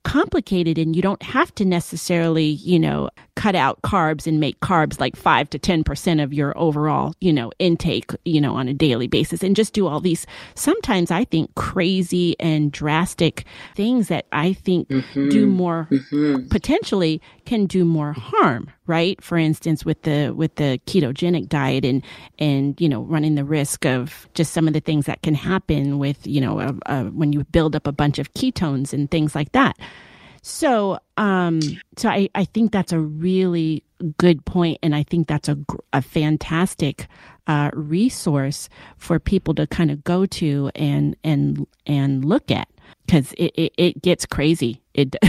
complicated 0.05 0.77
and 0.77 0.95
you 0.95 1.01
don't 1.01 1.21
have 1.21 1.53
to 1.55 1.65
necessarily, 1.65 2.45
you 2.45 2.79
know, 2.79 3.09
cut 3.39 3.55
out 3.55 3.81
carbs 3.83 4.27
and 4.27 4.37
make 4.37 4.59
carbs 4.59 4.99
like 4.99 5.15
5 5.15 5.49
to 5.51 5.59
10% 5.59 6.21
of 6.21 6.33
your 6.33 6.51
overall, 6.57 7.13
you 7.21 7.31
know, 7.31 7.53
intake, 7.57 8.11
you 8.25 8.41
know, 8.41 8.53
on 8.53 8.67
a 8.67 8.73
daily 8.73 9.07
basis 9.07 9.43
and 9.43 9.55
just 9.55 9.71
do 9.71 9.87
all 9.87 10.01
these 10.01 10.27
sometimes 10.55 11.09
I 11.09 11.23
think 11.23 11.55
crazy 11.55 12.35
and 12.37 12.69
drastic 12.69 13.45
things 13.77 14.09
that 14.09 14.25
I 14.33 14.51
think 14.51 14.89
mm-hmm. 14.89 15.29
do 15.29 15.47
more 15.47 15.87
mm-hmm. 15.89 16.49
potentially 16.49 17.21
can 17.45 17.65
do 17.65 17.85
more 17.85 18.11
harm, 18.11 18.69
right? 18.87 19.23
For 19.23 19.37
instance, 19.37 19.85
with 19.85 20.01
the 20.01 20.31
with 20.35 20.55
the 20.55 20.81
ketogenic 20.85 21.47
diet 21.47 21.85
and 21.85 22.03
and 22.39 22.79
you 22.81 22.89
know 22.89 23.03
running 23.03 23.35
the 23.35 23.45
risk 23.45 23.85
of 23.85 24.27
just 24.33 24.51
some 24.51 24.67
of 24.67 24.73
the 24.73 24.81
things 24.81 25.05
that 25.05 25.21
can 25.21 25.33
happen 25.33 25.97
with 25.97 26.27
you 26.27 26.41
know 26.41 26.59
uh, 26.59 26.73
uh, 26.87 27.03
when 27.05 27.31
you 27.31 27.45
build 27.45 27.73
up 27.73 27.87
a 27.87 27.93
bunch 27.93 28.19
of 28.19 28.33
ketones 28.33 28.91
and 28.91 29.09
things 29.09 29.33
like 29.33 29.53
that. 29.53 29.77
So, 30.41 30.99
um, 31.17 31.61
so 31.97 32.09
I, 32.09 32.29
I 32.35 32.45
think 32.45 32.71
that's 32.71 32.91
a 32.91 32.99
really 32.99 33.83
good 34.17 34.45
point, 34.45 34.79
and 34.81 34.95
I 34.95 35.03
think 35.03 35.27
that's 35.27 35.49
a 35.49 35.57
a 35.93 36.01
fantastic 36.01 37.07
uh, 37.47 37.71
resource 37.73 38.69
for 38.97 39.19
people 39.19 39.53
to 39.55 39.67
kind 39.67 39.91
of 39.91 40.03
go 40.03 40.25
to 40.25 40.71
and 40.75 41.15
and 41.23 41.67
and 41.85 42.23
look 42.23 42.51
at 42.51 42.69
because 43.05 43.33
it, 43.33 43.51
it, 43.55 43.73
it 43.77 44.01
gets 44.01 44.25
crazy. 44.25 44.81
It 44.93 45.15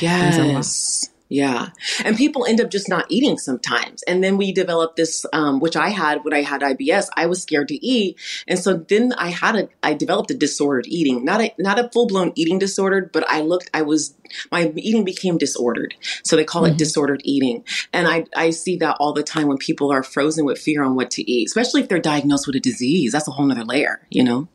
yes. 0.00 1.09
Yeah. 1.30 1.68
And 2.04 2.16
people 2.16 2.44
end 2.44 2.60
up 2.60 2.70
just 2.70 2.88
not 2.88 3.06
eating 3.08 3.38
sometimes. 3.38 4.02
And 4.02 4.22
then 4.22 4.36
we 4.36 4.50
develop 4.50 4.96
this, 4.96 5.24
um, 5.32 5.60
which 5.60 5.76
I 5.76 5.90
had 5.90 6.24
when 6.24 6.34
I 6.34 6.42
had 6.42 6.60
IBS, 6.60 7.06
I 7.16 7.26
was 7.26 7.40
scared 7.40 7.68
to 7.68 7.86
eat. 7.86 8.18
And 8.48 8.58
so 8.58 8.74
then 8.74 9.12
I 9.12 9.28
had 9.28 9.54
a, 9.54 9.68
I 9.80 9.94
developed 9.94 10.32
a 10.32 10.34
disordered 10.34 10.88
eating, 10.88 11.24
not 11.24 11.40
a, 11.40 11.54
not 11.56 11.78
a 11.78 11.88
full 11.90 12.08
blown 12.08 12.32
eating 12.34 12.58
disorder, 12.58 13.08
but 13.12 13.24
I 13.28 13.42
looked, 13.42 13.70
I 13.72 13.82
was, 13.82 14.12
my 14.50 14.72
eating 14.74 15.04
became 15.04 15.38
disordered. 15.38 15.94
So 16.24 16.34
they 16.34 16.44
call 16.44 16.64
mm-hmm. 16.64 16.72
it 16.72 16.78
disordered 16.78 17.22
eating. 17.24 17.64
And 17.92 18.08
I, 18.08 18.26
I 18.34 18.50
see 18.50 18.76
that 18.78 18.96
all 18.98 19.12
the 19.12 19.22
time 19.22 19.46
when 19.46 19.58
people 19.58 19.92
are 19.92 20.02
frozen 20.02 20.44
with 20.44 20.58
fear 20.58 20.82
on 20.82 20.96
what 20.96 21.12
to 21.12 21.30
eat, 21.30 21.46
especially 21.46 21.82
if 21.82 21.88
they're 21.88 22.00
diagnosed 22.00 22.48
with 22.48 22.56
a 22.56 22.60
disease. 22.60 23.12
That's 23.12 23.28
a 23.28 23.30
whole 23.30 23.46
nother 23.46 23.64
layer, 23.64 24.04
you 24.10 24.24
know? 24.24 24.48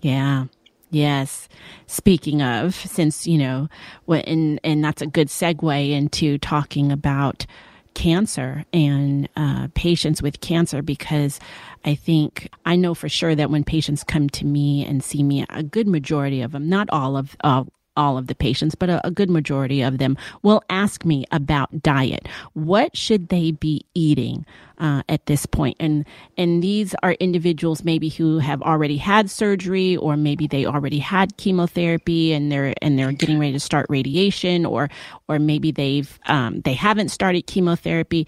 Yeah. 0.00 0.46
Yes. 0.94 1.48
Speaking 1.88 2.40
of, 2.40 2.72
since, 2.72 3.26
you 3.26 3.36
know, 3.36 3.68
and, 4.08 4.60
and 4.62 4.84
that's 4.84 5.02
a 5.02 5.08
good 5.08 5.26
segue 5.26 5.90
into 5.90 6.38
talking 6.38 6.92
about 6.92 7.46
cancer 7.94 8.64
and 8.72 9.28
uh, 9.36 9.66
patients 9.74 10.22
with 10.22 10.40
cancer 10.40 10.82
because 10.82 11.40
I 11.84 11.96
think 11.96 12.48
I 12.64 12.76
know 12.76 12.94
for 12.94 13.08
sure 13.08 13.34
that 13.34 13.50
when 13.50 13.64
patients 13.64 14.04
come 14.04 14.28
to 14.30 14.46
me 14.46 14.86
and 14.86 15.02
see 15.02 15.24
me, 15.24 15.44
a 15.50 15.64
good 15.64 15.88
majority 15.88 16.42
of 16.42 16.52
them, 16.52 16.68
not 16.68 16.88
all 16.90 17.16
of 17.16 17.36
uh, 17.42 17.64
all 17.96 18.18
of 18.18 18.26
the 18.26 18.34
patients, 18.34 18.74
but 18.74 18.88
a, 18.88 19.06
a, 19.06 19.10
good 19.10 19.30
majority 19.30 19.82
of 19.82 19.98
them 19.98 20.16
will 20.42 20.62
ask 20.68 21.04
me 21.04 21.24
about 21.30 21.82
diet. 21.82 22.26
What 22.54 22.96
should 22.96 23.28
they 23.28 23.52
be 23.52 23.84
eating 23.94 24.44
uh, 24.78 25.02
at 25.08 25.26
this 25.26 25.46
point? 25.46 25.76
And 25.80 26.04
and 26.36 26.62
these 26.62 26.94
are 27.02 27.12
individuals 27.12 27.84
maybe 27.84 28.08
who 28.08 28.38
have 28.38 28.62
already 28.62 28.96
had 28.96 29.30
surgery, 29.30 29.96
or 29.96 30.16
maybe 30.16 30.46
they 30.46 30.66
already 30.66 30.98
had 30.98 31.36
chemotherapy 31.36 32.32
and 32.32 32.50
they're 32.50 32.74
and 32.82 32.98
they're 32.98 33.12
getting 33.12 33.38
ready 33.38 33.52
to 33.52 33.60
start 33.60 33.86
radiation, 33.88 34.66
or 34.66 34.90
or 35.28 35.38
maybe 35.38 35.70
they've 35.70 36.18
um, 36.26 36.60
they 36.62 36.74
haven't 36.74 37.10
started 37.10 37.46
chemotherapy, 37.46 38.26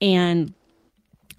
and 0.00 0.54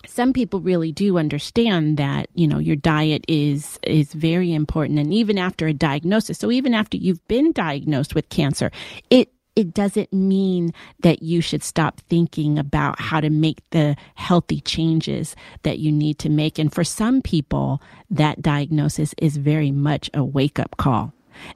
some 0.10 0.34
people 0.34 0.60
really 0.60 0.91
do 0.91 1.17
understand 1.17 1.98
that 1.98 2.28
you 2.34 2.48
know 2.48 2.60
your 2.60 2.76
diet 2.76 3.24
is 3.28 3.80
is 3.84 4.13
very 4.13 4.54
important. 4.54 5.00
And 5.00 5.13
even 5.13 5.38
after 5.38 5.67
a 5.67 5.74
diagnosis 5.74 6.38
so 6.38 6.52
even 6.52 6.74
after 6.74 6.98
you've 6.98 7.26
been 7.28 7.52
diagnosed 7.52 8.15
with 8.15 8.30
cancer 8.30 8.72
it 9.10 9.32
it 9.56 9.74
doesn't 9.74 10.13
mean 10.13 10.74
that 11.02 11.22
you 11.22 11.41
should 11.41 11.63
stop 11.63 12.00
thinking 12.08 12.58
about 12.58 12.98
how 13.02 13.19
to 13.19 13.30
make 13.30 13.62
the 13.72 13.98
healthy 14.15 14.62
changes 14.62 15.36
that 15.63 15.80
you 15.80 15.91
need 15.91 16.17
to 16.19 16.30
make. 16.30 16.58
And 16.58 16.74
for 16.74 16.86
some 16.86 17.22
people 17.22 17.82
that 18.10 18.41
diagnosis 18.41 19.13
is 19.17 19.36
very 19.36 19.72
much 19.72 20.10
a 20.13 20.24
wake 20.24 20.60
up 20.60 20.78
call. 20.78 21.12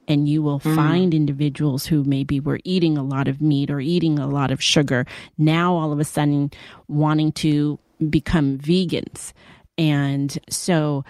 And 0.06 0.28
you 0.28 0.42
will 0.42 0.60
mm. 0.60 0.74
find 0.74 1.14
individuals 1.14 1.86
who 1.86 2.04
maybe 2.04 2.40
were 2.40 2.60
eating 2.64 2.98
a 2.98 3.02
lot 3.02 3.26
of 3.26 3.40
meat 3.40 3.70
or 3.70 3.80
eating 3.80 4.18
a 4.18 4.26
lot 4.26 4.50
of 4.50 4.62
sugar 4.62 5.06
now 5.38 5.74
all 5.74 5.92
of 5.92 5.98
a 5.98 6.04
sudden 6.04 6.50
wanting 6.88 7.32
to 7.32 7.78
become 8.10 8.58
vegans. 8.58 9.32
And 9.76 10.38
so, 10.48 11.04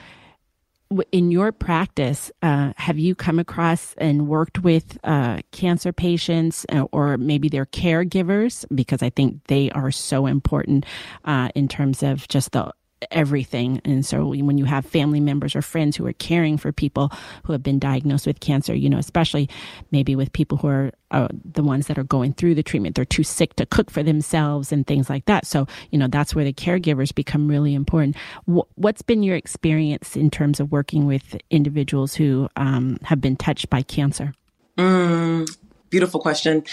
in 1.10 1.30
your 1.30 1.50
practice, 1.50 2.30
uh, 2.42 2.72
have 2.76 2.98
you 2.98 3.14
come 3.14 3.38
across 3.38 3.94
and 3.98 4.28
worked 4.28 4.62
with 4.62 4.98
uh, 5.02 5.38
cancer 5.50 5.92
patients 5.92 6.64
uh, 6.72 6.86
or 6.92 7.16
maybe 7.16 7.48
their 7.48 7.66
caregivers? 7.66 8.64
Because 8.74 9.02
I 9.02 9.10
think 9.10 9.44
they 9.48 9.70
are 9.70 9.90
so 9.90 10.26
important 10.26 10.86
uh, 11.24 11.48
in 11.54 11.68
terms 11.68 12.02
of 12.02 12.28
just 12.28 12.52
the 12.52 12.72
everything. 13.10 13.80
And 13.84 14.04
so 14.04 14.26
when 14.28 14.58
you 14.58 14.64
have 14.64 14.86
family 14.86 15.20
members 15.20 15.54
or 15.54 15.62
friends 15.62 15.96
who 15.96 16.06
are 16.06 16.12
caring 16.14 16.56
for 16.56 16.72
people 16.72 17.12
who 17.44 17.52
have 17.52 17.62
been 17.62 17.78
diagnosed 17.78 18.26
with 18.26 18.40
cancer, 18.40 18.74
you 18.74 18.88
know, 18.88 18.98
especially 18.98 19.48
maybe 19.90 20.16
with 20.16 20.32
people 20.32 20.58
who 20.58 20.68
are 20.68 20.92
uh, 21.10 21.28
the 21.44 21.62
ones 21.62 21.86
that 21.86 21.98
are 21.98 22.04
going 22.04 22.32
through 22.32 22.54
the 22.54 22.62
treatment, 22.62 22.96
they're 22.96 23.04
too 23.04 23.22
sick 23.22 23.54
to 23.56 23.66
cook 23.66 23.90
for 23.90 24.02
themselves 24.02 24.72
and 24.72 24.86
things 24.86 25.08
like 25.08 25.26
that. 25.26 25.46
So, 25.46 25.66
you 25.90 25.98
know, 25.98 26.08
that's 26.08 26.34
where 26.34 26.44
the 26.44 26.52
caregivers 26.52 27.14
become 27.14 27.48
really 27.48 27.74
important. 27.74 28.16
what's 28.46 29.02
been 29.02 29.22
your 29.22 29.36
experience 29.36 30.16
in 30.16 30.30
terms 30.30 30.60
of 30.60 30.72
working 30.72 31.06
with 31.06 31.36
individuals 31.50 32.14
who 32.14 32.48
um, 32.56 32.98
have 33.02 33.20
been 33.20 33.36
touched 33.36 33.70
by 33.70 33.82
cancer? 33.82 34.32
Mm, 34.78 35.48
beautiful 35.94 36.18
question. 36.18 36.64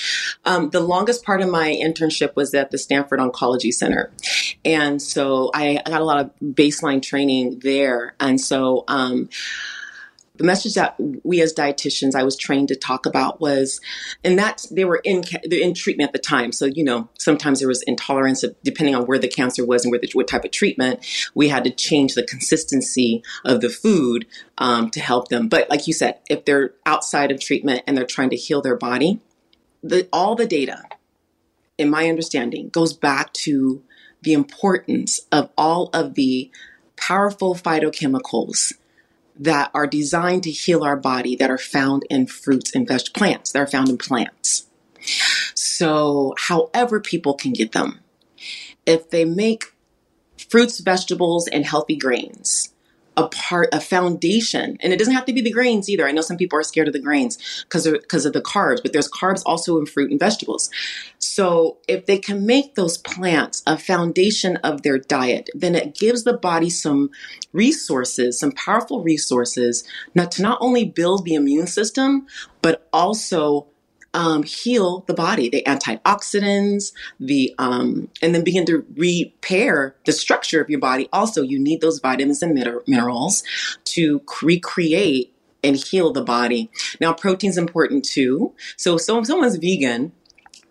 Um, 0.45 0.71
the 0.71 0.79
longest 0.79 1.23
part 1.23 1.41
of 1.41 1.49
my 1.49 1.69
internship 1.79 2.35
was 2.35 2.55
at 2.55 2.71
the 2.71 2.79
Stanford 2.79 3.19
Oncology 3.19 3.71
Center. 3.71 4.11
And 4.65 4.99
so 4.99 5.51
I 5.53 5.79
got 5.85 6.01
a 6.01 6.03
lot 6.03 6.25
of 6.25 6.31
baseline 6.41 7.03
training 7.03 7.59
there. 7.59 8.15
And 8.19 8.41
so, 8.41 8.83
um, 8.87 9.29
the 10.41 10.47
message 10.47 10.73
that 10.73 10.95
we 11.23 11.39
as 11.39 11.53
dietitians 11.53 12.15
I 12.15 12.23
was 12.23 12.35
trained 12.35 12.69
to 12.69 12.75
talk 12.75 13.05
about 13.05 13.39
was, 13.39 13.79
and 14.23 14.39
that 14.39 14.65
they 14.71 14.85
were 14.85 14.99
in 15.03 15.23
in 15.51 15.75
treatment 15.75 16.07
at 16.07 16.13
the 16.13 16.19
time. 16.19 16.51
So 16.51 16.65
you 16.65 16.83
know, 16.83 17.09
sometimes 17.19 17.59
there 17.59 17.67
was 17.67 17.83
intolerance 17.83 18.41
of, 18.41 18.55
depending 18.63 18.95
on 18.95 19.05
where 19.05 19.19
the 19.19 19.27
cancer 19.27 19.63
was 19.63 19.85
and 19.85 19.91
where 19.91 19.99
the, 19.99 20.09
what 20.13 20.27
type 20.27 20.43
of 20.43 20.49
treatment. 20.49 21.05
We 21.35 21.49
had 21.49 21.63
to 21.65 21.69
change 21.69 22.15
the 22.15 22.23
consistency 22.23 23.23
of 23.45 23.61
the 23.61 23.69
food 23.69 24.25
um, 24.57 24.89
to 24.89 24.99
help 24.99 25.27
them. 25.27 25.47
But 25.47 25.69
like 25.69 25.85
you 25.85 25.93
said, 25.93 26.17
if 26.27 26.45
they're 26.45 26.73
outside 26.87 27.31
of 27.31 27.39
treatment 27.39 27.83
and 27.85 27.95
they're 27.95 28.05
trying 28.05 28.31
to 28.31 28.35
heal 28.35 28.63
their 28.63 28.77
body, 28.77 29.21
the, 29.83 30.09
all 30.11 30.33
the 30.33 30.47
data, 30.47 30.83
in 31.77 31.91
my 31.91 32.09
understanding, 32.09 32.69
goes 32.69 32.93
back 32.93 33.31
to 33.33 33.83
the 34.23 34.33
importance 34.33 35.19
of 35.31 35.51
all 35.55 35.91
of 35.93 36.15
the 36.15 36.49
powerful 36.97 37.53
phytochemicals 37.53 38.73
that 39.41 39.71
are 39.73 39.87
designed 39.87 40.43
to 40.43 40.51
heal 40.51 40.83
our 40.83 40.95
body 40.95 41.35
that 41.35 41.49
are 41.49 41.57
found 41.57 42.05
in 42.11 42.27
fruits 42.27 42.75
and 42.75 42.87
veg 42.87 43.01
plants 43.13 43.51
that 43.51 43.59
are 43.59 43.67
found 43.67 43.89
in 43.89 43.97
plants. 43.97 44.67
So, 45.55 46.35
however 46.37 46.99
people 46.99 47.33
can 47.33 47.51
get 47.51 47.71
them, 47.71 48.01
if 48.85 49.09
they 49.09 49.25
make 49.25 49.73
fruits, 50.49 50.79
vegetables, 50.79 51.47
and 51.47 51.65
healthy 51.65 51.95
grains 51.95 52.71
a 53.17 53.27
part, 53.27 53.69
a 53.73 53.81
foundation, 53.81 54.77
and 54.79 54.93
it 54.93 54.97
doesn't 54.97 55.13
have 55.13 55.25
to 55.25 55.33
be 55.33 55.41
the 55.41 55.51
grains 55.51 55.89
either. 55.89 56.07
I 56.07 56.11
know 56.11 56.21
some 56.21 56.37
people 56.37 56.57
are 56.57 56.63
scared 56.63 56.87
of 56.87 56.93
the 56.93 56.99
grains 56.99 57.63
because 57.63 57.85
because 57.85 58.25
of 58.25 58.33
the 58.33 58.41
carbs, 58.41 58.81
but 58.81 58.93
there's 58.93 59.09
carbs 59.09 59.43
also 59.45 59.77
in 59.77 59.85
fruit 59.85 60.11
and 60.11 60.19
vegetables. 60.19 60.69
So 61.19 61.77
if 61.87 62.05
they 62.05 62.17
can 62.17 62.45
make 62.45 62.75
those 62.75 62.97
plants 62.97 63.63
a 63.67 63.77
foundation 63.77 64.57
of 64.57 64.83
their 64.83 64.97
diet, 64.97 65.49
then 65.53 65.75
it 65.75 65.95
gives 65.95 66.23
the 66.23 66.33
body 66.33 66.69
some 66.69 67.09
resources, 67.51 68.39
some 68.39 68.53
powerful 68.53 69.03
resources, 69.03 69.83
not 70.15 70.31
to 70.33 70.41
not 70.41 70.57
only 70.61 70.85
build 70.85 71.25
the 71.25 71.35
immune 71.35 71.67
system, 71.67 72.27
but 72.61 72.87
also 72.93 73.67
um, 74.13 74.43
heal 74.43 75.03
the 75.07 75.13
body, 75.13 75.49
the 75.49 75.63
antioxidants, 75.65 76.91
the 77.19 77.53
um, 77.57 78.09
and 78.21 78.35
then 78.35 78.43
begin 78.43 78.65
to 78.65 78.85
repair 78.95 79.95
the 80.05 80.11
structure 80.11 80.61
of 80.61 80.69
your 80.69 80.79
body. 80.79 81.07
Also, 81.13 81.41
you 81.41 81.59
need 81.59 81.81
those 81.81 81.99
vitamins 81.99 82.41
and 82.41 82.53
minerals 82.87 83.43
to 83.85 84.21
recreate 84.41 85.33
and 85.63 85.75
heal 85.75 86.11
the 86.11 86.23
body. 86.23 86.71
Now, 86.99 87.13
protein's 87.13 87.57
important 87.57 88.03
too. 88.03 88.53
So, 88.77 88.97
so 88.97 89.19
if 89.19 89.27
someone's 89.27 89.57
vegan, 89.57 90.11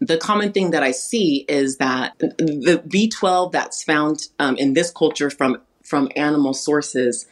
the 0.00 0.16
common 0.16 0.52
thing 0.52 0.70
that 0.70 0.82
I 0.82 0.90
see 0.92 1.44
is 1.48 1.76
that 1.76 2.18
the 2.18 2.82
B12 2.86 3.52
that's 3.52 3.82
found 3.82 4.28
um, 4.38 4.56
in 4.56 4.74
this 4.74 4.90
culture 4.90 5.30
from 5.30 5.60
from 5.82 6.08
animal 6.14 6.54
sources 6.54 7.26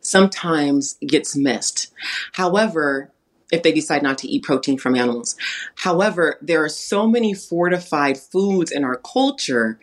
sometimes 0.00 0.98
gets 1.06 1.34
missed. 1.34 1.92
However, 2.32 3.10
if 3.52 3.62
they 3.62 3.70
decide 3.70 4.02
not 4.02 4.18
to 4.18 4.28
eat 4.28 4.42
protein 4.42 4.78
from 4.78 4.96
animals. 4.96 5.36
However, 5.76 6.38
there 6.42 6.64
are 6.64 6.68
so 6.68 7.06
many 7.06 7.34
fortified 7.34 8.18
foods 8.18 8.72
in 8.72 8.82
our 8.82 8.96
culture. 8.96 9.78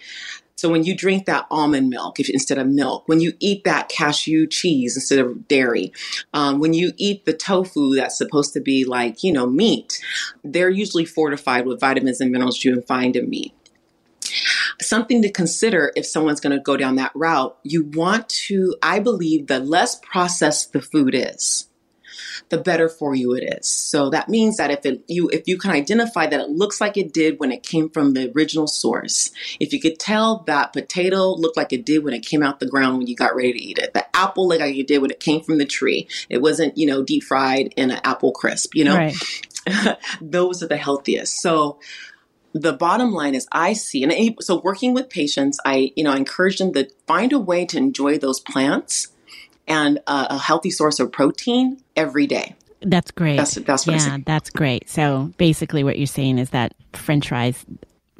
So 0.56 0.70
when 0.70 0.84
you 0.84 0.94
drink 0.94 1.26
that 1.26 1.46
almond 1.50 1.90
milk 1.90 2.20
if, 2.20 2.30
instead 2.30 2.58
of 2.58 2.68
milk, 2.68 3.08
when 3.08 3.22
you 3.22 3.32
eat 3.40 3.64
that 3.64 3.88
cashew 3.88 4.46
cheese 4.46 4.98
instead 4.98 5.20
of 5.20 5.48
dairy, 5.48 5.94
um, 6.34 6.60
when 6.60 6.74
you 6.74 6.92
eat 6.98 7.24
the 7.24 7.32
tofu 7.32 7.96
that's 7.96 8.18
supposed 8.18 8.52
to 8.54 8.60
be 8.60 8.84
like, 8.84 9.24
you 9.24 9.32
know, 9.32 9.48
meat, 9.48 10.00
they're 10.44 10.70
usually 10.70 11.06
fortified 11.06 11.66
with 11.66 11.80
vitamins 11.80 12.20
and 12.20 12.32
minerals 12.32 12.62
you 12.66 12.74
can 12.74 12.84
find 12.84 13.16
in 13.16 13.30
meat 13.30 13.54
something 14.82 15.22
to 15.22 15.32
consider 15.32 15.92
if 15.96 16.06
someone's 16.06 16.40
going 16.40 16.56
to 16.56 16.62
go 16.62 16.78
down 16.78 16.96
that 16.96 17.12
route. 17.16 17.58
You 17.64 17.86
want 17.86 18.30
to, 18.30 18.76
I 18.82 19.00
believe, 19.00 19.48
the 19.48 19.60
less 19.60 20.00
processed 20.00 20.74
the 20.74 20.82
food 20.82 21.16
is, 21.16 21.69
the 22.50 22.58
better 22.58 22.90
for 22.90 23.16
you 23.16 23.34
it 23.34 23.60
is. 23.60 23.68
So 23.68 24.10
that 24.10 24.28
means 24.28 24.58
that 24.58 24.72
if 24.72 24.86
it, 24.86 25.04
you 25.08 25.30
if 25.30 25.48
you 25.48 25.58
can 25.58 25.72
identify 25.72 26.28
that 26.28 26.40
it 26.40 26.50
looks 26.50 26.82
like 26.82 26.98
it 26.98 27.14
did 27.14 27.40
when 27.40 27.52
it 27.52 27.64
came 27.64 27.90
from 27.90 28.14
the 28.14 28.32
original 28.36 28.68
source, 28.68 29.32
if 29.60 29.72
you 29.72 29.80
could 29.80 30.00
tell 30.00 30.44
that 30.48 30.74
potato 30.74 31.30
looked 31.36 31.58
like 31.58 31.72
it 31.72 31.86
did 31.86 32.04
when 32.04 32.14
it 32.14 32.26
came 32.26 32.44
out 32.44 32.60
the 32.60 32.66
ground 32.68 32.98
when 32.98 33.08
you 33.08 33.16
got 33.16 33.36
ready 33.36 33.54
to 33.54 33.62
eat 33.62 33.78
it, 33.78 33.94
the 33.94 34.06
apple 34.16 34.48
looked 34.48 34.62
like 34.62 34.76
it 34.76 34.88
did 34.88 35.02
when 35.02 35.12
it 35.12 35.20
came 35.20 35.42
from 35.42 35.58
the 35.58 35.66
tree. 35.66 36.08
It 36.30 36.42
wasn't 36.42 36.78
you 36.78 36.88
know 36.88 37.04
deep 37.04 37.24
fried 37.24 37.74
in 37.76 37.92
an 37.92 38.00
apple 38.04 38.32
crisp. 38.32 38.76
You 38.76 38.86
know, 38.86 38.96
right. 38.96 39.16
those 40.22 40.64
are 40.64 40.68
the 40.68 40.78
healthiest. 40.78 41.42
So 41.42 41.80
the 42.54 42.74
bottom 42.74 43.12
line 43.12 43.36
is 43.36 43.48
I 43.52 43.74
see, 43.74 44.04
and 44.04 44.36
so 44.42 44.60
working 44.62 44.94
with 44.94 45.10
patients, 45.10 45.60
I, 45.66 45.92
you 45.96 46.04
know, 46.04 46.12
I 46.12 46.18
encourage 46.18 46.58
them 46.58 46.74
to 46.74 46.90
find 47.06 47.32
a 47.32 47.40
way 47.40 47.66
to 47.68 47.78
enjoy 47.78 48.18
those 48.18 48.40
plants 48.40 49.10
and 49.70 50.00
a, 50.08 50.28
a 50.32 50.38
healthy 50.38 50.72
source 50.72 51.00
of 51.00 51.12
protein 51.12 51.82
every 51.96 52.28
day. 52.28 52.56
That's 52.82 53.12
great. 53.12 53.38
That's, 53.38 53.56
that's 53.56 53.88
yeah, 53.88 54.18
that's 54.26 54.50
great. 54.50 54.90
So 54.90 55.32
basically, 55.38 55.84
what 55.84 55.98
you're 55.98 56.08
saying 56.08 56.40
is 56.40 56.52
that 56.52 56.74
French 56.94 57.30
fries, 57.30 57.66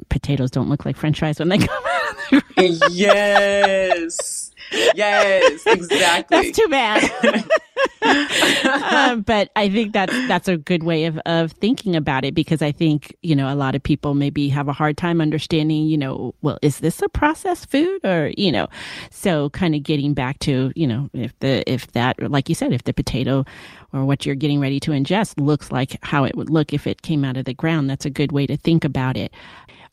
potatoes 0.08 0.50
don't 0.50 0.68
look 0.68 0.84
like 0.84 0.96
French 0.96 1.18
fries 1.18 1.38
when 1.38 1.48
they 1.48 1.58
come 1.66 1.84
out. 1.84 2.42
yes. 2.90 4.50
Yes, 4.94 5.62
exactly. 5.66 6.42
That's 6.42 6.58
too 6.58 6.68
bad. 6.68 7.44
Um, 8.02 9.20
but 9.26 9.50
I 9.56 9.68
think 9.68 9.92
that's 9.92 10.12
that's 10.28 10.48
a 10.48 10.56
good 10.56 10.82
way 10.82 11.04
of 11.04 11.18
of 11.26 11.52
thinking 11.52 11.96
about 11.96 12.24
it 12.24 12.34
because 12.34 12.62
I 12.62 12.72
think 12.72 13.14
you 13.22 13.36
know 13.36 13.52
a 13.52 13.54
lot 13.54 13.74
of 13.74 13.82
people 13.82 14.14
maybe 14.14 14.48
have 14.48 14.68
a 14.68 14.72
hard 14.72 14.96
time 14.96 15.20
understanding 15.20 15.86
you 15.86 15.98
know 15.98 16.34
well 16.42 16.58
is 16.62 16.80
this 16.80 17.02
a 17.02 17.08
processed 17.08 17.70
food 17.70 18.04
or 18.04 18.32
you 18.36 18.52
know 18.52 18.68
so 19.10 19.50
kind 19.50 19.74
of 19.74 19.82
getting 19.82 20.14
back 20.14 20.38
to 20.40 20.72
you 20.74 20.86
know 20.86 21.10
if 21.12 21.38
the 21.40 21.68
if 21.70 21.90
that 21.92 22.30
like 22.30 22.48
you 22.48 22.54
said 22.54 22.72
if 22.72 22.84
the 22.84 22.92
potato 22.92 23.44
or 23.92 24.04
what 24.04 24.24
you're 24.24 24.34
getting 24.34 24.60
ready 24.60 24.78
to 24.78 24.92
ingest 24.92 25.40
looks 25.40 25.72
like 25.72 25.96
how 26.02 26.24
it 26.24 26.36
would 26.36 26.50
look 26.50 26.72
if 26.72 26.86
it 26.86 27.02
came 27.02 27.24
out 27.24 27.36
of 27.36 27.44
the 27.44 27.54
ground 27.54 27.90
that's 27.90 28.04
a 28.04 28.10
good 28.10 28.32
way 28.32 28.46
to 28.46 28.56
think 28.56 28.84
about 28.84 29.16
it. 29.16 29.32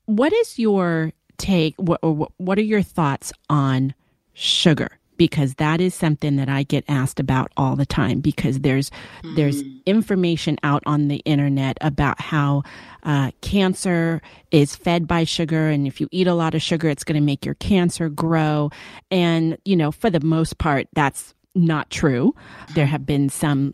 What 0.06 0.34
is 0.34 0.60
your 0.60 1.12
take? 1.38 1.76
What, 1.78 2.00
what 2.04 2.58
are 2.58 2.64
your 2.64 2.82
thoughts 2.82 3.34
on 3.50 3.94
sugar? 4.34 4.90
Because 5.18 5.56
that 5.56 5.82
is 5.82 5.94
something 5.94 6.36
that 6.38 6.50
I 6.50 6.64
get 6.64 6.84
asked 6.88 7.20
about 7.20 7.52
all 7.58 7.76
the 7.76 7.86
time 7.86 8.20
because 8.20 8.60
there's 8.60 8.92
mm. 9.24 9.36
there's 9.36 9.62
information 9.86 10.58
out 10.64 10.84
on 10.86 11.08
the 11.08 11.18
internet 11.18 11.78
about 11.82 12.22
how 12.22 12.64
uh, 13.04 13.32
cancer 13.42 14.22
is 14.52 14.76
fed 14.76 15.08
by 15.08 15.24
sugar. 15.24 15.70
And 15.70 15.88
if 15.88 16.00
you 16.00 16.08
eat 16.12 16.28
a 16.28 16.34
lot 16.34 16.56
of 16.56 16.62
sugar 16.62 16.90
it's 16.90 17.04
going 17.04 17.20
to 17.20 17.26
make 17.26 17.46
your 17.46 17.56
cancer 17.56 18.10
grow. 18.10 18.70
And 19.12 19.58
you 19.66 19.76
know 19.76 19.92
for 19.92 20.10
the 20.10 20.22
most 20.22 20.58
part 20.58 20.88
that's 20.94 21.34
not 21.56 21.90
true. 21.90 22.36
There 22.76 22.86
have 22.86 23.06
been 23.06 23.30
some 23.30 23.74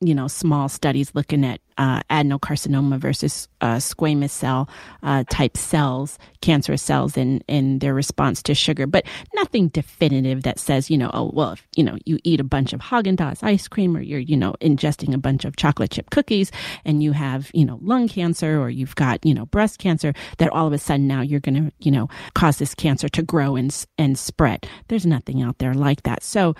you 0.00 0.14
know 0.14 0.28
small 0.28 0.68
studies 0.68 1.12
looking 1.14 1.44
at 1.44 1.60
uh, 1.78 2.00
adenocarcinoma 2.10 2.98
versus 2.98 3.48
uh, 3.60 3.76
squamous 3.76 4.30
cell 4.30 4.68
uh, 5.02 5.24
type 5.30 5.56
cells, 5.56 6.18
cancerous 6.40 6.82
cells, 6.82 7.16
in 7.16 7.40
in 7.48 7.78
their 7.78 7.94
response 7.94 8.42
to 8.42 8.54
sugar, 8.54 8.86
but 8.86 9.04
nothing 9.34 9.68
definitive 9.68 10.42
that 10.42 10.58
says 10.58 10.90
you 10.90 10.98
know 10.98 11.10
oh 11.14 11.30
well 11.34 11.52
if 11.52 11.66
you 11.76 11.84
know 11.84 11.96
you 12.04 12.18
eat 12.24 12.40
a 12.40 12.44
bunch 12.44 12.72
of 12.72 12.80
Haagen 12.80 13.16
Dazs 13.16 13.42
ice 13.42 13.68
cream 13.68 13.96
or 13.96 14.00
you're 14.00 14.20
you 14.20 14.36
know 14.36 14.54
ingesting 14.60 15.14
a 15.14 15.18
bunch 15.18 15.44
of 15.44 15.56
chocolate 15.56 15.90
chip 15.90 16.10
cookies 16.10 16.50
and 16.84 17.02
you 17.02 17.12
have 17.12 17.50
you 17.54 17.64
know 17.64 17.78
lung 17.82 18.08
cancer 18.08 18.60
or 18.60 18.70
you've 18.70 18.94
got 18.94 19.24
you 19.24 19.34
know 19.34 19.46
breast 19.46 19.78
cancer 19.78 20.12
that 20.38 20.50
all 20.50 20.66
of 20.66 20.72
a 20.72 20.78
sudden 20.78 21.06
now 21.06 21.20
you're 21.20 21.40
going 21.40 21.54
to 21.54 21.72
you 21.80 21.90
know 21.90 22.08
cause 22.34 22.58
this 22.58 22.74
cancer 22.74 23.08
to 23.08 23.22
grow 23.22 23.56
and 23.56 23.86
and 23.98 24.18
spread. 24.18 24.66
There's 24.88 25.06
nothing 25.06 25.42
out 25.42 25.58
there 25.58 25.74
like 25.74 26.02
that. 26.02 26.22
So 26.22 26.54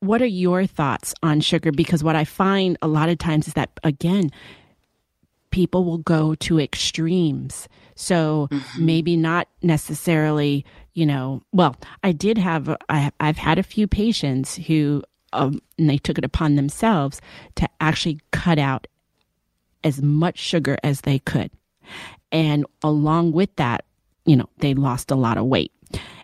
what 0.00 0.22
are 0.22 0.26
your 0.26 0.66
thoughts 0.66 1.14
on 1.22 1.40
sugar? 1.40 1.70
Because 1.72 2.02
what 2.02 2.16
I 2.16 2.24
find 2.24 2.76
a 2.80 2.88
lot 2.88 3.10
of 3.10 3.18
times 3.18 3.48
is 3.48 3.54
that, 3.54 3.70
again, 3.84 4.30
people 5.50 5.84
will 5.84 5.98
go 5.98 6.34
to 6.36 6.60
extremes. 6.60 7.68
So 7.94 8.48
mm-hmm. 8.50 8.86
maybe 8.86 9.16
not 9.16 9.48
necessarily, 9.62 10.64
you 10.94 11.06
know, 11.06 11.42
well, 11.52 11.76
I 12.02 12.12
did 12.12 12.38
have, 12.38 12.74
I, 12.88 13.10
I've 13.20 13.38
had 13.38 13.58
a 13.58 13.62
few 13.62 13.86
patients 13.86 14.56
who, 14.56 15.02
um, 15.32 15.60
and 15.78 15.88
they 15.88 15.98
took 15.98 16.18
it 16.18 16.24
upon 16.24 16.56
themselves 16.56 17.20
to 17.56 17.68
actually 17.80 18.20
cut 18.30 18.58
out 18.58 18.86
as 19.84 20.02
much 20.02 20.38
sugar 20.38 20.76
as 20.82 21.02
they 21.02 21.18
could. 21.18 21.50
And 22.32 22.66
along 22.82 23.32
with 23.32 23.54
that, 23.56 23.84
you 24.24 24.36
know, 24.36 24.48
they 24.58 24.74
lost 24.74 25.10
a 25.10 25.16
lot 25.16 25.38
of 25.38 25.46
weight. 25.46 25.72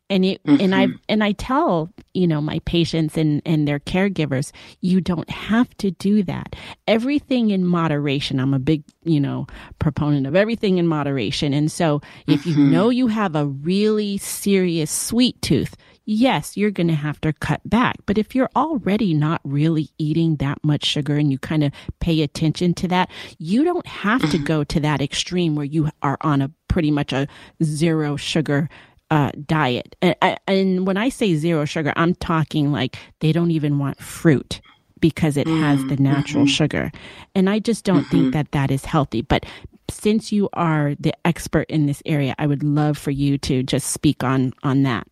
And 0.09 0.25
it 0.25 0.43
mm-hmm. 0.45 0.61
and 0.61 0.75
i 0.75 0.87
and 1.09 1.23
i 1.23 1.33
tell 1.33 1.91
you 2.15 2.27
know 2.27 2.41
my 2.41 2.61
patients 2.61 3.17
and 3.17 3.43
and 3.45 3.67
their 3.67 3.79
caregivers 3.81 4.53
you 4.81 5.01
don't 5.01 5.31
have 5.31 5.69
to 5.77 5.91
do 5.91 6.23
that 6.23 6.55
everything 6.87 7.51
in 7.51 7.65
moderation 7.65 8.39
i'm 8.41 8.55
a 8.55 8.59
big 8.59 8.83
you 9.05 9.21
know 9.21 9.47
proponent 9.79 10.27
of 10.27 10.37
everything 10.37 10.79
in 10.79 10.87
moderation 10.87 11.53
and 11.53 11.71
so 11.71 12.01
if 12.27 12.43
mm-hmm. 12.43 12.51
you 12.51 12.67
know 12.67 12.89
you 12.89 13.07
have 13.07 13.35
a 13.35 13.47
really 13.47 14.19
serious 14.19 14.91
sweet 14.91 15.41
tooth 15.43 15.77
yes, 16.07 16.57
you're 16.57 16.71
going 16.71 16.89
to 16.89 16.95
have 16.95 17.21
to 17.21 17.33
cut 17.33 17.61
back. 17.69 17.97
But 18.07 18.17
if 18.17 18.35
you're 18.35 18.51
already 18.57 19.13
not 19.13 19.41
really 19.45 19.91
eating 19.99 20.37
that 20.37 20.63
much 20.63 20.85
sugar 20.85 21.17
and 21.17 21.31
you 21.31 21.39
kind 21.39 21.65
of 21.65 21.73
pay 22.01 22.23
attention 22.23 22.75
to 22.75 22.89
that, 22.89 23.11
you 23.39 23.65
don't 23.65 23.87
have 23.87 24.23
to 24.23 24.29
mm-hmm. 24.29 24.45
go 24.45 24.65
to 24.65 24.81
that 24.81 25.03
extreme 25.03 25.57
where 25.57 25.65
you 25.65 25.91
are 26.03 26.17
on 26.23 26.41
a 26.41 26.51
pretty 26.69 26.91
much 26.91 27.13
a 27.13 27.27
zero 27.63 28.17
sugar 28.17 28.69
uh, 29.11 29.31
diet. 29.47 29.97
And, 30.03 30.39
and 30.47 30.87
when 30.87 30.97
I 30.97 31.09
say 31.09 31.35
zero 31.37 31.65
sugar, 31.65 31.93
I'm 31.97 32.15
talking 32.15 32.73
like 32.73 32.99
they 33.21 33.33
don't 33.33 33.51
even 33.51 33.79
want 33.79 34.01
fruit 34.01 34.61
because 35.01 35.37
it 35.37 35.47
has 35.47 35.85
the 35.85 35.97
natural 35.97 36.45
mm-hmm. 36.45 36.51
sugar. 36.51 36.91
And 37.35 37.51
I 37.51 37.59
just 37.59 37.85
don't 37.85 38.03
mm-hmm. 38.03 38.11
think 38.11 38.33
that 38.35 38.53
that 38.53 38.71
is 38.71 38.85
healthy. 38.85 39.23
But 39.23 39.45
since 39.91 40.33
you 40.33 40.49
are 40.53 40.95
the 40.99 41.15
expert 41.27 41.71
in 41.71 41.87
this 41.87 42.03
area, 42.07 42.35
I 42.39 42.47
would 42.47 42.63
love 42.63 42.99
for 42.99 43.11
you 43.11 43.39
to 43.39 43.63
just 43.63 43.89
speak 43.89 44.25
on 44.25 44.53
on 44.63 44.83
that. 44.83 45.07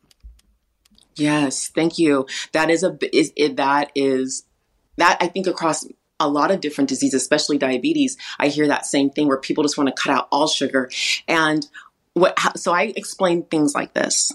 Yes, 1.17 1.69
thank 1.69 1.99
you. 1.99 2.27
That 2.53 2.71
is 2.71 2.83
a 2.83 2.99
is 3.17 3.33
it, 3.37 3.57
that 3.57 3.93
is 3.95 4.45
that 4.97 5.19
I 5.21 5.29
think 5.29 5.47
across 5.47 5.87
a 6.21 6.29
lot 6.29 6.51
of 6.51 6.61
different 6.61 6.89
diseases, 6.89 7.23
especially 7.23 7.59
diabetes, 7.59 8.17
I 8.39 8.49
hear 8.49 8.67
that 8.69 8.87
same 8.87 9.11
thing 9.11 9.29
where 9.29 9.39
people 9.39 9.65
just 9.65 9.77
want 9.77 9.89
to 9.89 10.03
cut 10.03 10.13
out 10.13 10.29
all 10.31 10.47
sugar. 10.47 10.91
And 11.27 11.67
what 12.15 12.39
so 12.57 12.73
I 12.73 12.93
explain 12.97 13.45
things 13.45 13.75
like 13.75 13.95
this. 13.95 14.33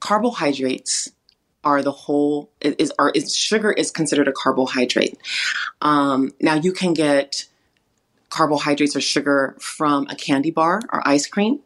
Carbohydrates 0.00 1.10
are 1.62 1.82
the 1.82 1.92
whole 1.92 2.50
is 2.60 2.92
are 2.98 3.10
is 3.10 3.34
sugar 3.34 3.72
is 3.72 3.90
considered 3.90 4.28
a 4.28 4.32
carbohydrate. 4.32 5.18
Um, 5.80 6.32
now 6.40 6.54
you 6.54 6.72
can 6.72 6.94
get 6.94 7.46
carbohydrates 8.30 8.94
or 8.94 9.00
sugar 9.00 9.56
from 9.58 10.06
a 10.08 10.14
candy 10.14 10.50
bar 10.50 10.80
or 10.92 11.06
ice 11.06 11.26
cream 11.26 11.60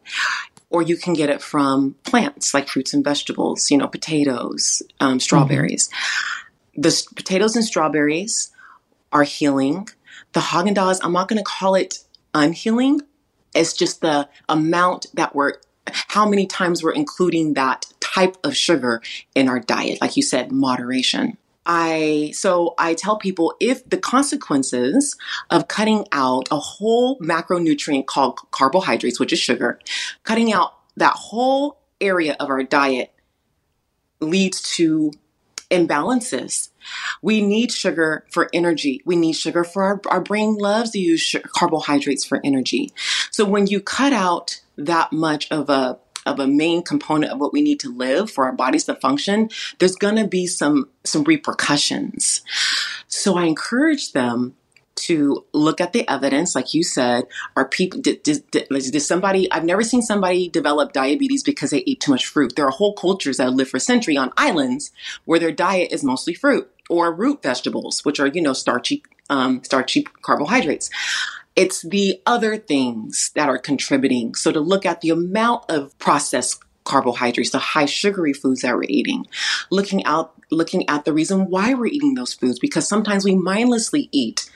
or 0.69 0.81
you 0.81 0.97
can 0.97 1.13
get 1.13 1.29
it 1.29 1.41
from 1.41 1.95
plants 2.03 2.53
like 2.53 2.67
fruits 2.67 2.93
and 2.93 3.03
vegetables, 3.03 3.71
you 3.71 3.77
know, 3.77 3.87
potatoes, 3.87 4.81
um, 4.99 5.19
strawberries. 5.19 5.89
Mm-hmm. 5.89 6.81
The 6.81 7.03
potatoes 7.15 7.55
and 7.55 7.63
strawberries 7.63 8.51
are 9.11 9.23
healing. 9.23 9.87
The 10.33 10.41
Haagen 10.41 10.75
Dazs, 10.75 10.99
I'm 11.01 11.13
not 11.13 11.29
going 11.29 11.37
to 11.37 11.43
call 11.43 11.75
it 11.75 11.99
unhealing. 12.33 13.01
It's 13.55 13.73
just 13.73 14.01
the 14.01 14.29
amount 14.49 15.07
that 15.13 15.33
we're, 15.35 15.53
how 15.87 16.27
many 16.27 16.45
times 16.45 16.83
we're 16.83 16.93
including 16.93 17.53
that 17.53 17.85
type 17.99 18.37
of 18.43 18.55
sugar 18.55 19.01
in 19.33 19.49
our 19.49 19.59
diet. 19.59 19.99
Like 20.01 20.17
you 20.17 20.23
said, 20.23 20.51
moderation. 20.51 21.37
I 21.65 22.31
so 22.35 22.75
I 22.77 22.93
tell 22.93 23.17
people 23.17 23.55
if 23.59 23.89
the 23.89 23.97
consequences 23.97 25.15
of 25.49 25.67
cutting 25.67 26.05
out 26.11 26.47
a 26.51 26.59
whole 26.59 27.17
macronutrient 27.19 28.05
called 28.05 28.39
carbohydrates, 28.51 29.19
which 29.19 29.33
is 29.33 29.39
sugar, 29.39 29.79
cutting 30.23 30.53
out 30.53 30.73
that 30.95 31.13
whole 31.13 31.79
area 31.99 32.35
of 32.39 32.49
our 32.49 32.63
diet 32.63 33.11
leads 34.19 34.61
to 34.75 35.11
imbalances. 35.71 36.69
We 37.21 37.41
need 37.41 37.71
sugar 37.71 38.25
for 38.31 38.49
energy. 38.53 39.01
We 39.05 39.15
need 39.15 39.33
sugar 39.33 39.63
for 39.63 39.83
our, 39.83 40.01
our 40.09 40.21
brain 40.21 40.55
loves 40.55 40.91
to 40.91 40.99
use 40.99 41.21
sugar, 41.21 41.49
carbohydrates 41.55 42.25
for 42.25 42.41
energy. 42.43 42.91
So 43.31 43.45
when 43.45 43.67
you 43.67 43.79
cut 43.79 44.13
out 44.13 44.61
that 44.77 45.11
much 45.11 45.49
of 45.51 45.69
a 45.69 45.99
of 46.25 46.39
a 46.39 46.47
main 46.47 46.81
component 46.81 47.31
of 47.31 47.39
what 47.39 47.53
we 47.53 47.61
need 47.61 47.79
to 47.79 47.95
live 47.95 48.31
for 48.31 48.45
our 48.45 48.51
bodies 48.51 48.85
to 48.85 48.95
function, 48.95 49.47
there's 49.77 49.95
going 49.95 50.15
to 50.15 50.27
be 50.27 50.47
some 50.47 50.89
some 51.03 51.23
repercussions. 51.23 52.41
So 53.07 53.37
I 53.37 53.45
encourage 53.45 54.13
them 54.13 54.55
to 54.95 55.45
look 55.53 55.81
at 55.81 55.93
the 55.93 56.07
evidence, 56.09 56.55
like 56.55 56.73
you 56.73 56.83
said. 56.83 57.25
Are 57.55 57.67
people 57.67 58.01
did, 58.01 58.23
did, 58.23 58.49
did, 58.51 59.01
somebody? 59.01 59.51
I've 59.51 59.65
never 59.65 59.83
seen 59.83 60.01
somebody 60.01 60.49
develop 60.49 60.93
diabetes 60.93 61.43
because 61.43 61.71
they 61.71 61.83
ate 61.85 61.99
too 61.99 62.11
much 62.11 62.25
fruit. 62.25 62.55
There 62.55 62.65
are 62.65 62.71
whole 62.71 62.93
cultures 62.93 63.37
that 63.37 63.53
live 63.53 63.69
for 63.69 63.79
centuries 63.79 64.17
on 64.17 64.31
islands 64.37 64.91
where 65.25 65.39
their 65.39 65.51
diet 65.51 65.91
is 65.91 66.03
mostly 66.03 66.33
fruit 66.33 66.71
or 66.89 67.13
root 67.13 67.41
vegetables, 67.43 68.03
which 68.03 68.19
are 68.19 68.27
you 68.27 68.41
know 68.41 68.53
starchy 68.53 69.03
um, 69.29 69.63
starchy 69.63 70.03
carbohydrates. 70.21 70.89
It's 71.55 71.81
the 71.83 72.21
other 72.25 72.57
things 72.57 73.31
that 73.35 73.47
are 73.47 73.57
contributing. 73.57 74.35
So 74.35 74.51
to 74.51 74.59
look 74.59 74.85
at 74.85 75.01
the 75.01 75.09
amount 75.09 75.69
of 75.69 75.97
processed 75.99 76.61
carbohydrates, 76.83 77.51
the 77.51 77.59
high 77.59 77.85
sugary 77.85 78.33
foods 78.33 78.61
that 78.61 78.75
we're 78.75 78.83
eating, 78.87 79.25
looking 79.71 80.05
out, 80.05 80.33
looking 80.51 80.87
at 80.89 81.05
the 81.05 81.13
reason 81.13 81.49
why 81.49 81.73
we're 81.73 81.87
eating 81.87 82.15
those 82.15 82.33
foods, 82.33 82.59
because 82.59 82.87
sometimes 82.87 83.23
we 83.23 83.35
mindlessly 83.35 84.09
eat 84.11 84.49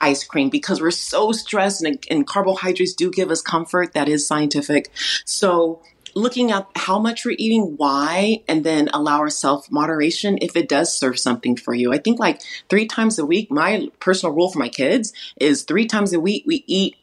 ice 0.00 0.24
cream 0.24 0.50
because 0.50 0.80
we're 0.80 0.90
so 0.90 1.32
stressed 1.32 1.82
and, 1.82 2.04
and 2.10 2.26
carbohydrates 2.26 2.94
do 2.94 3.10
give 3.10 3.30
us 3.30 3.40
comfort. 3.40 3.92
That 3.94 4.08
is 4.08 4.26
scientific. 4.26 4.90
So 5.24 5.82
looking 6.16 6.50
at 6.50 6.66
how 6.74 6.98
much 6.98 7.26
we're 7.26 7.36
eating, 7.38 7.74
why, 7.76 8.42
and 8.48 8.64
then 8.64 8.88
allow 8.94 9.18
ourselves 9.18 9.70
moderation 9.70 10.38
if 10.40 10.56
it 10.56 10.66
does 10.66 10.92
serve 10.92 11.18
something 11.18 11.56
for 11.56 11.74
you. 11.74 11.92
I 11.92 11.98
think 11.98 12.18
like 12.18 12.40
three 12.70 12.86
times 12.86 13.18
a 13.18 13.26
week, 13.26 13.50
my 13.50 13.88
personal 14.00 14.34
rule 14.34 14.50
for 14.50 14.58
my 14.58 14.70
kids 14.70 15.12
is 15.38 15.62
three 15.62 15.86
times 15.86 16.14
a 16.14 16.18
week 16.18 16.44
we 16.46 16.64
eat 16.66 16.96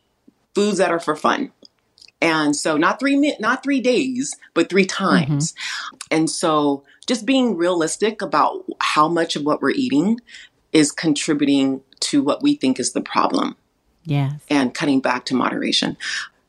foods 0.55 0.79
that 0.79 0.89
are 0.89 0.99
for 0.99 1.15
fun. 1.15 1.51
And 2.21 2.55
so 2.55 2.75
not 2.75 2.99
three 2.99 3.35
not 3.39 3.63
three 3.63 3.81
days, 3.81 4.35
but 4.55 4.69
three 4.69 4.85
times. 4.85 5.51
Mm-hmm. 5.51 6.15
And 6.15 6.29
so 6.29 6.83
just 7.05 7.25
being 7.25 7.55
realistic 7.55 8.21
about 8.21 8.63
how 8.79 9.07
much 9.07 9.35
of 9.35 9.43
what 9.43 9.61
we're 9.61 9.71
eating 9.71 10.21
is 10.71 10.91
contributing 10.91 11.81
to 11.99 12.23
what 12.23 12.41
we 12.41 12.55
think 12.55 12.79
is 12.79 12.93
the 12.93 13.01
problem. 13.01 13.57
Yes. 14.05 14.41
And 14.49 14.73
cutting 14.73 15.01
back 15.01 15.25
to 15.25 15.35
moderation. 15.35 15.97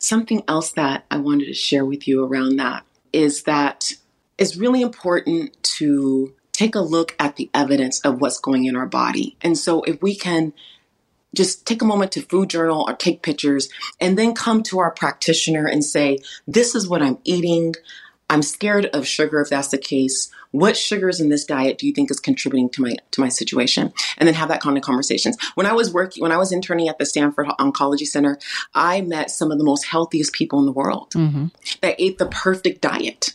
Something 0.05 0.43
else 0.47 0.73
that 0.73 1.07
I 1.11 1.17
wanted 1.17 1.47
to 1.47 1.55
share 1.55 1.87
with 1.87 2.07
you 2.07 2.23
around 2.23 2.57
that 2.57 2.85
is 3.15 3.45
that 3.45 3.95
it's 4.37 4.55
really 4.55 4.83
important 4.83 5.57
to 5.79 6.35
take 6.53 6.75
a 6.75 6.81
look 6.81 7.17
at 7.19 7.37
the 7.37 7.49
evidence 7.55 8.01
of 8.01 8.21
what's 8.21 8.39
going 8.39 8.67
in 8.67 8.77
our 8.77 8.85
body. 8.85 9.35
And 9.41 9.57
so 9.57 9.81
if 9.85 10.03
we 10.03 10.15
can 10.15 10.53
just 11.35 11.65
take 11.65 11.81
a 11.81 11.87
moment 11.87 12.13
to 12.13 12.21
food 12.21 12.51
journal 12.51 12.85
or 12.87 12.95
take 12.95 13.23
pictures 13.23 13.71
and 13.99 14.19
then 14.19 14.35
come 14.35 14.63
to 14.65 14.79
our 14.79 14.91
practitioner 14.91 15.65
and 15.65 15.83
say, 15.83 16.19
This 16.47 16.75
is 16.75 16.87
what 16.87 17.01
I'm 17.01 17.17
eating. 17.25 17.75
I'm 18.29 18.43
scared 18.43 18.85
of 18.87 19.07
sugar 19.07 19.41
if 19.41 19.49
that's 19.49 19.69
the 19.69 19.79
case. 19.79 20.31
What 20.55 20.77
sugars 20.77 21.21
in 21.21 21.31
this 21.31 21.45
diet 21.45 21.79
do 21.79 21.87
you 21.89 21.93
think 21.93 22.13
is 22.13 22.21
contributing 22.21 22.71
to 22.71 22.83
my 22.83 22.95
to 23.11 23.21
my 23.21 23.29
situation? 23.29 23.93
And 24.19 24.29
then 24.29 24.35
have 24.37 24.51
that 24.51 24.61
kind 24.61 24.77
of 24.77 24.85
conversations. 24.85 25.37
When 25.57 25.67
I 25.67 25.73
was 25.73 25.93
working, 25.93 26.23
when 26.23 26.31
I 26.31 26.37
was 26.37 26.53
interning 26.53 26.89
at 26.89 26.97
the 26.97 27.07
Stanford 27.07 27.49
Oncology 27.59 28.07
Center, 28.07 28.39
I 28.73 29.01
met 29.01 29.33
some 29.33 29.51
of 29.51 29.59
the 29.59 29.65
most 29.65 29.87
healthiest 29.87 30.33
people 30.33 30.61
in 30.61 30.67
the 30.67 30.71
world 30.71 31.11
mm-hmm. 31.11 31.47
that 31.81 31.97
ate 31.99 32.19
the 32.19 32.27
perfect 32.27 32.81
diet. 32.81 33.35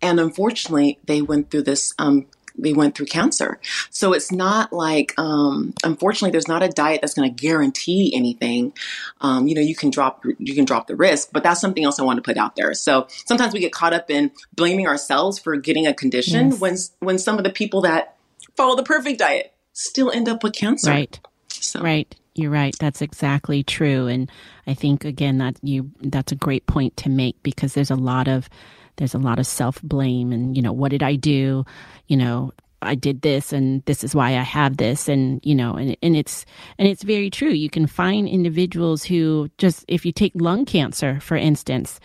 And 0.00 0.20
unfortunately, 0.20 1.00
they 1.04 1.20
went 1.20 1.50
through 1.50 1.62
this 1.62 1.92
um, 1.98 2.26
they 2.56 2.72
went 2.72 2.94
through 2.94 3.06
cancer. 3.06 3.58
So 3.90 4.12
it's 4.12 4.30
not 4.30 4.72
like, 4.72 5.14
um, 5.18 5.74
unfortunately, 5.82 6.30
there's 6.30 6.48
not 6.48 6.62
a 6.62 6.68
diet 6.68 7.00
that's 7.00 7.14
going 7.14 7.32
to 7.32 7.42
guarantee 7.42 8.12
anything. 8.14 8.72
Um, 9.20 9.46
you 9.48 9.54
know, 9.54 9.60
you 9.60 9.74
can 9.74 9.90
drop 9.90 10.24
you 10.38 10.54
can 10.54 10.64
drop 10.64 10.86
the 10.86 10.96
risk, 10.96 11.30
but 11.32 11.42
that's 11.42 11.60
something 11.60 11.84
else 11.84 11.98
I 11.98 12.04
want 12.04 12.18
to 12.18 12.22
put 12.22 12.36
out 12.36 12.56
there. 12.56 12.74
So 12.74 13.06
sometimes 13.26 13.52
we 13.52 13.60
get 13.60 13.72
caught 13.72 13.92
up 13.92 14.10
in 14.10 14.30
blaming 14.54 14.86
ourselves 14.86 15.38
for 15.38 15.56
getting 15.56 15.86
a 15.86 15.94
condition 15.94 16.50
yes. 16.50 16.60
when 16.60 16.76
when 17.00 17.18
some 17.18 17.38
of 17.38 17.44
the 17.44 17.50
people 17.50 17.82
that 17.82 18.16
follow 18.56 18.76
the 18.76 18.82
perfect 18.82 19.18
diet 19.18 19.52
still 19.72 20.10
end 20.10 20.28
up 20.28 20.42
with 20.42 20.54
cancer. 20.54 20.90
Right. 20.90 21.18
So. 21.48 21.80
Right. 21.80 22.14
You're 22.36 22.50
right. 22.50 22.74
That's 22.80 23.00
exactly 23.00 23.62
true. 23.62 24.08
And 24.08 24.30
I 24.66 24.74
think 24.74 25.04
again 25.04 25.38
that 25.38 25.56
you 25.62 25.90
that's 26.00 26.32
a 26.32 26.36
great 26.36 26.66
point 26.66 26.96
to 26.98 27.08
make 27.08 27.40
because 27.42 27.74
there's 27.74 27.92
a 27.92 27.96
lot 27.96 28.26
of 28.26 28.48
there's 28.96 29.14
a 29.14 29.18
lot 29.18 29.38
of 29.38 29.46
self 29.46 29.82
blame 29.82 30.32
and, 30.32 30.56
you 30.56 30.62
know, 30.62 30.72
what 30.72 30.90
did 30.90 31.02
I 31.02 31.16
do? 31.16 31.64
You 32.06 32.16
know, 32.16 32.52
I 32.84 32.94
did 32.94 33.22
this 33.22 33.52
and 33.52 33.82
this 33.86 34.04
is 34.04 34.14
why 34.14 34.30
I 34.30 34.42
have 34.42 34.76
this 34.76 35.08
and 35.08 35.40
you 35.42 35.54
know 35.54 35.74
and 35.74 35.96
and 36.02 36.16
it's 36.16 36.44
and 36.78 36.86
it's 36.86 37.02
very 37.02 37.30
true 37.30 37.50
you 37.50 37.70
can 37.70 37.86
find 37.86 38.28
individuals 38.28 39.02
who 39.02 39.48
just 39.58 39.84
if 39.88 40.04
you 40.04 40.12
take 40.12 40.32
lung 40.34 40.64
cancer 40.64 41.18
for 41.20 41.36
instance 41.36 41.98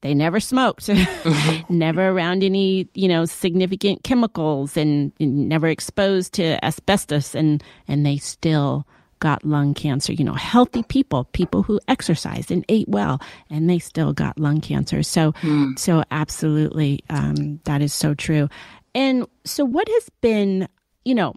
they 0.00 0.14
never 0.14 0.40
smoked 0.40 0.88
never 1.68 2.08
around 2.08 2.42
any 2.42 2.88
you 2.94 3.08
know 3.08 3.24
significant 3.24 4.02
chemicals 4.02 4.76
and, 4.76 5.12
and 5.20 5.48
never 5.48 5.68
exposed 5.68 6.32
to 6.34 6.64
asbestos 6.64 7.34
and 7.34 7.62
and 7.86 8.04
they 8.04 8.16
still 8.16 8.86
got 9.20 9.44
lung 9.44 9.74
cancer, 9.74 10.12
you 10.12 10.24
know, 10.24 10.34
healthy 10.34 10.82
people, 10.82 11.24
people 11.32 11.62
who 11.62 11.80
exercised 11.88 12.50
and 12.50 12.64
ate 12.68 12.88
well, 12.88 13.20
and 13.48 13.70
they 13.70 13.78
still 13.78 14.12
got 14.12 14.38
lung 14.38 14.60
cancer. 14.60 15.02
So, 15.02 15.32
mm. 15.32 15.78
so 15.78 16.02
absolutely, 16.10 17.04
um, 17.10 17.60
that 17.64 17.82
is 17.82 17.94
so 17.94 18.14
true. 18.14 18.48
And 18.94 19.26
so, 19.44 19.64
what 19.64 19.88
has 19.88 20.10
been, 20.20 20.68
you 21.04 21.14
know, 21.14 21.34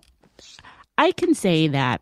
I 0.97 1.11
can 1.11 1.35
say 1.35 1.67
that 1.67 2.01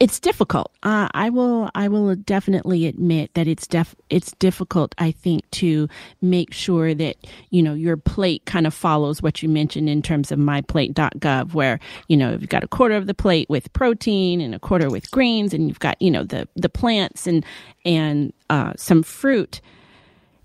it's 0.00 0.20
difficult. 0.20 0.70
Uh, 0.82 1.08
I 1.14 1.30
will 1.30 1.70
I 1.74 1.88
will 1.88 2.14
definitely 2.14 2.86
admit 2.86 3.32
that 3.34 3.48
it's 3.48 3.66
def 3.66 3.94
it's 4.10 4.32
difficult. 4.32 4.94
I 4.98 5.10
think 5.10 5.50
to 5.52 5.88
make 6.20 6.52
sure 6.52 6.94
that 6.94 7.16
you 7.50 7.62
know 7.62 7.74
your 7.74 7.96
plate 7.96 8.44
kind 8.44 8.66
of 8.66 8.74
follows 8.74 9.22
what 9.22 9.42
you 9.42 9.48
mentioned 9.48 9.88
in 9.88 10.02
terms 10.02 10.30
of 10.30 10.38
myplate.gov, 10.38 11.54
where 11.54 11.80
you 12.08 12.16
know 12.16 12.32
you've 12.32 12.48
got 12.48 12.64
a 12.64 12.68
quarter 12.68 12.96
of 12.96 13.06
the 13.06 13.14
plate 13.14 13.48
with 13.48 13.72
protein 13.72 14.40
and 14.40 14.54
a 14.54 14.58
quarter 14.58 14.90
with 14.90 15.10
greens, 15.10 15.54
and 15.54 15.68
you've 15.68 15.80
got 15.80 16.00
you 16.02 16.10
know 16.10 16.24
the 16.24 16.46
the 16.54 16.68
plants 16.68 17.26
and 17.26 17.44
and 17.84 18.32
uh, 18.50 18.74
some 18.76 19.02
fruit. 19.02 19.60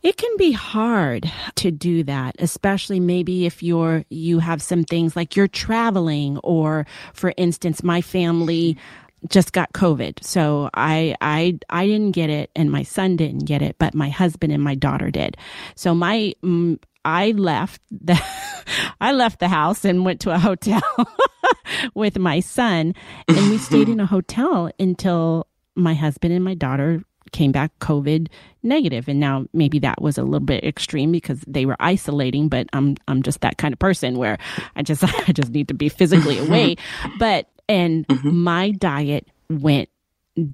It 0.04 0.18
can 0.18 0.36
be 0.36 0.52
hard 0.52 1.32
to 1.56 1.72
do 1.72 2.04
that, 2.04 2.36
especially 2.40 3.00
maybe 3.00 3.46
if 3.46 3.64
you're 3.64 4.04
you 4.10 4.40
have 4.40 4.62
some 4.62 4.84
things 4.84 5.16
like 5.16 5.38
you're 5.38 5.48
traveling 5.48 6.40
or 6.40 6.86
for 7.14 7.34
instance 7.38 7.84
my 7.84 8.02
family 8.02 8.78
just 9.30 9.54
got 9.54 9.74
COVID. 9.74 10.24
So 10.24 10.70
I 10.74 11.16
I 11.22 11.60
I 11.70 11.86
didn't 11.88 12.12
get 12.12 12.30
it 12.30 12.52
and 12.56 12.72
my 12.72 12.84
son 12.84 13.16
didn't 13.16 13.46
get 13.46 13.62
it, 13.62 13.78
but 13.80 13.94
my 13.94 14.10
husband 14.10 14.54
and 14.54 14.64
my 14.64 14.76
daughter 14.76 15.12
did. 15.12 15.38
So 15.76 15.94
my 15.94 16.34
mm, 16.44 16.80
I 17.06 17.32
left 17.32 17.82
the 17.92 18.22
I 19.02 19.12
left 19.12 19.40
the 19.40 19.48
house 19.48 19.86
and 19.86 20.06
went 20.06 20.22
to 20.22 20.32
a 20.32 20.40
hotel 20.40 20.82
with 21.94 22.18
my 22.18 22.40
son 22.40 22.96
and 23.28 23.50
we 23.50 23.58
stayed 23.58 23.90
in 23.90 24.00
a 24.00 24.06
hotel 24.06 24.72
until 24.80 25.48
my 25.76 25.94
husband 25.94 26.34
and 26.34 26.44
my 26.44 26.54
daughter 26.54 27.04
came 27.34 27.52
back 27.52 27.78
COVID 27.80 28.28
negative. 28.62 29.10
And 29.10 29.20
now 29.20 29.46
maybe 29.52 29.80
that 29.80 30.02
was 30.02 30.18
a 30.18 30.24
little 30.24 30.46
bit 30.46 30.64
extreme 30.64 31.12
because 31.12 31.44
they 31.46 31.66
were 31.66 31.76
isolating, 31.80 32.48
but 32.48 32.68
I'm 32.72 32.96
I'm 33.08 33.24
just 33.24 33.42
that 33.42 33.58
kind 33.58 33.74
of 33.74 33.80
person 33.80 34.18
where 34.18 34.38
I 34.76 34.84
just 34.84 35.04
I 35.28 35.34
just 35.34 35.52
need 35.52 35.68
to 35.68 35.74
be 35.74 35.90
physically 35.90 36.40
away. 36.40 36.78
But 37.20 37.50
and 37.68 38.08
mm-hmm. 38.08 38.36
my 38.36 38.72
diet 38.72 39.28
went 39.50 39.90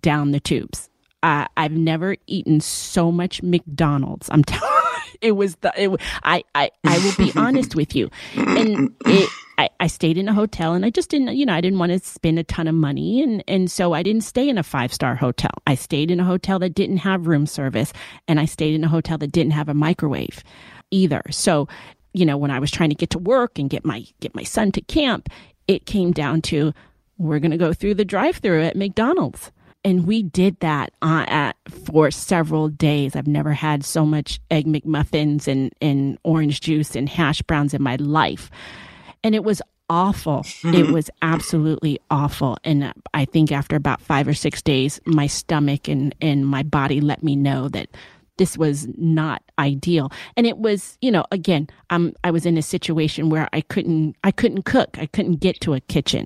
down 0.02 0.32
the 0.32 0.40
tubes. 0.40 0.90
Uh, 1.22 1.46
I've 1.58 1.74
never 1.74 2.16
eaten 2.28 2.62
so 2.62 3.12
much 3.12 3.44
McDonald's. 3.44 4.30
I'm 4.32 4.44
telling 4.46 4.70
it 5.22 5.34
was 5.34 5.56
the 5.58 5.74
it, 5.76 6.02
I, 6.24 6.44
I 6.56 6.72
I 6.86 6.98
will 7.00 7.26
be 7.26 7.32
honest 7.38 7.76
with 7.76 7.96
you, 7.96 8.10
and 8.36 8.96
it. 9.06 9.30
I, 9.60 9.70
I 9.82 9.88
stayed 9.88 10.18
in 10.18 10.30
a 10.30 10.34
hotel 10.34 10.74
and 10.74 10.86
I 10.86 10.90
just 10.90 11.10
didn't, 11.10 11.36
you 11.36 11.46
know, 11.46 11.54
I 11.54 11.60
didn't 11.60 11.80
want 11.80 11.92
to 11.92 12.00
spend 12.00 12.40
a 12.40 12.46
ton 12.46 12.70
of 12.70 12.76
money. 12.76 13.22
And, 13.22 13.44
and 13.46 13.70
so 13.70 13.92
I 13.92 14.04
didn't 14.04 14.22
stay 14.22 14.48
in 14.48 14.58
a 14.58 14.64
five 14.64 14.94
star 14.94 15.16
hotel. 15.16 15.52
I 15.68 15.76
stayed 15.76 16.12
in 16.12 16.22
a 16.22 16.24
hotel 16.24 16.60
that 16.60 16.74
didn't 16.74 17.00
have 17.00 17.28
room 17.28 17.46
service 17.46 17.92
and 18.30 18.40
I 18.40 18.46
stayed 18.46 18.74
in 18.74 18.86
a 18.86 18.88
hotel 18.88 19.18
that 19.18 19.34
didn't 19.34 19.52
have 19.52 19.68
a 19.68 19.74
microwave 19.74 20.46
either. 20.92 21.22
So, 21.30 21.68
you 22.14 22.26
know, 22.26 22.38
when 22.38 22.52
I 22.52 22.60
was 22.60 22.72
trying 22.72 22.88
to 22.88 22.96
get 22.96 23.10
to 23.10 23.20
work 23.20 23.60
and 23.60 23.70
get 23.70 23.84
my, 23.84 24.06
get 24.22 24.34
my 24.34 24.44
son 24.44 24.72
to 24.72 24.82
camp, 24.82 25.28
it 25.68 25.86
came 25.86 26.14
down 26.14 26.42
to, 26.44 26.74
we're 27.20 27.40
going 27.40 27.52
to 27.52 27.58
go 27.58 27.74
through 27.74 27.94
the 27.94 28.06
drive 28.06 28.38
through 28.38 28.64
at 28.64 28.76
McDonald's. 28.76 29.52
And 29.86 30.08
we 30.08 30.24
did 30.24 30.60
that 30.60 30.92
uh, 31.02 31.26
at, 31.28 31.56
for 31.86 32.12
several 32.12 32.68
days. 32.68 33.16
I've 33.16 33.28
never 33.28 33.54
had 33.54 33.86
so 33.86 34.06
much 34.06 34.40
egg 34.50 34.66
McMuffins 34.66 35.48
and, 35.48 35.72
and 35.82 36.18
orange 36.24 36.60
juice 36.62 36.96
and 36.96 37.08
hash 37.08 37.42
browns 37.44 37.74
in 37.74 37.82
my 37.82 37.96
life. 37.98 38.50
And 39.24 39.36
it 39.36 39.44
was 39.44 39.62
awful. 39.90 40.46
it 40.64 40.92
was 40.92 41.10
absolutely 41.22 42.00
awful. 42.12 42.58
And 42.64 42.92
I 43.14 43.26
think 43.26 43.52
after 43.52 43.76
about 43.76 44.02
five 44.02 44.28
or 44.28 44.34
six 44.34 44.62
days, 44.62 45.00
my 45.06 45.28
stomach 45.28 45.88
and, 45.88 46.14
and 46.22 46.46
my 46.46 46.64
body 46.64 47.00
let 47.00 47.24
me 47.24 47.36
know 47.38 47.70
that 47.70 47.90
this 48.38 48.58
was 48.58 48.88
not 48.98 49.44
ideal. 49.58 50.12
And 50.36 50.46
it 50.46 50.58
was, 50.58 50.98
you 51.02 51.12
know, 51.12 51.26
again, 51.32 51.68
um, 51.90 52.14
I 52.24 52.32
was 52.32 52.46
in 52.46 52.58
a 52.58 52.62
situation 52.62 53.30
where 53.30 53.50
I 53.52 53.62
couldn't, 53.62 54.16
I 54.24 54.32
couldn't 54.32 54.64
cook. 54.64 54.98
I 55.00 55.06
couldn't 55.06 55.38
get 55.38 55.60
to 55.62 55.74
a 55.74 55.80
kitchen 55.82 56.26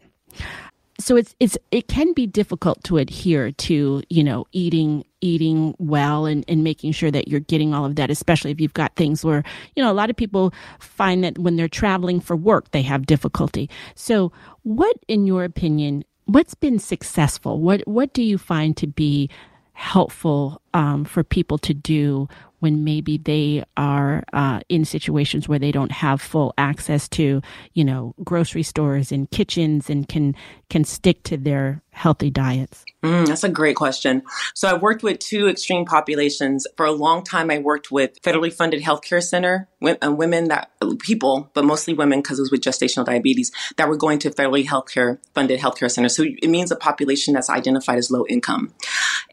so 0.99 1.15
it's 1.15 1.35
it's 1.39 1.57
it 1.71 1.87
can 1.87 2.13
be 2.13 2.27
difficult 2.27 2.83
to 2.83 2.97
adhere 2.97 3.51
to 3.51 4.03
you 4.09 4.23
know 4.23 4.45
eating 4.51 5.03
eating 5.21 5.73
well 5.79 6.25
and, 6.25 6.43
and 6.47 6.63
making 6.63 6.91
sure 6.91 7.09
that 7.09 7.27
you're 7.27 7.39
getting 7.39 7.73
all 7.73 7.85
of 7.85 7.95
that 7.95 8.11
especially 8.11 8.51
if 8.51 8.59
you've 8.61 8.73
got 8.73 8.95
things 8.95 9.23
where 9.23 9.43
you 9.75 9.83
know 9.83 9.91
a 9.91 9.93
lot 9.93 10.09
of 10.09 10.15
people 10.15 10.53
find 10.79 11.23
that 11.23 11.37
when 11.39 11.55
they're 11.55 11.67
traveling 11.67 12.19
for 12.19 12.35
work 12.35 12.71
they 12.71 12.81
have 12.81 13.05
difficulty. 13.05 13.69
So 13.95 14.31
what 14.63 14.97
in 15.07 15.25
your 15.25 15.43
opinion 15.43 16.03
what's 16.25 16.53
been 16.53 16.79
successful? 16.79 17.59
What 17.59 17.87
what 17.87 18.13
do 18.13 18.23
you 18.23 18.37
find 18.37 18.75
to 18.77 18.87
be 18.87 19.29
helpful 19.73 20.61
um, 20.73 21.03
for 21.03 21.23
people 21.23 21.57
to 21.57 21.73
do 21.73 22.27
when 22.63 22.85
maybe 22.85 23.17
they 23.17 23.61
are 23.75 24.23
uh, 24.31 24.61
in 24.69 24.85
situations 24.85 25.49
where 25.49 25.59
they 25.59 25.69
don't 25.69 25.91
have 25.91 26.21
full 26.21 26.53
access 26.57 27.09
to, 27.09 27.41
you 27.73 27.83
know, 27.83 28.15
grocery 28.23 28.63
stores 28.63 29.11
and 29.11 29.29
kitchens 29.31 29.89
and 29.89 30.07
can 30.07 30.33
can 30.69 30.85
stick 30.85 31.23
to 31.23 31.35
their 31.35 31.83
healthy 31.91 32.29
diets? 32.29 32.85
Mm, 33.03 33.27
that's 33.27 33.43
a 33.43 33.49
great 33.49 33.75
question. 33.75 34.23
So 34.55 34.69
I've 34.69 34.81
worked 34.81 35.03
with 35.03 35.19
two 35.19 35.49
extreme 35.49 35.83
populations. 35.83 36.65
For 36.77 36.85
a 36.85 36.93
long 36.93 37.25
time, 37.25 37.51
I 37.51 37.57
worked 37.57 37.91
with 37.91 38.21
federally 38.21 38.51
funded 38.51 38.81
healthcare 38.81 39.21
center 39.21 39.67
uh, 39.83 40.13
women 40.13 40.47
that 40.47 40.71
people, 40.99 41.51
but 41.53 41.65
mostly 41.65 41.93
women 41.93 42.21
because 42.21 42.39
it 42.39 42.43
was 42.43 42.51
with 42.51 42.61
gestational 42.61 43.05
diabetes 43.05 43.51
that 43.75 43.89
were 43.89 43.97
going 43.97 44.19
to 44.19 44.29
federally 44.29 44.65
healthcare 44.65 45.19
funded 45.35 45.59
healthcare 45.59 45.91
centers. 45.91 46.15
So 46.15 46.23
it 46.23 46.49
means 46.49 46.71
a 46.71 46.77
population 46.77 47.33
that's 47.33 47.49
identified 47.49 47.97
as 47.97 48.09
low 48.09 48.25
income 48.29 48.73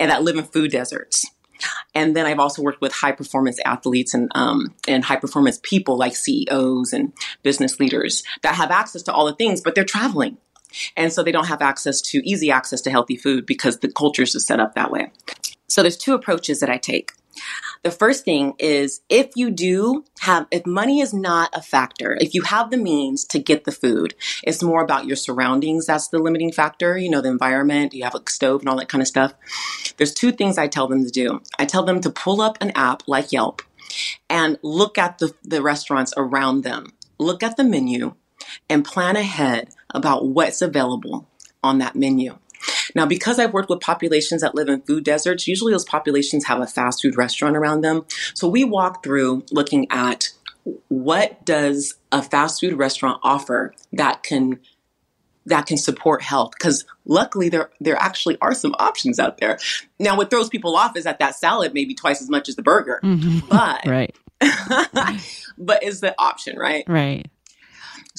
and 0.01 0.11
that 0.11 0.24
live 0.24 0.37
in 0.37 0.43
food 0.43 0.72
deserts. 0.72 1.31
And 1.95 2.17
then 2.17 2.27
I've 2.27 2.39
also 2.39 2.63
worked 2.63 2.81
with 2.81 2.93
high 2.93 3.13
performance 3.13 3.59
athletes 3.65 4.15
and 4.15 4.31
um, 4.35 4.75
and 4.89 5.05
high 5.05 5.17
performance 5.17 5.61
people 5.63 5.97
like 5.97 6.17
CEOs 6.17 6.93
and 6.93 7.13
business 7.43 7.79
leaders 7.81 8.23
that 8.43 8.55
have 8.55 8.71
access 8.71 9.03
to 9.03 9.13
all 9.13 9.27
the 9.27 9.35
things, 9.35 9.61
but 9.61 9.75
they're 9.75 9.85
traveling. 9.85 10.37
And 10.97 11.13
so 11.13 11.23
they 11.23 11.33
don't 11.33 11.49
have 11.49 11.63
access 11.63 12.01
to 12.03 12.19
easy 12.29 12.51
access 12.51 12.81
to 12.83 12.91
healthy 12.91 13.17
food 13.17 13.45
because 13.45 13.79
the 13.79 13.91
cultures 13.91 14.37
are 14.37 14.41
set 14.41 14.61
up 14.61 14.75
that 14.75 14.91
way. 14.91 15.11
So 15.69 15.83
there's 15.83 15.97
two 15.97 16.15
approaches 16.15 16.61
that 16.61 16.71
I 16.71 16.79
take. 16.79 17.13
The 17.83 17.91
first 17.91 18.24
thing 18.24 18.55
is 18.59 19.01
if 19.09 19.31
you 19.37 19.51
do 19.51 20.05
have, 20.20 20.47
if 20.51 20.66
money 20.66 21.01
is 21.01 21.14
not 21.14 21.51
a 21.55 21.62
factor, 21.62 22.18
if 22.20 22.35
you 22.35 22.43
have 22.43 22.70
the 22.70 22.76
means 22.76 23.24
to 23.26 23.39
get 23.39 23.64
the 23.64 23.72
food, 23.72 24.14
it's 24.43 24.62
more 24.62 24.83
about 24.83 25.07
your 25.07 25.16
surroundings. 25.16 25.87
That's 25.87 26.09
the 26.09 26.18
limiting 26.18 26.53
factor. 26.53 26.99
You 26.99 27.11
know, 27.11 27.20
the 27.20 27.31
environment, 27.31 27.95
you 27.95 28.05
have 28.05 28.14
a 28.14 28.22
stove 28.28 28.61
and 28.61 28.68
all 28.68 28.76
that 28.78 28.89
kind 28.89 29.03
of 29.03 29.09
stuff. 29.09 29.35
There's 29.97 30.14
two 30.14 30.33
things 30.33 30.59
I 30.59 30.68
tell 30.68 30.89
them 30.89 31.05
to 31.05 31.11
do. 31.11 31.41
I 31.59 31.64
tell 31.64 31.85
them 31.85 32.01
to 32.03 32.11
pull 32.11 32.41
up 32.41 32.59
an 32.61 32.72
app 32.74 33.03
like 33.07 33.33
Yelp 33.33 33.62
and 34.28 34.59
look 34.62 34.99
at 34.99 35.18
the, 35.18 35.35
the 35.43 35.62
restaurants 35.62 36.12
around 36.16 36.62
them. 36.62 36.93
Look 37.18 37.43
at 37.43 37.57
the 37.57 37.64
menu 37.64 38.14
and 38.68 38.85
plan 38.85 39.16
ahead 39.16 39.70
about 39.91 40.26
what's 40.26 40.62
available 40.62 41.28
on 41.62 41.78
that 41.78 41.97
menu. 41.97 42.39
Now, 42.95 43.07
because 43.07 43.38
I've 43.38 43.53
worked 43.53 43.70
with 43.70 43.80
populations 43.80 44.43
that 44.43 44.55
live 44.55 44.68
in 44.68 44.82
food 44.82 45.05
deserts, 45.05 45.47
usually 45.47 45.72
those 45.72 45.84
populations 45.84 46.47
have 46.47 46.61
a 46.61 46.66
fast 46.66 47.03
food 47.03 47.16
restaurant 47.16 47.57
around 47.57 47.82
them. 47.82 48.05
So 48.34 48.49
we 48.49 48.64
walk 48.64 49.03
through 49.03 49.45
looking 49.51 49.86
at 49.91 50.30
what 50.88 51.45
does 51.45 51.95
a 52.12 52.22
fast 52.22 52.61
food 52.61 52.74
restaurant 52.74 53.20
offer 53.22 53.74
that 53.93 54.22
can 54.22 54.61
that 55.47 55.66
can 55.66 55.78
support 55.78 56.22
health? 56.22 56.53
Because 56.57 56.84
luckily 57.07 57.49
there 57.49 57.70
there 57.80 57.97
actually 57.97 58.36
are 58.41 58.55
some 58.55 58.74
options 58.78 59.18
out 59.18 59.38
there. 59.38 59.59
Now 59.99 60.16
what 60.16 60.30
throws 60.30 60.49
people 60.49 60.76
off 60.76 60.97
is 60.97 61.05
that 61.05 61.18
that 61.18 61.34
salad 61.34 61.74
may 61.74 61.84
be 61.84 61.95
twice 61.95 62.20
as 62.20 62.28
much 62.28 62.49
as 62.49 62.57
the 62.57 62.62
burger. 62.62 63.01
Mm-hmm. 63.03 63.49
but 63.49 63.86
right. 63.86 64.14
but 65.59 65.82
is 65.82 66.01
the 66.01 66.14
option 66.18 66.59
right? 66.59 66.84
Right 66.86 67.26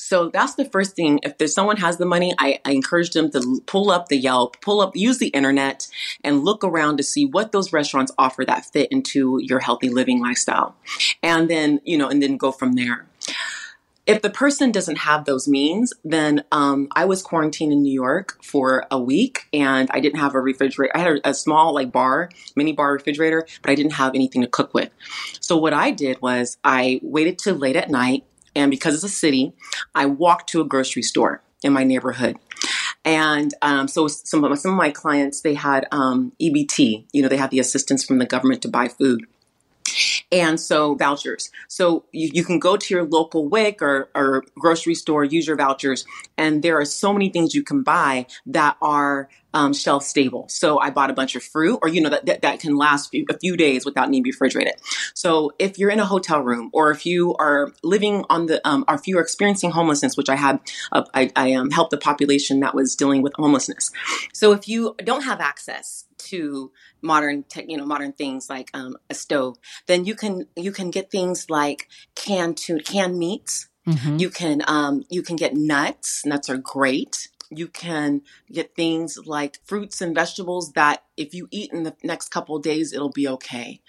so 0.01 0.29
that's 0.29 0.55
the 0.55 0.65
first 0.65 0.95
thing. 0.95 1.19
If 1.21 1.37
there's 1.37 1.53
someone 1.53 1.77
has 1.77 1.97
the 1.97 2.05
money, 2.05 2.33
I, 2.39 2.59
I, 2.65 2.71
encourage 2.71 3.11
them 3.11 3.29
to 3.31 3.61
pull 3.67 3.91
up 3.91 4.07
the 4.07 4.17
Yelp, 4.17 4.59
pull 4.59 4.81
up, 4.81 4.95
use 4.95 5.19
the 5.19 5.27
internet, 5.27 5.87
and 6.23 6.43
look 6.43 6.63
around 6.63 6.97
to 6.97 7.03
see 7.03 7.25
what 7.25 7.51
those 7.51 7.71
restaurants 7.71 8.11
offer 8.17 8.43
that 8.45 8.65
fit 8.65 8.91
into 8.91 9.39
your 9.41 9.59
healthy 9.59 9.89
living 9.89 10.19
lifestyle, 10.19 10.75
and 11.21 11.49
then 11.49 11.81
you 11.85 11.97
know, 11.97 12.09
and 12.09 12.21
then 12.21 12.35
go 12.35 12.51
from 12.51 12.73
there. 12.73 13.05
If 14.07 14.23
the 14.23 14.31
person 14.31 14.71
doesn't 14.71 14.97
have 14.97 15.25
those 15.25 15.47
means, 15.47 15.93
then 16.03 16.43
um, 16.51 16.87
I 16.95 17.05
was 17.05 17.21
quarantined 17.21 17.71
in 17.71 17.83
New 17.83 17.93
York 17.93 18.43
for 18.43 18.87
a 18.89 18.99
week, 18.99 19.47
and 19.53 19.87
I 19.91 19.99
didn't 19.99 20.19
have 20.19 20.33
a 20.33 20.39
refrigerator. 20.39 20.91
I 20.97 20.99
had 20.99 21.11
a, 21.17 21.29
a 21.29 21.33
small 21.35 21.75
like 21.75 21.91
bar, 21.91 22.31
mini 22.55 22.73
bar 22.73 22.93
refrigerator, 22.93 23.45
but 23.61 23.69
I 23.69 23.75
didn't 23.75 23.93
have 23.93 24.15
anything 24.15 24.41
to 24.41 24.47
cook 24.47 24.73
with. 24.73 24.89
So 25.39 25.55
what 25.55 25.73
I 25.73 25.91
did 25.91 26.19
was 26.21 26.57
I 26.63 26.99
waited 27.03 27.37
till 27.37 27.55
late 27.55 27.75
at 27.75 27.91
night 27.91 28.25
and 28.55 28.71
because 28.71 28.95
it's 28.95 29.03
a 29.03 29.09
city, 29.09 29.53
I 29.95 30.05
walked 30.05 30.49
to 30.49 30.61
a 30.61 30.65
grocery 30.65 31.03
store 31.03 31.41
in 31.63 31.73
my 31.73 31.83
neighborhood. 31.83 32.37
And 33.03 33.53
um, 33.61 33.87
so 33.87 34.07
some 34.07 34.43
of, 34.43 34.51
my, 34.51 34.55
some 34.55 34.71
of 34.71 34.77
my 34.77 34.91
clients, 34.91 35.41
they 35.41 35.55
had 35.55 35.87
um, 35.91 36.33
EBT, 36.41 37.05
you 37.11 37.21
know, 37.21 37.27
they 37.27 37.37
had 37.37 37.51
the 37.51 37.59
assistance 37.59 38.03
from 38.03 38.19
the 38.19 38.25
government 38.25 38.61
to 38.61 38.67
buy 38.67 38.87
food. 38.87 39.25
And 40.31 40.59
so 40.59 40.95
vouchers. 40.95 41.49
So 41.67 42.05
you, 42.11 42.29
you 42.33 42.43
can 42.43 42.59
go 42.59 42.77
to 42.77 42.93
your 42.93 43.03
local 43.03 43.49
WIC 43.49 43.81
or, 43.81 44.09
or 44.15 44.43
grocery 44.57 44.95
store, 44.95 45.23
use 45.23 45.47
your 45.47 45.57
vouchers, 45.57 46.05
and 46.37 46.63
there 46.63 46.79
are 46.79 46.85
so 46.85 47.11
many 47.11 47.29
things 47.29 47.53
you 47.53 47.63
can 47.63 47.83
buy 47.83 48.27
that 48.45 48.77
are 48.81 49.29
um, 49.53 49.73
shelf 49.73 50.03
stable. 50.03 50.45
So 50.49 50.79
I 50.79 50.89
bought 50.89 51.09
a 51.09 51.13
bunch 51.13 51.35
of 51.35 51.43
fruit, 51.43 51.79
or 51.81 51.89
you 51.89 52.01
know 52.01 52.09
that 52.09 52.25
that, 52.25 52.41
that 52.41 52.59
can 52.59 52.77
last 52.77 53.09
few, 53.11 53.25
a 53.29 53.37
few 53.37 53.57
days 53.57 53.85
without 53.85 54.09
needing 54.09 54.23
to 54.23 54.29
refrigerated. 54.29 54.75
So 55.13 55.51
if 55.59 55.77
you're 55.77 55.89
in 55.89 55.99
a 55.99 56.05
hotel 56.05 56.39
room, 56.41 56.69
or 56.73 56.91
if 56.91 57.05
you 57.05 57.35
are 57.35 57.73
living 57.83 58.23
on 58.29 58.45
the, 58.45 58.65
um, 58.67 58.85
or 58.87 58.95
if 58.95 59.07
you 59.07 59.17
are 59.17 59.21
experiencing 59.21 59.71
homelessness, 59.71 60.15
which 60.15 60.29
I 60.29 60.35
had, 60.35 60.59
uh, 60.91 61.03
I, 61.13 61.31
I 61.35 61.53
um, 61.53 61.71
helped 61.71 61.91
the 61.91 61.97
population 61.97 62.61
that 62.61 62.73
was 62.73 62.95
dealing 62.95 63.21
with 63.21 63.33
homelessness. 63.35 63.91
So 64.33 64.53
if 64.53 64.67
you 64.67 64.95
don't 65.03 65.23
have 65.23 65.41
access 65.41 66.05
to 66.17 66.71
modern 67.01 67.43
tech, 67.43 67.65
you 67.67 67.77
know, 67.77 67.85
modern 67.85 68.13
things 68.13 68.49
like 68.49 68.69
um, 68.73 68.97
a 69.09 69.13
stove, 69.13 69.57
then 69.87 70.05
you 70.05 70.15
can 70.15 70.47
you 70.55 70.71
can 70.71 70.91
get 70.91 71.11
things 71.11 71.49
like 71.49 71.87
canned 72.15 72.57
to 72.57 72.79
canned 72.79 73.17
meats. 73.17 73.67
Mm-hmm. 73.87 74.17
You 74.17 74.29
can 74.29 74.61
um, 74.67 75.03
you 75.09 75.23
can 75.23 75.35
get 75.35 75.55
nuts. 75.55 76.25
Nuts 76.25 76.49
are 76.49 76.57
great. 76.57 77.29
You 77.49 77.67
can 77.67 78.21
get 78.49 78.75
things 78.75 79.17
like 79.25 79.59
fruits 79.65 79.99
and 79.99 80.15
vegetables 80.15 80.71
that 80.73 81.03
if 81.17 81.33
you 81.33 81.49
eat 81.51 81.73
in 81.73 81.83
the 81.83 81.95
next 82.01 82.29
couple 82.29 82.55
of 82.55 82.63
days, 82.63 82.93
it'll 82.93 83.09
be 83.09 83.27
okay 83.27 83.81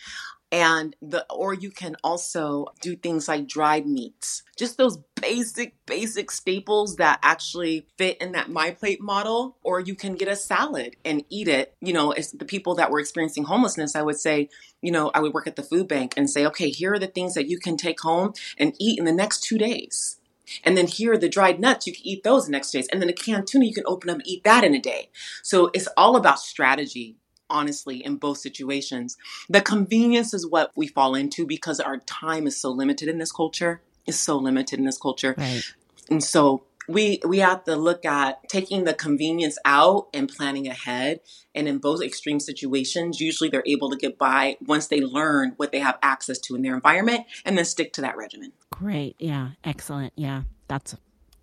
and 0.52 0.94
the 1.00 1.24
or 1.30 1.54
you 1.54 1.70
can 1.70 1.96
also 2.04 2.66
do 2.82 2.94
things 2.94 3.26
like 3.26 3.48
dried 3.48 3.86
meats 3.86 4.42
just 4.56 4.76
those 4.76 4.98
basic 5.20 5.74
basic 5.86 6.30
staples 6.30 6.96
that 6.96 7.18
actually 7.22 7.86
fit 7.96 8.20
in 8.20 8.32
that 8.32 8.50
my 8.50 8.70
plate 8.70 9.00
model 9.00 9.56
or 9.64 9.80
you 9.80 9.94
can 9.94 10.14
get 10.14 10.28
a 10.28 10.36
salad 10.36 10.94
and 11.04 11.24
eat 11.30 11.48
it 11.48 11.74
you 11.80 11.92
know 11.92 12.12
as 12.12 12.32
the 12.32 12.44
people 12.44 12.74
that 12.74 12.90
were 12.90 13.00
experiencing 13.00 13.44
homelessness 13.44 13.96
i 13.96 14.02
would 14.02 14.18
say 14.18 14.48
you 14.82 14.92
know 14.92 15.10
i 15.14 15.20
would 15.20 15.32
work 15.32 15.46
at 15.46 15.56
the 15.56 15.62
food 15.62 15.88
bank 15.88 16.12
and 16.16 16.28
say 16.28 16.44
okay 16.44 16.68
here 16.68 16.92
are 16.92 16.98
the 16.98 17.06
things 17.06 17.34
that 17.34 17.48
you 17.48 17.58
can 17.58 17.76
take 17.76 18.00
home 18.00 18.34
and 18.58 18.74
eat 18.78 18.98
in 18.98 19.06
the 19.06 19.12
next 19.12 19.42
two 19.42 19.56
days 19.56 20.18
and 20.64 20.76
then 20.76 20.86
here 20.86 21.12
are 21.12 21.18
the 21.18 21.30
dried 21.30 21.60
nuts, 21.60 21.86
you 21.86 21.94
can 21.94 22.06
eat 22.06 22.24
those 22.24 22.44
the 22.44 22.52
next 22.52 22.72
days. 22.72 22.86
And 22.88 23.00
then 23.00 23.08
a 23.08 23.14
canned 23.14 23.46
tuna, 23.46 23.64
you 23.64 23.72
can 23.72 23.84
open 23.86 24.10
up 24.10 24.16
and 24.16 24.26
eat 24.26 24.44
that 24.44 24.64
in 24.64 24.74
a 24.74 24.80
day. 24.80 25.08
So 25.42 25.70
it's 25.72 25.88
all 25.96 26.16
about 26.16 26.40
strategy 26.40 27.16
honestly, 27.48 28.04
in 28.04 28.16
both 28.16 28.38
situations. 28.38 29.16
The 29.48 29.60
convenience 29.60 30.34
is 30.34 30.46
what 30.46 30.72
we 30.76 30.86
fall 30.86 31.14
into 31.14 31.46
because 31.46 31.80
our 31.80 31.98
time 31.98 32.46
is 32.46 32.60
so 32.60 32.70
limited 32.70 33.08
in 33.08 33.18
this 33.18 33.32
culture. 33.32 33.82
Is 34.04 34.18
so 34.18 34.36
limited 34.36 34.80
in 34.80 34.84
this 34.84 34.98
culture. 34.98 35.34
Right. 35.38 35.62
And 36.10 36.24
so 36.24 36.64
we 36.88 37.20
we 37.26 37.38
have 37.38 37.64
to 37.64 37.76
look 37.76 38.04
at 38.04 38.48
taking 38.48 38.84
the 38.84 38.94
convenience 38.94 39.58
out 39.64 40.08
and 40.12 40.28
planning 40.28 40.68
ahead 40.68 41.20
and 41.54 41.68
in 41.68 41.78
both 41.78 42.02
extreme 42.02 42.40
situations 42.40 43.20
usually 43.20 43.48
they're 43.48 43.62
able 43.66 43.90
to 43.90 43.96
get 43.96 44.18
by 44.18 44.56
once 44.66 44.88
they 44.88 45.00
learn 45.00 45.52
what 45.56 45.72
they 45.72 45.78
have 45.78 45.98
access 46.02 46.38
to 46.38 46.54
in 46.54 46.62
their 46.62 46.74
environment 46.74 47.24
and 47.44 47.56
then 47.56 47.64
stick 47.64 47.92
to 47.92 48.00
that 48.00 48.16
regimen 48.16 48.52
great 48.70 49.14
yeah 49.18 49.50
excellent 49.64 50.12
yeah 50.16 50.42
that's 50.68 50.92
a 50.92 50.98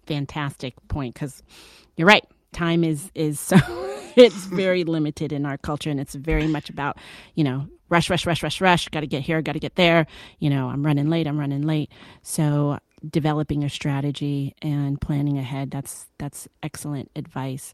fantastic 0.05 0.75
point 0.87 1.13
because 1.13 1.41
you're 1.95 2.07
right 2.07 2.25
time 2.51 2.83
is 2.83 3.11
is 3.15 3.39
so 3.39 3.57
it's 4.15 4.45
very 4.45 4.83
limited 4.83 5.31
in 5.31 5.45
our 5.45 5.57
culture 5.57 5.89
and 5.89 5.99
it's 5.99 6.15
very 6.15 6.47
much 6.47 6.69
about 6.69 6.97
you 7.35 7.43
know 7.43 7.67
rush 7.89 8.09
rush 8.09 8.25
rush 8.25 8.43
rush 8.43 8.61
rush 8.61 8.89
got 8.89 9.01
to 9.01 9.07
get 9.07 9.21
here 9.23 9.41
got 9.41 9.53
to 9.53 9.59
get 9.59 9.75
there. 9.75 10.07
You 10.39 10.49
know 10.49 10.69
i'm 10.69 10.85
running 10.85 11.09
late 11.09 11.27
i'm 11.27 11.39
running 11.39 11.63
late. 11.63 11.91
So 12.23 12.79
developing 13.09 13.63
a 13.63 13.69
strategy 13.69 14.55
and 14.61 14.99
planning 14.99 15.37
ahead 15.37 15.71
that's 15.71 16.07
that's 16.17 16.47
excellent 16.63 17.11
advice. 17.15 17.73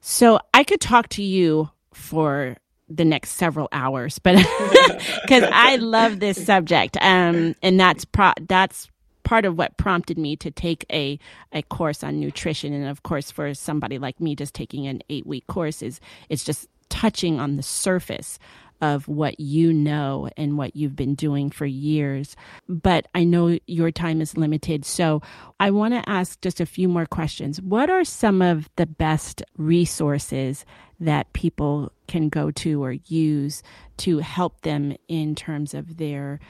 So 0.00 0.40
i 0.54 0.64
could 0.64 0.80
talk 0.80 1.08
to 1.10 1.22
you 1.22 1.70
for 1.92 2.56
the 2.88 3.04
next 3.04 3.30
several 3.32 3.68
hours 3.72 4.18
but 4.20 4.36
because 5.22 5.42
i 5.52 5.76
love 5.76 6.20
this 6.20 6.44
subject 6.46 6.96
um 7.00 7.54
and 7.62 7.80
that's 7.80 8.04
pro 8.04 8.32
that's 8.48 8.88
part 9.26 9.44
of 9.44 9.58
what 9.58 9.76
prompted 9.76 10.16
me 10.16 10.36
to 10.36 10.52
take 10.52 10.86
a, 10.92 11.18
a 11.52 11.60
course 11.62 12.04
on 12.04 12.20
nutrition. 12.20 12.72
And 12.72 12.86
of 12.86 13.02
course, 13.02 13.28
for 13.28 13.52
somebody 13.54 13.98
like 13.98 14.20
me, 14.20 14.36
just 14.36 14.54
taking 14.54 14.86
an 14.86 15.02
eight 15.10 15.26
week 15.26 15.44
course 15.48 15.82
is 15.82 16.00
it's 16.28 16.44
just 16.44 16.68
touching 16.90 17.40
on 17.40 17.56
the 17.56 17.62
surface 17.62 18.38
of 18.80 19.08
what 19.08 19.40
you 19.40 19.72
know 19.72 20.28
and 20.36 20.58
what 20.58 20.76
you've 20.76 20.96
been 20.96 21.14
doing 21.14 21.50
for 21.50 21.66
years. 21.66 22.36
But 22.68 23.06
I 23.14 23.24
know 23.24 23.58
your 23.66 23.90
time 23.90 24.20
is 24.20 24.36
limited. 24.36 24.84
So 24.84 25.22
I 25.58 25.70
want 25.70 25.94
to 25.94 26.08
ask 26.08 26.40
just 26.40 26.60
a 26.60 26.66
few 26.66 26.88
more 26.88 27.06
questions. 27.06 27.60
What 27.60 27.90
are 27.90 28.04
some 28.04 28.42
of 28.42 28.68
the 28.76 28.86
best 28.86 29.42
resources 29.56 30.64
that 31.00 31.32
people 31.32 31.92
can 32.08 32.28
go 32.28 32.50
to 32.50 32.82
or 32.82 32.92
use 32.92 33.62
to 33.98 34.18
help 34.18 34.62
them 34.62 34.96
in 35.08 35.34
terms 35.34 35.74
of 35.74 35.98
their, 35.98 36.40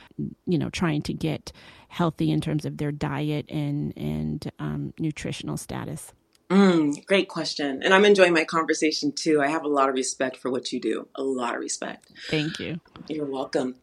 you 0.47 0.59
know, 0.59 0.71
trying 0.71 1.03
to 1.03 1.13
get 1.13 1.53
healthy 1.89 2.31
in 2.31 2.41
terms 2.41 2.65
of 2.65 2.77
their 2.79 2.93
diet 2.93 3.47
and 3.49 3.93
and 3.97 4.51
um, 4.59 4.93
nutritional 4.99 5.57
status? 5.57 6.13
Mm, 6.51 7.05
great 7.07 7.29
question. 7.29 7.83
And 7.83 7.93
I'm 7.93 8.05
enjoying 8.05 8.33
my 8.33 8.45
conversation 8.45 9.13
too. 9.13 9.41
I 9.43 9.49
have 9.49 9.65
a 9.65 9.69
lot 9.69 9.89
of 9.89 9.95
respect 9.95 10.37
for 10.37 10.51
what 10.51 10.73
you 10.73 10.81
do. 10.81 11.09
A 11.17 11.23
lot 11.23 11.55
of 11.55 11.61
respect. 11.61 12.13
Thank 12.31 12.61
you. 12.61 12.81
You're 13.09 13.27
welcome. 13.27 13.77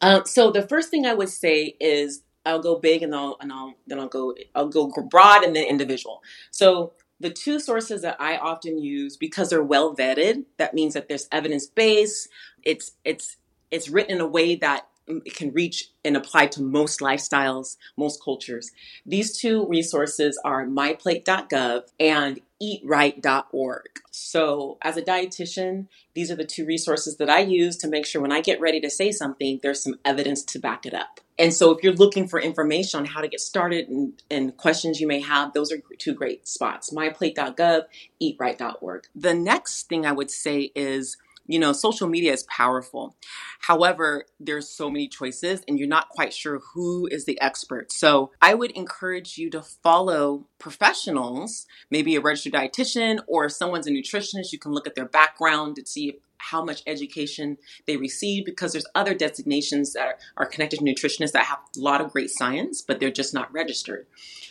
Um, 0.00 0.24
so 0.26 0.50
the 0.50 0.66
first 0.66 0.90
thing 0.90 1.06
I 1.06 1.14
would 1.14 1.28
say 1.28 1.76
is 1.80 2.22
I'll 2.46 2.60
go 2.60 2.78
big 2.78 3.02
and 3.02 3.14
I'll 3.14 3.36
and 3.40 3.52
I'll 3.52 3.74
then 3.86 3.98
I'll 3.98 4.08
go 4.08 4.34
I'll 4.54 4.68
go 4.68 4.92
broad 5.10 5.44
and 5.44 5.56
then 5.56 5.66
individual. 5.66 6.22
So 6.50 6.92
the 7.20 7.30
two 7.30 7.58
sources 7.58 8.02
that 8.02 8.20
I 8.20 8.36
often 8.36 8.78
use 8.78 9.16
because 9.16 9.50
they're 9.50 9.62
well 9.62 9.94
vetted, 9.94 10.44
that 10.58 10.74
means 10.74 10.94
that 10.94 11.08
there's 11.08 11.28
evidence 11.32 11.66
base. 11.66 12.28
It's 12.62 12.92
it's 13.04 13.36
it's 13.70 13.88
written 13.88 14.16
in 14.16 14.20
a 14.20 14.26
way 14.26 14.56
that 14.56 14.86
it 15.06 15.34
can 15.34 15.52
reach 15.52 15.90
and 16.04 16.16
apply 16.16 16.46
to 16.48 16.62
most 16.62 17.00
lifestyles, 17.00 17.76
most 17.96 18.22
cultures. 18.22 18.70
These 19.04 19.38
two 19.38 19.66
resources 19.66 20.38
are 20.44 20.66
myplate.gov 20.66 21.82
and 22.00 22.40
eatright.org. 22.62 23.88
So, 24.10 24.78
as 24.82 24.96
a 24.96 25.02
dietitian, 25.02 25.88
these 26.14 26.30
are 26.30 26.36
the 26.36 26.44
two 26.44 26.64
resources 26.64 27.16
that 27.16 27.28
I 27.28 27.40
use 27.40 27.76
to 27.78 27.88
make 27.88 28.06
sure 28.06 28.22
when 28.22 28.32
I 28.32 28.40
get 28.40 28.60
ready 28.60 28.80
to 28.80 28.90
say 28.90 29.10
something, 29.12 29.60
there's 29.62 29.82
some 29.82 29.96
evidence 30.04 30.42
to 30.44 30.58
back 30.58 30.86
it 30.86 30.94
up. 30.94 31.20
And 31.38 31.52
so, 31.52 31.72
if 31.72 31.82
you're 31.82 31.92
looking 31.92 32.28
for 32.28 32.40
information 32.40 33.00
on 33.00 33.06
how 33.06 33.20
to 33.20 33.28
get 33.28 33.40
started 33.40 33.88
and, 33.88 34.22
and 34.30 34.56
questions 34.56 35.00
you 35.00 35.06
may 35.06 35.20
have, 35.20 35.52
those 35.52 35.72
are 35.72 35.78
two 35.98 36.14
great 36.14 36.48
spots 36.48 36.90
myplate.gov, 36.90 37.82
eatright.org. 38.22 39.06
The 39.14 39.34
next 39.34 39.88
thing 39.88 40.06
I 40.06 40.12
would 40.12 40.30
say 40.30 40.70
is 40.74 41.16
you 41.46 41.58
know, 41.58 41.72
social 41.72 42.08
media 42.08 42.32
is 42.32 42.44
powerful. 42.44 43.16
However, 43.60 44.24
there's 44.40 44.68
so 44.68 44.90
many 44.90 45.08
choices 45.08 45.62
and 45.68 45.78
you're 45.78 45.88
not 45.88 46.08
quite 46.08 46.32
sure 46.32 46.60
who 46.72 47.06
is 47.10 47.24
the 47.24 47.40
expert. 47.40 47.92
So 47.92 48.30
I 48.40 48.54
would 48.54 48.70
encourage 48.72 49.36
you 49.38 49.50
to 49.50 49.62
follow 49.62 50.46
professionals, 50.58 51.66
maybe 51.90 52.16
a 52.16 52.20
registered 52.20 52.54
dietitian 52.54 53.20
or 53.26 53.46
if 53.46 53.52
someone's 53.52 53.86
a 53.86 53.90
nutritionist, 53.90 54.52
you 54.52 54.58
can 54.58 54.72
look 54.72 54.86
at 54.86 54.94
their 54.94 55.08
background 55.08 55.76
to 55.76 55.86
see 55.86 56.18
how 56.38 56.62
much 56.64 56.82
education 56.86 57.56
they 57.86 57.96
receive 57.96 58.44
because 58.44 58.72
there's 58.72 58.86
other 58.94 59.14
designations 59.14 59.94
that 59.94 60.06
are, 60.06 60.18
are 60.36 60.46
connected 60.46 60.78
to 60.78 60.84
nutritionists 60.84 61.32
that 61.32 61.44
have 61.46 61.58
a 61.76 61.80
lot 61.80 62.00
of 62.00 62.12
great 62.12 62.30
science, 62.30 62.82
but 62.82 63.00
they're 63.00 63.10
just 63.10 63.32
not 63.32 63.52
registered. 63.52 64.06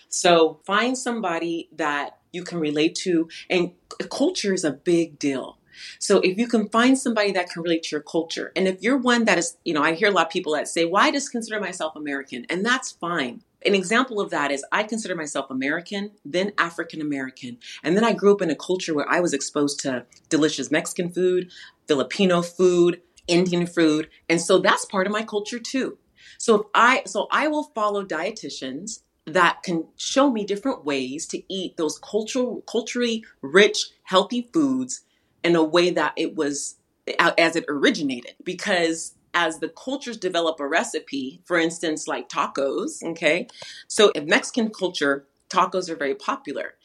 So 0.09 0.59
find 0.65 0.97
somebody 0.97 1.69
that 1.75 2.17
you 2.31 2.43
can 2.43 2.59
relate 2.59 2.95
to 2.95 3.29
and 3.49 3.71
culture 4.09 4.53
is 4.53 4.63
a 4.63 4.71
big 4.71 5.19
deal 5.19 5.57
so 5.99 6.19
if 6.21 6.37
you 6.37 6.47
can 6.47 6.69
find 6.69 6.97
somebody 6.97 7.31
that 7.33 7.49
can 7.49 7.63
relate 7.63 7.83
to 7.83 7.95
your 7.95 8.01
culture, 8.01 8.51
and 8.55 8.67
if 8.67 8.81
you're 8.81 8.97
one 8.97 9.25
that 9.25 9.37
is, 9.37 9.57
you 9.63 9.73
know, 9.73 9.81
I 9.81 9.93
hear 9.93 10.09
a 10.09 10.11
lot 10.11 10.27
of 10.27 10.31
people 10.31 10.53
that 10.53 10.67
say, 10.67 10.85
"Why 10.85 11.03
well, 11.03 11.11
just 11.11 11.31
consider 11.31 11.59
myself 11.59 11.95
American?" 11.95 12.45
and 12.49 12.65
that's 12.65 12.91
fine. 12.91 13.43
An 13.65 13.75
example 13.75 14.19
of 14.19 14.29
that 14.31 14.51
is 14.51 14.65
I 14.71 14.83
consider 14.83 15.15
myself 15.15 15.49
American, 15.49 16.11
then 16.25 16.51
African 16.57 17.01
American, 17.01 17.57
and 17.83 17.95
then 17.95 18.03
I 18.03 18.13
grew 18.13 18.33
up 18.33 18.41
in 18.41 18.49
a 18.49 18.55
culture 18.55 18.93
where 18.93 19.09
I 19.09 19.19
was 19.19 19.33
exposed 19.33 19.79
to 19.81 20.05
delicious 20.29 20.69
Mexican 20.69 21.11
food, 21.11 21.49
Filipino 21.87 22.41
food, 22.41 23.01
Indian 23.27 23.65
food, 23.65 24.09
and 24.29 24.41
so 24.41 24.59
that's 24.59 24.85
part 24.85 25.07
of 25.07 25.13
my 25.13 25.23
culture 25.23 25.59
too. 25.59 25.97
So 26.37 26.55
if 26.55 26.67
I 26.73 27.03
so 27.05 27.27
I 27.31 27.47
will 27.47 27.71
follow 27.75 28.03
dietitians 28.03 29.03
that 29.25 29.63
can 29.63 29.85
show 29.95 30.29
me 30.29 30.45
different 30.45 30.83
ways 30.83 31.25
to 31.27 31.41
eat 31.47 31.77
those 31.77 31.97
cultural 31.99 32.61
culturally 32.69 33.23
rich 33.41 33.91
healthy 34.03 34.49
foods 34.53 35.01
in 35.43 35.55
a 35.55 35.63
way 35.63 35.91
that 35.91 36.13
it 36.15 36.35
was 36.35 36.75
as 37.19 37.55
it 37.55 37.65
originated. 37.67 38.35
Because 38.43 39.13
as 39.33 39.59
the 39.59 39.69
cultures 39.69 40.17
develop 40.17 40.59
a 40.59 40.67
recipe 40.67 41.41
for 41.45 41.57
instance 41.57 42.07
like 42.07 42.29
tacos 42.29 43.03
okay? 43.03 43.47
So 43.87 44.09
in 44.11 44.27
mexican 44.27 44.69
culture 44.69 45.25
tacos 45.49 45.89
are 45.89 45.95
very 45.95 46.15
popular. 46.15 46.75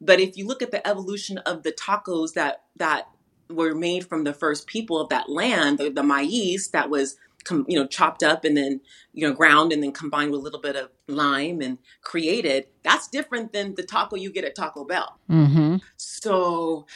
But 0.00 0.20
if 0.20 0.36
you 0.36 0.46
look 0.46 0.62
at 0.62 0.70
the 0.70 0.86
evolution 0.86 1.38
of 1.38 1.62
the 1.62 1.72
tacos 1.72 2.34
that 2.34 2.64
that 2.76 3.08
were 3.48 3.74
made 3.74 4.06
from 4.06 4.24
the 4.24 4.32
first 4.32 4.66
people 4.66 5.00
of 5.00 5.08
that 5.10 5.28
land 5.28 5.78
the, 5.78 5.90
the 5.90 6.02
maize 6.02 6.68
that 6.68 6.90
was 6.90 7.16
com, 7.44 7.64
you 7.68 7.78
know 7.78 7.86
chopped 7.86 8.22
up 8.22 8.44
and 8.44 8.56
then 8.56 8.80
you 9.12 9.26
know 9.26 9.34
ground 9.34 9.72
and 9.72 9.82
then 9.82 9.92
combined 9.92 10.30
with 10.30 10.40
a 10.40 10.42
little 10.42 10.60
bit 10.60 10.76
of 10.76 10.88
lime 11.08 11.60
and 11.60 11.78
created 12.02 12.66
that's 12.82 13.08
different 13.08 13.52
than 13.52 13.74
the 13.74 13.82
taco 13.82 14.16
you 14.16 14.32
get 14.32 14.44
at 14.44 14.54
taco 14.54 14.84
bell. 14.84 15.18
Mm-hmm. 15.30 15.76
so 15.96 16.86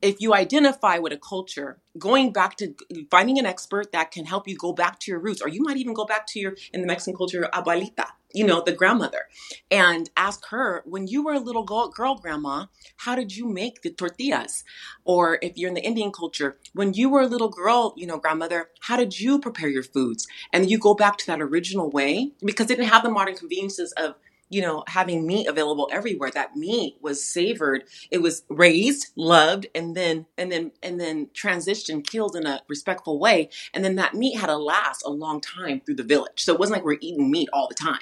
if 0.00 0.20
you 0.20 0.34
identify 0.34 0.98
with 0.98 1.12
a 1.12 1.16
culture, 1.16 1.78
going 1.98 2.32
back 2.32 2.56
to 2.56 2.74
finding 3.10 3.38
an 3.38 3.46
expert 3.46 3.92
that 3.92 4.10
can 4.10 4.24
help 4.24 4.46
you 4.46 4.56
go 4.56 4.72
back 4.72 5.00
to 5.00 5.10
your 5.10 5.20
roots, 5.20 5.42
or 5.42 5.48
you 5.48 5.62
might 5.62 5.76
even 5.76 5.94
go 5.94 6.04
back 6.04 6.26
to 6.28 6.38
your, 6.38 6.54
in 6.72 6.80
the 6.80 6.86
Mexican 6.86 7.16
culture, 7.16 7.48
abuelita, 7.52 8.06
you 8.32 8.44
know, 8.44 8.62
the 8.64 8.72
grandmother, 8.72 9.22
and 9.70 10.10
ask 10.16 10.46
her, 10.50 10.82
when 10.84 11.06
you 11.06 11.24
were 11.24 11.32
a 11.32 11.40
little 11.40 11.64
girl, 11.64 11.88
girl, 11.88 12.14
grandma, 12.14 12.66
how 12.98 13.14
did 13.14 13.36
you 13.36 13.46
make 13.46 13.82
the 13.82 13.90
tortillas? 13.90 14.64
Or 15.04 15.38
if 15.42 15.56
you're 15.56 15.68
in 15.68 15.74
the 15.74 15.84
Indian 15.84 16.12
culture, 16.12 16.58
when 16.74 16.92
you 16.92 17.08
were 17.08 17.22
a 17.22 17.26
little 17.26 17.48
girl, 17.48 17.94
you 17.96 18.06
know, 18.06 18.18
grandmother, 18.18 18.68
how 18.80 18.96
did 18.96 19.18
you 19.18 19.38
prepare 19.38 19.68
your 19.68 19.82
foods? 19.82 20.26
And 20.52 20.70
you 20.70 20.78
go 20.78 20.94
back 20.94 21.16
to 21.18 21.26
that 21.26 21.40
original 21.40 21.90
way 21.90 22.32
because 22.44 22.66
they 22.66 22.76
didn't 22.76 22.90
have 22.90 23.02
the 23.02 23.10
modern 23.10 23.34
conveniences 23.34 23.92
of 23.96 24.14
you 24.50 24.60
know, 24.62 24.84
having 24.86 25.26
meat 25.26 25.46
available 25.46 25.88
everywhere. 25.92 26.30
That 26.32 26.56
meat 26.56 26.96
was 27.00 27.22
savored. 27.24 27.84
It 28.10 28.18
was 28.18 28.44
raised, 28.48 29.08
loved, 29.16 29.66
and 29.74 29.94
then 29.94 30.26
and 30.36 30.50
then 30.50 30.72
and 30.82 31.00
then 31.00 31.28
transitioned, 31.34 32.06
killed 32.06 32.36
in 32.36 32.46
a 32.46 32.62
respectful 32.68 33.18
way. 33.18 33.50
And 33.74 33.84
then 33.84 33.96
that 33.96 34.14
meat 34.14 34.38
had 34.38 34.46
to 34.46 34.56
last 34.56 35.02
a 35.04 35.10
long 35.10 35.40
time 35.40 35.80
through 35.80 35.96
the 35.96 36.02
village. 36.02 36.42
So 36.44 36.54
it 36.54 36.60
wasn't 36.60 36.78
like 36.78 36.84
we're 36.84 36.98
eating 37.00 37.30
meat 37.30 37.48
all 37.52 37.68
the 37.68 37.74
time. 37.74 38.00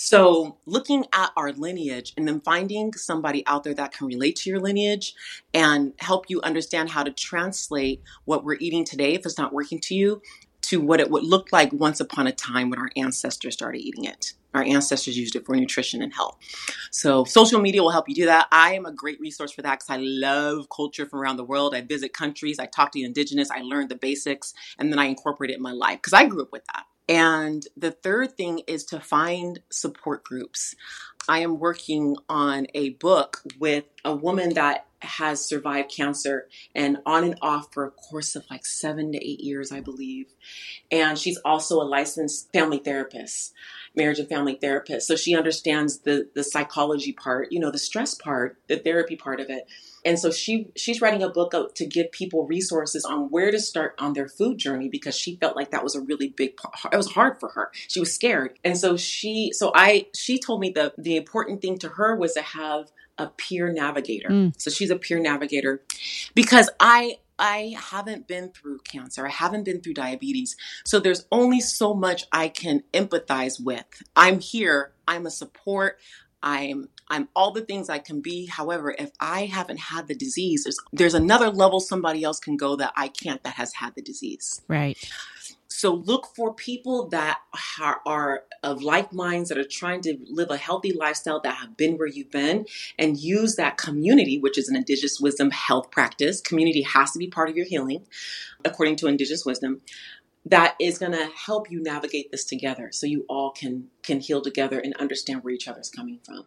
So, 0.00 0.58
looking 0.64 1.06
at 1.12 1.32
our 1.36 1.50
lineage 1.50 2.12
and 2.16 2.28
then 2.28 2.40
finding 2.40 2.92
somebody 2.92 3.44
out 3.48 3.64
there 3.64 3.74
that 3.74 3.92
can 3.92 4.06
relate 4.06 4.36
to 4.36 4.50
your 4.50 4.60
lineage 4.60 5.12
and 5.52 5.92
help 5.98 6.26
you 6.28 6.40
understand 6.42 6.90
how 6.90 7.02
to 7.02 7.10
translate 7.10 8.00
what 8.24 8.44
we're 8.44 8.58
eating 8.60 8.84
today 8.84 9.14
if 9.14 9.26
it's 9.26 9.38
not 9.38 9.52
working 9.52 9.80
to 9.80 9.96
you 9.96 10.22
to 10.68 10.80
what 10.80 11.00
it 11.00 11.10
would 11.10 11.24
look 11.24 11.50
like 11.50 11.72
once 11.72 11.98
upon 11.98 12.26
a 12.26 12.32
time 12.32 12.68
when 12.68 12.78
our 12.78 12.90
ancestors 12.94 13.54
started 13.54 13.80
eating 13.80 14.04
it. 14.04 14.34
Our 14.52 14.62
ancestors 14.62 15.16
used 15.16 15.34
it 15.34 15.46
for 15.46 15.56
nutrition 15.56 16.02
and 16.02 16.12
health. 16.12 16.36
So, 16.90 17.24
social 17.24 17.60
media 17.60 17.82
will 17.82 17.90
help 17.90 18.08
you 18.08 18.14
do 18.14 18.26
that. 18.26 18.48
I 18.52 18.74
am 18.74 18.84
a 18.84 18.92
great 18.92 19.18
resource 19.18 19.50
for 19.52 19.62
that 19.62 19.80
because 19.80 19.90
I 19.90 19.98
love 19.98 20.68
culture 20.74 21.06
from 21.06 21.20
around 21.20 21.38
the 21.38 21.44
world. 21.44 21.74
I 21.74 21.80
visit 21.80 22.12
countries, 22.12 22.58
I 22.58 22.66
talk 22.66 22.92
to 22.92 22.98
the 22.98 23.04
indigenous, 23.04 23.50
I 23.50 23.60
learn 23.62 23.88
the 23.88 23.94
basics, 23.94 24.52
and 24.78 24.92
then 24.92 24.98
I 24.98 25.06
incorporate 25.06 25.50
it 25.50 25.56
in 25.56 25.62
my 25.62 25.72
life 25.72 25.98
because 25.98 26.12
I 26.12 26.26
grew 26.26 26.42
up 26.42 26.52
with 26.52 26.64
that. 26.66 26.84
And 27.08 27.66
the 27.74 27.90
third 27.90 28.36
thing 28.36 28.60
is 28.66 28.84
to 28.86 29.00
find 29.00 29.60
support 29.70 30.22
groups. 30.22 30.74
I 31.28 31.38
am 31.40 31.58
working 31.58 32.16
on 32.28 32.66
a 32.74 32.90
book 32.90 33.42
with 33.58 33.84
a 34.04 34.14
woman 34.14 34.54
that 34.54 34.87
has 35.00 35.46
survived 35.46 35.92
cancer 35.94 36.48
and 36.74 36.98
on 37.06 37.24
and 37.24 37.38
off 37.40 37.72
for 37.72 37.84
a 37.84 37.90
course 37.90 38.34
of 38.34 38.44
like 38.50 38.66
seven 38.66 39.12
to 39.12 39.18
eight 39.18 39.40
years, 39.40 39.70
I 39.70 39.80
believe. 39.80 40.26
And 40.90 41.18
she's 41.18 41.38
also 41.44 41.80
a 41.80 41.84
licensed 41.84 42.52
family 42.52 42.78
therapist, 42.78 43.54
marriage 43.94 44.18
and 44.18 44.28
family 44.28 44.56
therapist. 44.60 45.06
So 45.06 45.14
she 45.16 45.36
understands 45.36 46.00
the 46.00 46.28
the 46.34 46.42
psychology 46.42 47.12
part, 47.12 47.52
you 47.52 47.60
know, 47.60 47.70
the 47.70 47.78
stress 47.78 48.14
part, 48.14 48.58
the 48.66 48.78
therapy 48.78 49.16
part 49.16 49.40
of 49.40 49.50
it. 49.50 49.68
And 50.04 50.18
so 50.18 50.30
she 50.30 50.68
she's 50.76 51.00
writing 51.00 51.22
a 51.22 51.28
book 51.28 51.74
to 51.74 51.86
give 51.86 52.10
people 52.12 52.46
resources 52.46 53.04
on 53.04 53.30
where 53.30 53.50
to 53.50 53.60
start 53.60 53.94
on 53.98 54.14
their 54.14 54.28
food 54.28 54.58
journey 54.58 54.88
because 54.88 55.16
she 55.16 55.36
felt 55.36 55.56
like 55.56 55.70
that 55.70 55.84
was 55.84 55.94
a 55.94 56.00
really 56.00 56.28
big 56.28 56.56
part. 56.56 56.92
It 56.92 56.96
was 56.96 57.12
hard 57.12 57.38
for 57.38 57.50
her. 57.50 57.70
She 57.88 58.00
was 58.00 58.12
scared. 58.14 58.58
And 58.64 58.76
so 58.76 58.96
she 58.96 59.52
so 59.52 59.72
I 59.74 60.06
she 60.14 60.38
told 60.38 60.60
me 60.60 60.70
the 60.70 60.92
the 60.98 61.16
important 61.16 61.60
thing 61.60 61.78
to 61.78 61.88
her 61.90 62.16
was 62.16 62.34
to 62.34 62.42
have 62.42 62.90
a 63.18 63.26
peer 63.26 63.72
navigator. 63.72 64.28
Mm. 64.28 64.60
So 64.60 64.70
she's 64.70 64.90
a 64.90 64.96
peer 64.96 65.18
navigator 65.18 65.82
because 66.34 66.70
I 66.80 67.18
I 67.38 67.76
haven't 67.78 68.26
been 68.26 68.50
through 68.50 68.78
cancer. 68.80 69.26
I 69.26 69.30
haven't 69.30 69.64
been 69.64 69.80
through 69.80 69.94
diabetes. 69.94 70.56
So 70.84 70.98
there's 70.98 71.26
only 71.30 71.60
so 71.60 71.94
much 71.94 72.24
I 72.32 72.48
can 72.48 72.82
empathize 72.92 73.62
with. 73.62 73.84
I'm 74.16 74.40
here. 74.40 74.92
I'm 75.06 75.26
a 75.26 75.30
support. 75.30 75.98
I'm 76.42 76.88
I'm 77.10 77.28
all 77.34 77.52
the 77.52 77.62
things 77.62 77.88
I 77.88 77.98
can 77.98 78.20
be. 78.20 78.46
However, 78.46 78.94
if 78.98 79.10
I 79.18 79.46
haven't 79.46 79.78
had 79.78 80.08
the 80.08 80.14
disease, 80.14 80.64
there's 80.64 80.78
there's 80.92 81.14
another 81.14 81.50
level 81.50 81.80
somebody 81.80 82.22
else 82.22 82.38
can 82.38 82.56
go 82.56 82.76
that 82.76 82.92
I 82.96 83.08
can't 83.08 83.42
that 83.44 83.54
has 83.54 83.74
had 83.74 83.94
the 83.94 84.02
disease. 84.02 84.60
Right. 84.68 84.98
So 85.78 85.94
look 85.94 86.26
for 86.34 86.52
people 86.52 87.08
that 87.10 87.38
are, 87.78 88.00
are, 88.04 88.42
of 88.64 88.82
like 88.82 89.12
minds 89.12 89.48
that 89.48 89.58
are 89.58 89.64
trying 89.64 90.00
to 90.00 90.18
live 90.28 90.50
a 90.50 90.56
healthy 90.56 90.92
lifestyle 90.92 91.40
that 91.42 91.54
have 91.58 91.76
been 91.76 91.96
where 91.96 92.08
you've 92.08 92.32
been 92.32 92.66
and 92.98 93.16
use 93.16 93.54
that 93.54 93.78
community, 93.78 94.40
which 94.40 94.58
is 94.58 94.68
an 94.68 94.74
indigenous 94.74 95.20
wisdom 95.20 95.52
health 95.52 95.92
practice. 95.92 96.40
Community 96.40 96.82
has 96.82 97.12
to 97.12 97.20
be 97.20 97.28
part 97.28 97.48
of 97.48 97.56
your 97.56 97.64
healing, 97.64 98.04
according 98.64 98.96
to 98.96 99.06
indigenous 99.06 99.46
wisdom. 99.46 99.80
That 100.44 100.74
is 100.80 100.98
going 100.98 101.12
to 101.12 101.30
help 101.46 101.70
you 101.70 101.80
navigate 101.80 102.32
this 102.32 102.44
together 102.44 102.88
so 102.90 103.06
you 103.06 103.24
all 103.28 103.50
can 103.52 103.88
can 104.02 104.18
heal 104.18 104.40
together 104.40 104.80
and 104.80 104.96
understand 104.96 105.44
where 105.44 105.54
each 105.54 105.68
other's 105.68 105.90
coming 105.90 106.18
from. 106.24 106.44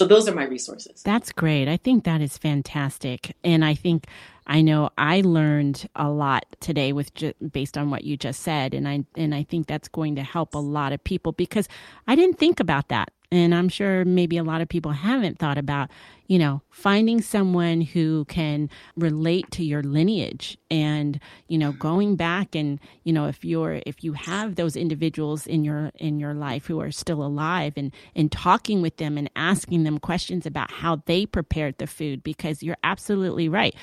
So 0.00 0.06
those 0.06 0.26
are 0.26 0.34
my 0.34 0.44
resources. 0.44 1.02
That's 1.02 1.30
great. 1.30 1.68
I 1.68 1.76
think 1.76 2.04
that 2.04 2.22
is 2.22 2.38
fantastic. 2.38 3.36
And 3.44 3.62
I 3.62 3.74
think 3.74 4.06
I 4.46 4.62
know 4.62 4.88
I 4.96 5.20
learned 5.20 5.86
a 5.94 6.08
lot 6.08 6.46
today 6.60 6.94
with 6.94 7.12
ju- 7.12 7.34
based 7.52 7.76
on 7.76 7.90
what 7.90 8.04
you 8.04 8.16
just 8.16 8.40
said 8.40 8.72
and 8.72 8.88
I 8.88 9.04
and 9.14 9.34
I 9.34 9.42
think 9.42 9.66
that's 9.66 9.88
going 9.88 10.16
to 10.16 10.22
help 10.22 10.54
a 10.54 10.58
lot 10.58 10.94
of 10.94 11.04
people 11.04 11.32
because 11.32 11.68
I 12.08 12.14
didn't 12.16 12.38
think 12.38 12.60
about 12.60 12.88
that. 12.88 13.12
And 13.30 13.54
I'm 13.54 13.68
sure 13.68 14.06
maybe 14.06 14.38
a 14.38 14.42
lot 14.42 14.62
of 14.62 14.70
people 14.70 14.92
haven't 14.92 15.38
thought 15.38 15.58
about, 15.58 15.90
you 16.30 16.38
know, 16.38 16.62
finding 16.70 17.20
someone 17.20 17.80
who 17.80 18.24
can 18.26 18.70
relate 18.94 19.50
to 19.50 19.64
your 19.64 19.82
lineage 19.82 20.56
and, 20.70 21.18
you 21.48 21.58
know, 21.58 21.72
going 21.72 22.14
back 22.14 22.54
and, 22.54 22.78
you 23.02 23.12
know, 23.12 23.26
if 23.26 23.44
you're 23.44 23.82
if 23.84 24.04
you 24.04 24.12
have 24.12 24.54
those 24.54 24.76
individuals 24.76 25.44
in 25.48 25.64
your 25.64 25.90
in 25.96 26.20
your 26.20 26.32
life 26.32 26.66
who 26.66 26.80
are 26.80 26.92
still 26.92 27.24
alive 27.24 27.72
and 27.76 27.92
and 28.14 28.30
talking 28.30 28.80
with 28.80 28.96
them 28.98 29.18
and 29.18 29.28
asking 29.34 29.82
them 29.82 29.98
questions 29.98 30.46
about 30.46 30.70
how 30.70 31.02
they 31.06 31.26
prepared 31.26 31.76
the 31.78 31.86
food 31.88 32.22
because 32.22 32.62
you're 32.62 32.78
absolutely 32.84 33.48
right 33.48 33.74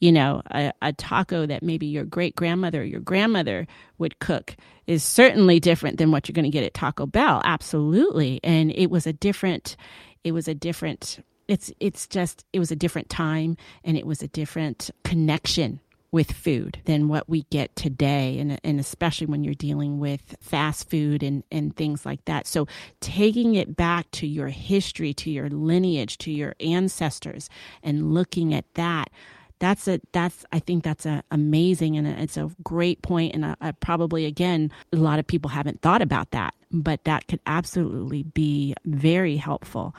you 0.00 0.10
know, 0.10 0.42
a, 0.50 0.72
a 0.82 0.92
taco 0.92 1.46
that 1.46 1.62
maybe 1.62 1.86
your 1.86 2.04
great 2.04 2.34
grandmother 2.34 2.80
or 2.80 2.84
your 2.84 3.00
grandmother 3.00 3.68
would 3.98 4.18
cook 4.18 4.56
is 4.88 5.04
certainly 5.04 5.60
different 5.60 5.98
than 5.98 6.10
what 6.10 6.28
you're 6.28 6.34
going 6.34 6.44
to 6.44 6.50
get 6.50 6.64
at 6.64 6.74
Taco 6.74 7.06
Bell. 7.06 7.40
Absolutely. 7.44 8.40
And 8.42 8.72
it 8.72 8.90
was 8.90 9.06
a 9.06 9.12
different, 9.12 9.76
it 10.24 10.32
was 10.32 10.48
a 10.48 10.54
different, 10.54 11.20
it's, 11.48 11.72
it's 11.80 12.06
just, 12.06 12.44
it 12.52 12.58
was 12.58 12.70
a 12.70 12.76
different 12.76 13.08
time 13.08 13.56
and 13.84 13.96
it 13.96 14.06
was 14.06 14.22
a 14.22 14.28
different 14.28 14.90
connection 15.02 15.80
with 16.14 16.30
food 16.30 16.78
than 16.84 17.08
what 17.08 17.28
we 17.28 17.42
get 17.50 17.74
today. 17.74 18.38
And, 18.38 18.60
and 18.62 18.78
especially 18.78 19.26
when 19.26 19.42
you're 19.42 19.52
dealing 19.52 19.98
with 19.98 20.36
fast 20.40 20.88
food 20.88 21.24
and, 21.24 21.42
and 21.50 21.74
things 21.76 22.06
like 22.06 22.24
that. 22.26 22.46
So 22.46 22.68
taking 23.00 23.56
it 23.56 23.76
back 23.76 24.08
to 24.12 24.26
your 24.26 24.46
history 24.46 25.12
to 25.14 25.30
your 25.30 25.50
lineage 25.50 26.16
to 26.18 26.30
your 26.30 26.54
ancestors 26.60 27.50
and 27.82 28.14
looking 28.14 28.54
at 28.54 28.64
that 28.74 29.10
that's 29.60 29.88
a 29.88 30.00
that's 30.12 30.44
I 30.52 30.58
think 30.58 30.84
that's 30.84 31.06
a 31.06 31.22
amazing 31.30 31.96
and 31.96 32.06
a, 32.06 32.22
it's 32.22 32.36
a 32.36 32.50
great 32.62 33.02
point. 33.02 33.34
And 33.34 33.44
a, 33.44 33.56
a 33.60 33.72
probably 33.72 34.26
again 34.26 34.70
a 34.92 34.96
lot 34.96 35.18
of 35.18 35.26
people 35.26 35.48
haven't 35.48 35.80
thought 35.80 36.02
about 36.02 36.32
that, 36.32 36.54
but 36.70 37.04
that 37.04 37.28
could 37.28 37.40
absolutely 37.46 38.24
be 38.24 38.74
very 38.84 39.36
helpful. 39.36 39.94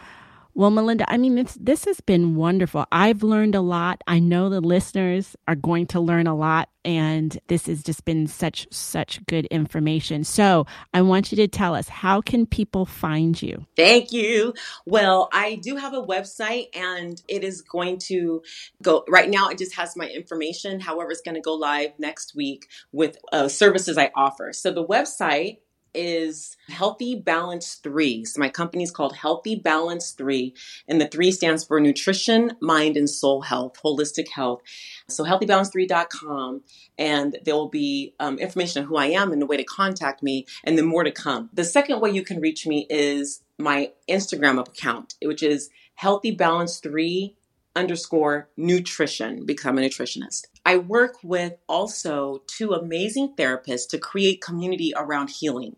Well, 0.57 0.71
Melinda, 0.71 1.03
I 1.11 1.17
mean, 1.17 1.45
this 1.59 1.83
has 1.83 1.99
been 1.99 2.35
wonderful. 2.35 2.85
I've 2.89 3.23
learned 3.23 3.55
a 3.55 3.61
lot. 3.61 4.01
I 4.07 4.19
know 4.19 4.47
the 4.47 4.61
listeners 4.61 5.35
are 5.49 5.55
going 5.55 5.85
to 5.87 5.99
learn 5.99 6.27
a 6.27 6.35
lot, 6.35 6.69
and 6.85 7.37
this 7.49 7.65
has 7.65 7.83
just 7.83 8.05
been 8.05 8.25
such 8.25 8.65
such 8.71 9.19
good 9.25 9.47
information. 9.47 10.23
So, 10.23 10.65
I 10.93 11.01
want 11.01 11.33
you 11.33 11.35
to 11.37 11.49
tell 11.49 11.75
us 11.75 11.89
how 11.89 12.21
can 12.21 12.45
people 12.45 12.85
find 12.85 13.41
you? 13.41 13.65
Thank 13.75 14.13
you. 14.13 14.53
Well, 14.85 15.27
I 15.33 15.55
do 15.55 15.75
have 15.75 15.93
a 15.93 16.01
website, 16.01 16.67
and 16.73 17.21
it 17.27 17.43
is 17.43 17.61
going 17.61 17.97
to 18.07 18.41
go 18.81 19.03
right 19.09 19.29
now. 19.29 19.49
It 19.49 19.57
just 19.57 19.75
has 19.75 19.97
my 19.97 20.07
information. 20.07 20.79
However, 20.79 21.11
it's 21.11 21.19
going 21.19 21.35
to 21.35 21.41
go 21.41 21.55
live 21.55 21.91
next 21.99 22.33
week 22.33 22.69
with 22.93 23.17
uh, 23.33 23.49
services 23.49 23.97
I 23.97 24.09
offer. 24.15 24.53
So, 24.53 24.71
the 24.71 24.85
website 24.85 25.57
is 25.95 26.57
Healthy 26.69 27.15
Balance 27.15 27.75
3. 27.75 28.25
So 28.25 28.39
my 28.39 28.49
company 28.49 28.83
is 28.83 28.91
called 28.91 29.15
Healthy 29.15 29.55
Balance 29.55 30.11
3, 30.11 30.53
and 30.87 30.99
the 30.99 31.07
3 31.07 31.31
stands 31.31 31.63
for 31.63 31.79
nutrition, 31.79 32.53
mind, 32.61 32.97
and 32.97 33.09
soul 33.09 33.41
health, 33.41 33.79
holistic 33.83 34.29
health. 34.29 34.61
So 35.07 35.23
healthybalance3.com, 35.23 36.61
and 36.97 37.37
there 37.43 37.55
will 37.55 37.69
be 37.69 38.13
um, 38.19 38.37
information 38.37 38.83
on 38.83 38.89
who 38.89 38.97
I 38.97 39.07
am 39.07 39.31
and 39.31 39.41
the 39.41 39.45
way 39.45 39.57
to 39.57 39.63
contact 39.63 40.21
me, 40.21 40.45
and 40.63 40.77
then 40.77 40.85
more 40.85 41.03
to 41.03 41.11
come. 41.11 41.49
The 41.53 41.63
second 41.63 42.01
way 42.01 42.11
you 42.11 42.23
can 42.23 42.41
reach 42.41 42.67
me 42.67 42.87
is 42.89 43.41
my 43.57 43.91
Instagram 44.09 44.59
account, 44.59 45.15
which 45.21 45.41
is 45.41 45.69
Healthy 45.95 46.31
Balance 46.31 46.79
3 46.79 47.35
underscore 47.75 48.49
nutrition 48.57 49.45
become 49.45 49.77
a 49.77 49.81
nutritionist. 49.81 50.47
I 50.65 50.77
work 50.77 51.17
with 51.23 51.53
also 51.67 52.41
two 52.47 52.71
amazing 52.71 53.35
therapists 53.37 53.87
to 53.89 53.99
create 53.99 54.41
community 54.41 54.93
around 54.95 55.29
healing. 55.29 55.75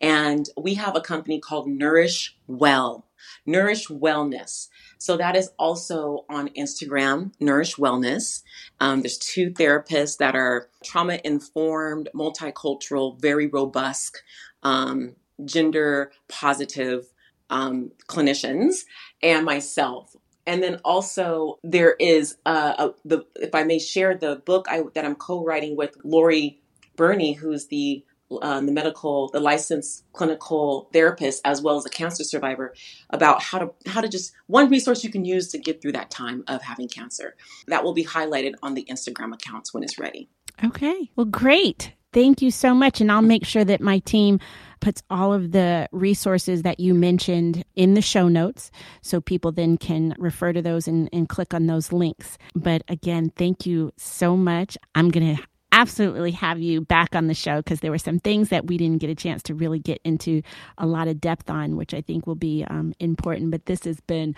And 0.00 0.48
we 0.56 0.74
have 0.74 0.94
a 0.94 1.00
company 1.00 1.40
called 1.40 1.68
Nourish 1.68 2.36
Well, 2.46 3.06
Nourish 3.46 3.88
Wellness. 3.88 4.68
So 4.98 5.16
that 5.16 5.36
is 5.36 5.50
also 5.58 6.24
on 6.28 6.48
Instagram, 6.50 7.32
Nourish 7.40 7.76
Wellness. 7.76 8.42
Um, 8.80 9.02
there's 9.02 9.18
two 9.18 9.50
therapists 9.50 10.18
that 10.18 10.36
are 10.36 10.68
trauma 10.84 11.18
informed, 11.24 12.08
multicultural, 12.14 13.20
very 13.20 13.46
robust, 13.46 14.22
um, 14.62 15.14
gender 15.44 16.12
positive 16.28 17.06
um, 17.50 17.92
clinicians, 18.08 18.80
and 19.22 19.44
myself 19.44 20.14
And 20.48 20.62
then 20.62 20.80
also 20.82 21.58
there 21.62 21.94
is 22.00 22.38
uh, 22.46 22.74
a, 22.78 22.90
the 23.04 23.26
if 23.36 23.54
I 23.54 23.64
may 23.64 23.78
share 23.78 24.16
the 24.16 24.36
book 24.36 24.66
I, 24.68 24.82
that 24.94 25.04
I'm 25.04 25.14
co-writing 25.14 25.76
with 25.76 25.94
Lori 26.02 26.58
Burney, 26.96 27.34
who's 27.34 27.66
the 27.66 28.02
um, 28.42 28.66
the 28.66 28.72
medical, 28.72 29.28
the 29.28 29.40
licensed 29.40 30.04
clinical 30.12 30.88
therapist, 30.92 31.42
as 31.44 31.62
well 31.62 31.76
as 31.76 31.86
a 31.86 31.90
cancer 31.90 32.24
survivor, 32.24 32.74
about 33.10 33.42
how 33.42 33.58
to 33.58 33.70
how 33.86 34.00
to 34.00 34.08
just 34.08 34.32
one 34.46 34.70
resource 34.70 35.04
you 35.04 35.10
can 35.10 35.26
use 35.26 35.48
to 35.48 35.58
get 35.58 35.82
through 35.82 35.92
that 35.92 36.10
time 36.10 36.44
of 36.48 36.62
having 36.62 36.88
cancer. 36.88 37.36
That 37.66 37.84
will 37.84 37.94
be 37.94 38.04
highlighted 38.04 38.54
on 38.62 38.72
the 38.72 38.84
Instagram 38.84 39.34
accounts 39.34 39.74
when 39.74 39.82
it's 39.82 39.98
ready. 39.98 40.30
Okay, 40.64 41.10
well, 41.14 41.26
great. 41.26 41.92
Thank 42.14 42.40
you 42.40 42.50
so 42.50 42.74
much, 42.74 43.02
and 43.02 43.12
I'll 43.12 43.20
make 43.20 43.44
sure 43.44 43.64
that 43.64 43.82
my 43.82 43.98
team 43.98 44.40
puts 44.80 45.02
all 45.10 45.32
of 45.32 45.52
the 45.52 45.88
resources 45.92 46.62
that 46.62 46.80
you 46.80 46.94
mentioned 46.94 47.64
in 47.76 47.94
the 47.94 48.02
show 48.02 48.28
notes 48.28 48.70
so 49.02 49.20
people 49.20 49.52
then 49.52 49.76
can 49.76 50.14
refer 50.18 50.52
to 50.52 50.62
those 50.62 50.88
and, 50.88 51.08
and 51.12 51.28
click 51.28 51.54
on 51.54 51.66
those 51.66 51.92
links. 51.92 52.38
But 52.54 52.82
again, 52.88 53.30
thank 53.36 53.66
you 53.66 53.92
so 53.96 54.36
much. 54.36 54.76
I'm 54.94 55.10
going 55.10 55.36
to 55.36 55.42
absolutely 55.72 56.32
have 56.32 56.58
you 56.60 56.80
back 56.80 57.14
on 57.14 57.26
the 57.26 57.34
show 57.34 57.58
because 57.58 57.80
there 57.80 57.90
were 57.90 57.98
some 57.98 58.18
things 58.18 58.48
that 58.48 58.66
we 58.66 58.78
didn't 58.78 58.98
get 58.98 59.10
a 59.10 59.14
chance 59.14 59.42
to 59.44 59.54
really 59.54 59.78
get 59.78 60.00
into 60.04 60.42
a 60.78 60.86
lot 60.86 61.08
of 61.08 61.20
depth 61.20 61.50
on, 61.50 61.76
which 61.76 61.94
I 61.94 62.00
think 62.00 62.26
will 62.26 62.34
be 62.34 62.64
um, 62.68 62.94
important. 62.98 63.50
But 63.50 63.66
this 63.66 63.84
has 63.84 64.00
been 64.00 64.34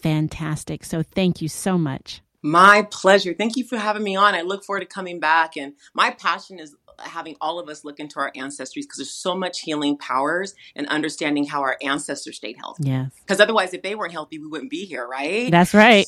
fantastic. 0.00 0.84
So 0.84 1.02
thank 1.02 1.42
you 1.42 1.48
so 1.48 1.76
much. 1.76 2.22
My 2.40 2.86
pleasure. 2.90 3.34
Thank 3.34 3.56
you 3.56 3.64
for 3.64 3.76
having 3.76 4.04
me 4.04 4.14
on. 4.14 4.34
I 4.34 4.42
look 4.42 4.64
forward 4.64 4.80
to 4.80 4.86
coming 4.86 5.18
back. 5.18 5.56
And 5.56 5.74
my 5.92 6.10
passion 6.10 6.60
is 6.60 6.74
having 7.00 7.36
all 7.40 7.58
of 7.58 7.68
us 7.68 7.84
look 7.84 8.00
into 8.00 8.18
our 8.20 8.32
ancestries 8.32 8.82
because 8.82 8.98
there's 8.98 9.14
so 9.14 9.36
much 9.36 9.60
healing 9.60 9.96
powers 9.96 10.54
and 10.74 10.86
understanding 10.88 11.46
how 11.46 11.62
our 11.62 11.76
ancestors 11.82 12.36
stayed 12.36 12.56
healthy. 12.56 12.84
Yes. 12.86 13.10
Because 13.20 13.40
otherwise, 13.40 13.74
if 13.74 13.82
they 13.82 13.94
weren't 13.94 14.12
healthy, 14.12 14.38
we 14.38 14.46
wouldn't 14.46 14.70
be 14.70 14.84
here, 14.84 15.06
right? 15.06 15.50
That's 15.50 15.74
right. 15.74 16.06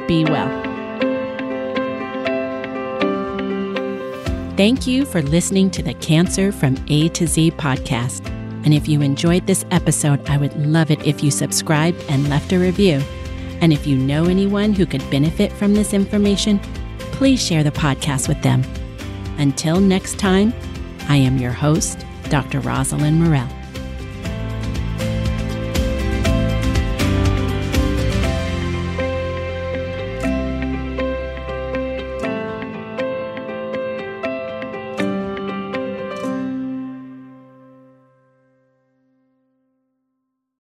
be 0.07 0.25
well. 0.25 0.70
Thank 4.61 4.87
you 4.87 5.07
for 5.07 5.23
listening 5.23 5.71
to 5.71 5.83
the 5.83 5.95
Cancer 5.95 6.53
from 6.53 6.77
A 6.89 7.09
to 7.09 7.27
Z 7.27 7.53
podcast. 7.53 8.29
And 8.63 8.75
if 8.75 8.87
you 8.87 9.01
enjoyed 9.01 9.47
this 9.47 9.65
episode, 9.71 10.29
I 10.29 10.37
would 10.37 10.55
love 10.55 10.91
it 10.91 11.03
if 11.07 11.25
you 11.25 11.31
subscribed 11.31 12.05
and 12.11 12.29
left 12.29 12.53
a 12.53 12.59
review. 12.59 13.01
And 13.63 13.73
if 13.73 13.87
you 13.87 13.97
know 13.97 14.27
anyone 14.27 14.75
who 14.75 14.85
could 14.85 15.11
benefit 15.11 15.51
from 15.51 15.73
this 15.73 15.95
information, 15.95 16.61
please 16.99 17.43
share 17.43 17.65
the 17.65 17.71
podcast 17.71 18.29
with 18.29 18.43
them. 18.43 18.63
Until 19.39 19.81
next 19.81 20.19
time, 20.19 20.53
I 21.09 21.17
am 21.17 21.39
your 21.39 21.53
host, 21.53 22.05
Dr. 22.29 22.61
Rosalind 22.61 23.19
Morell. 23.19 23.49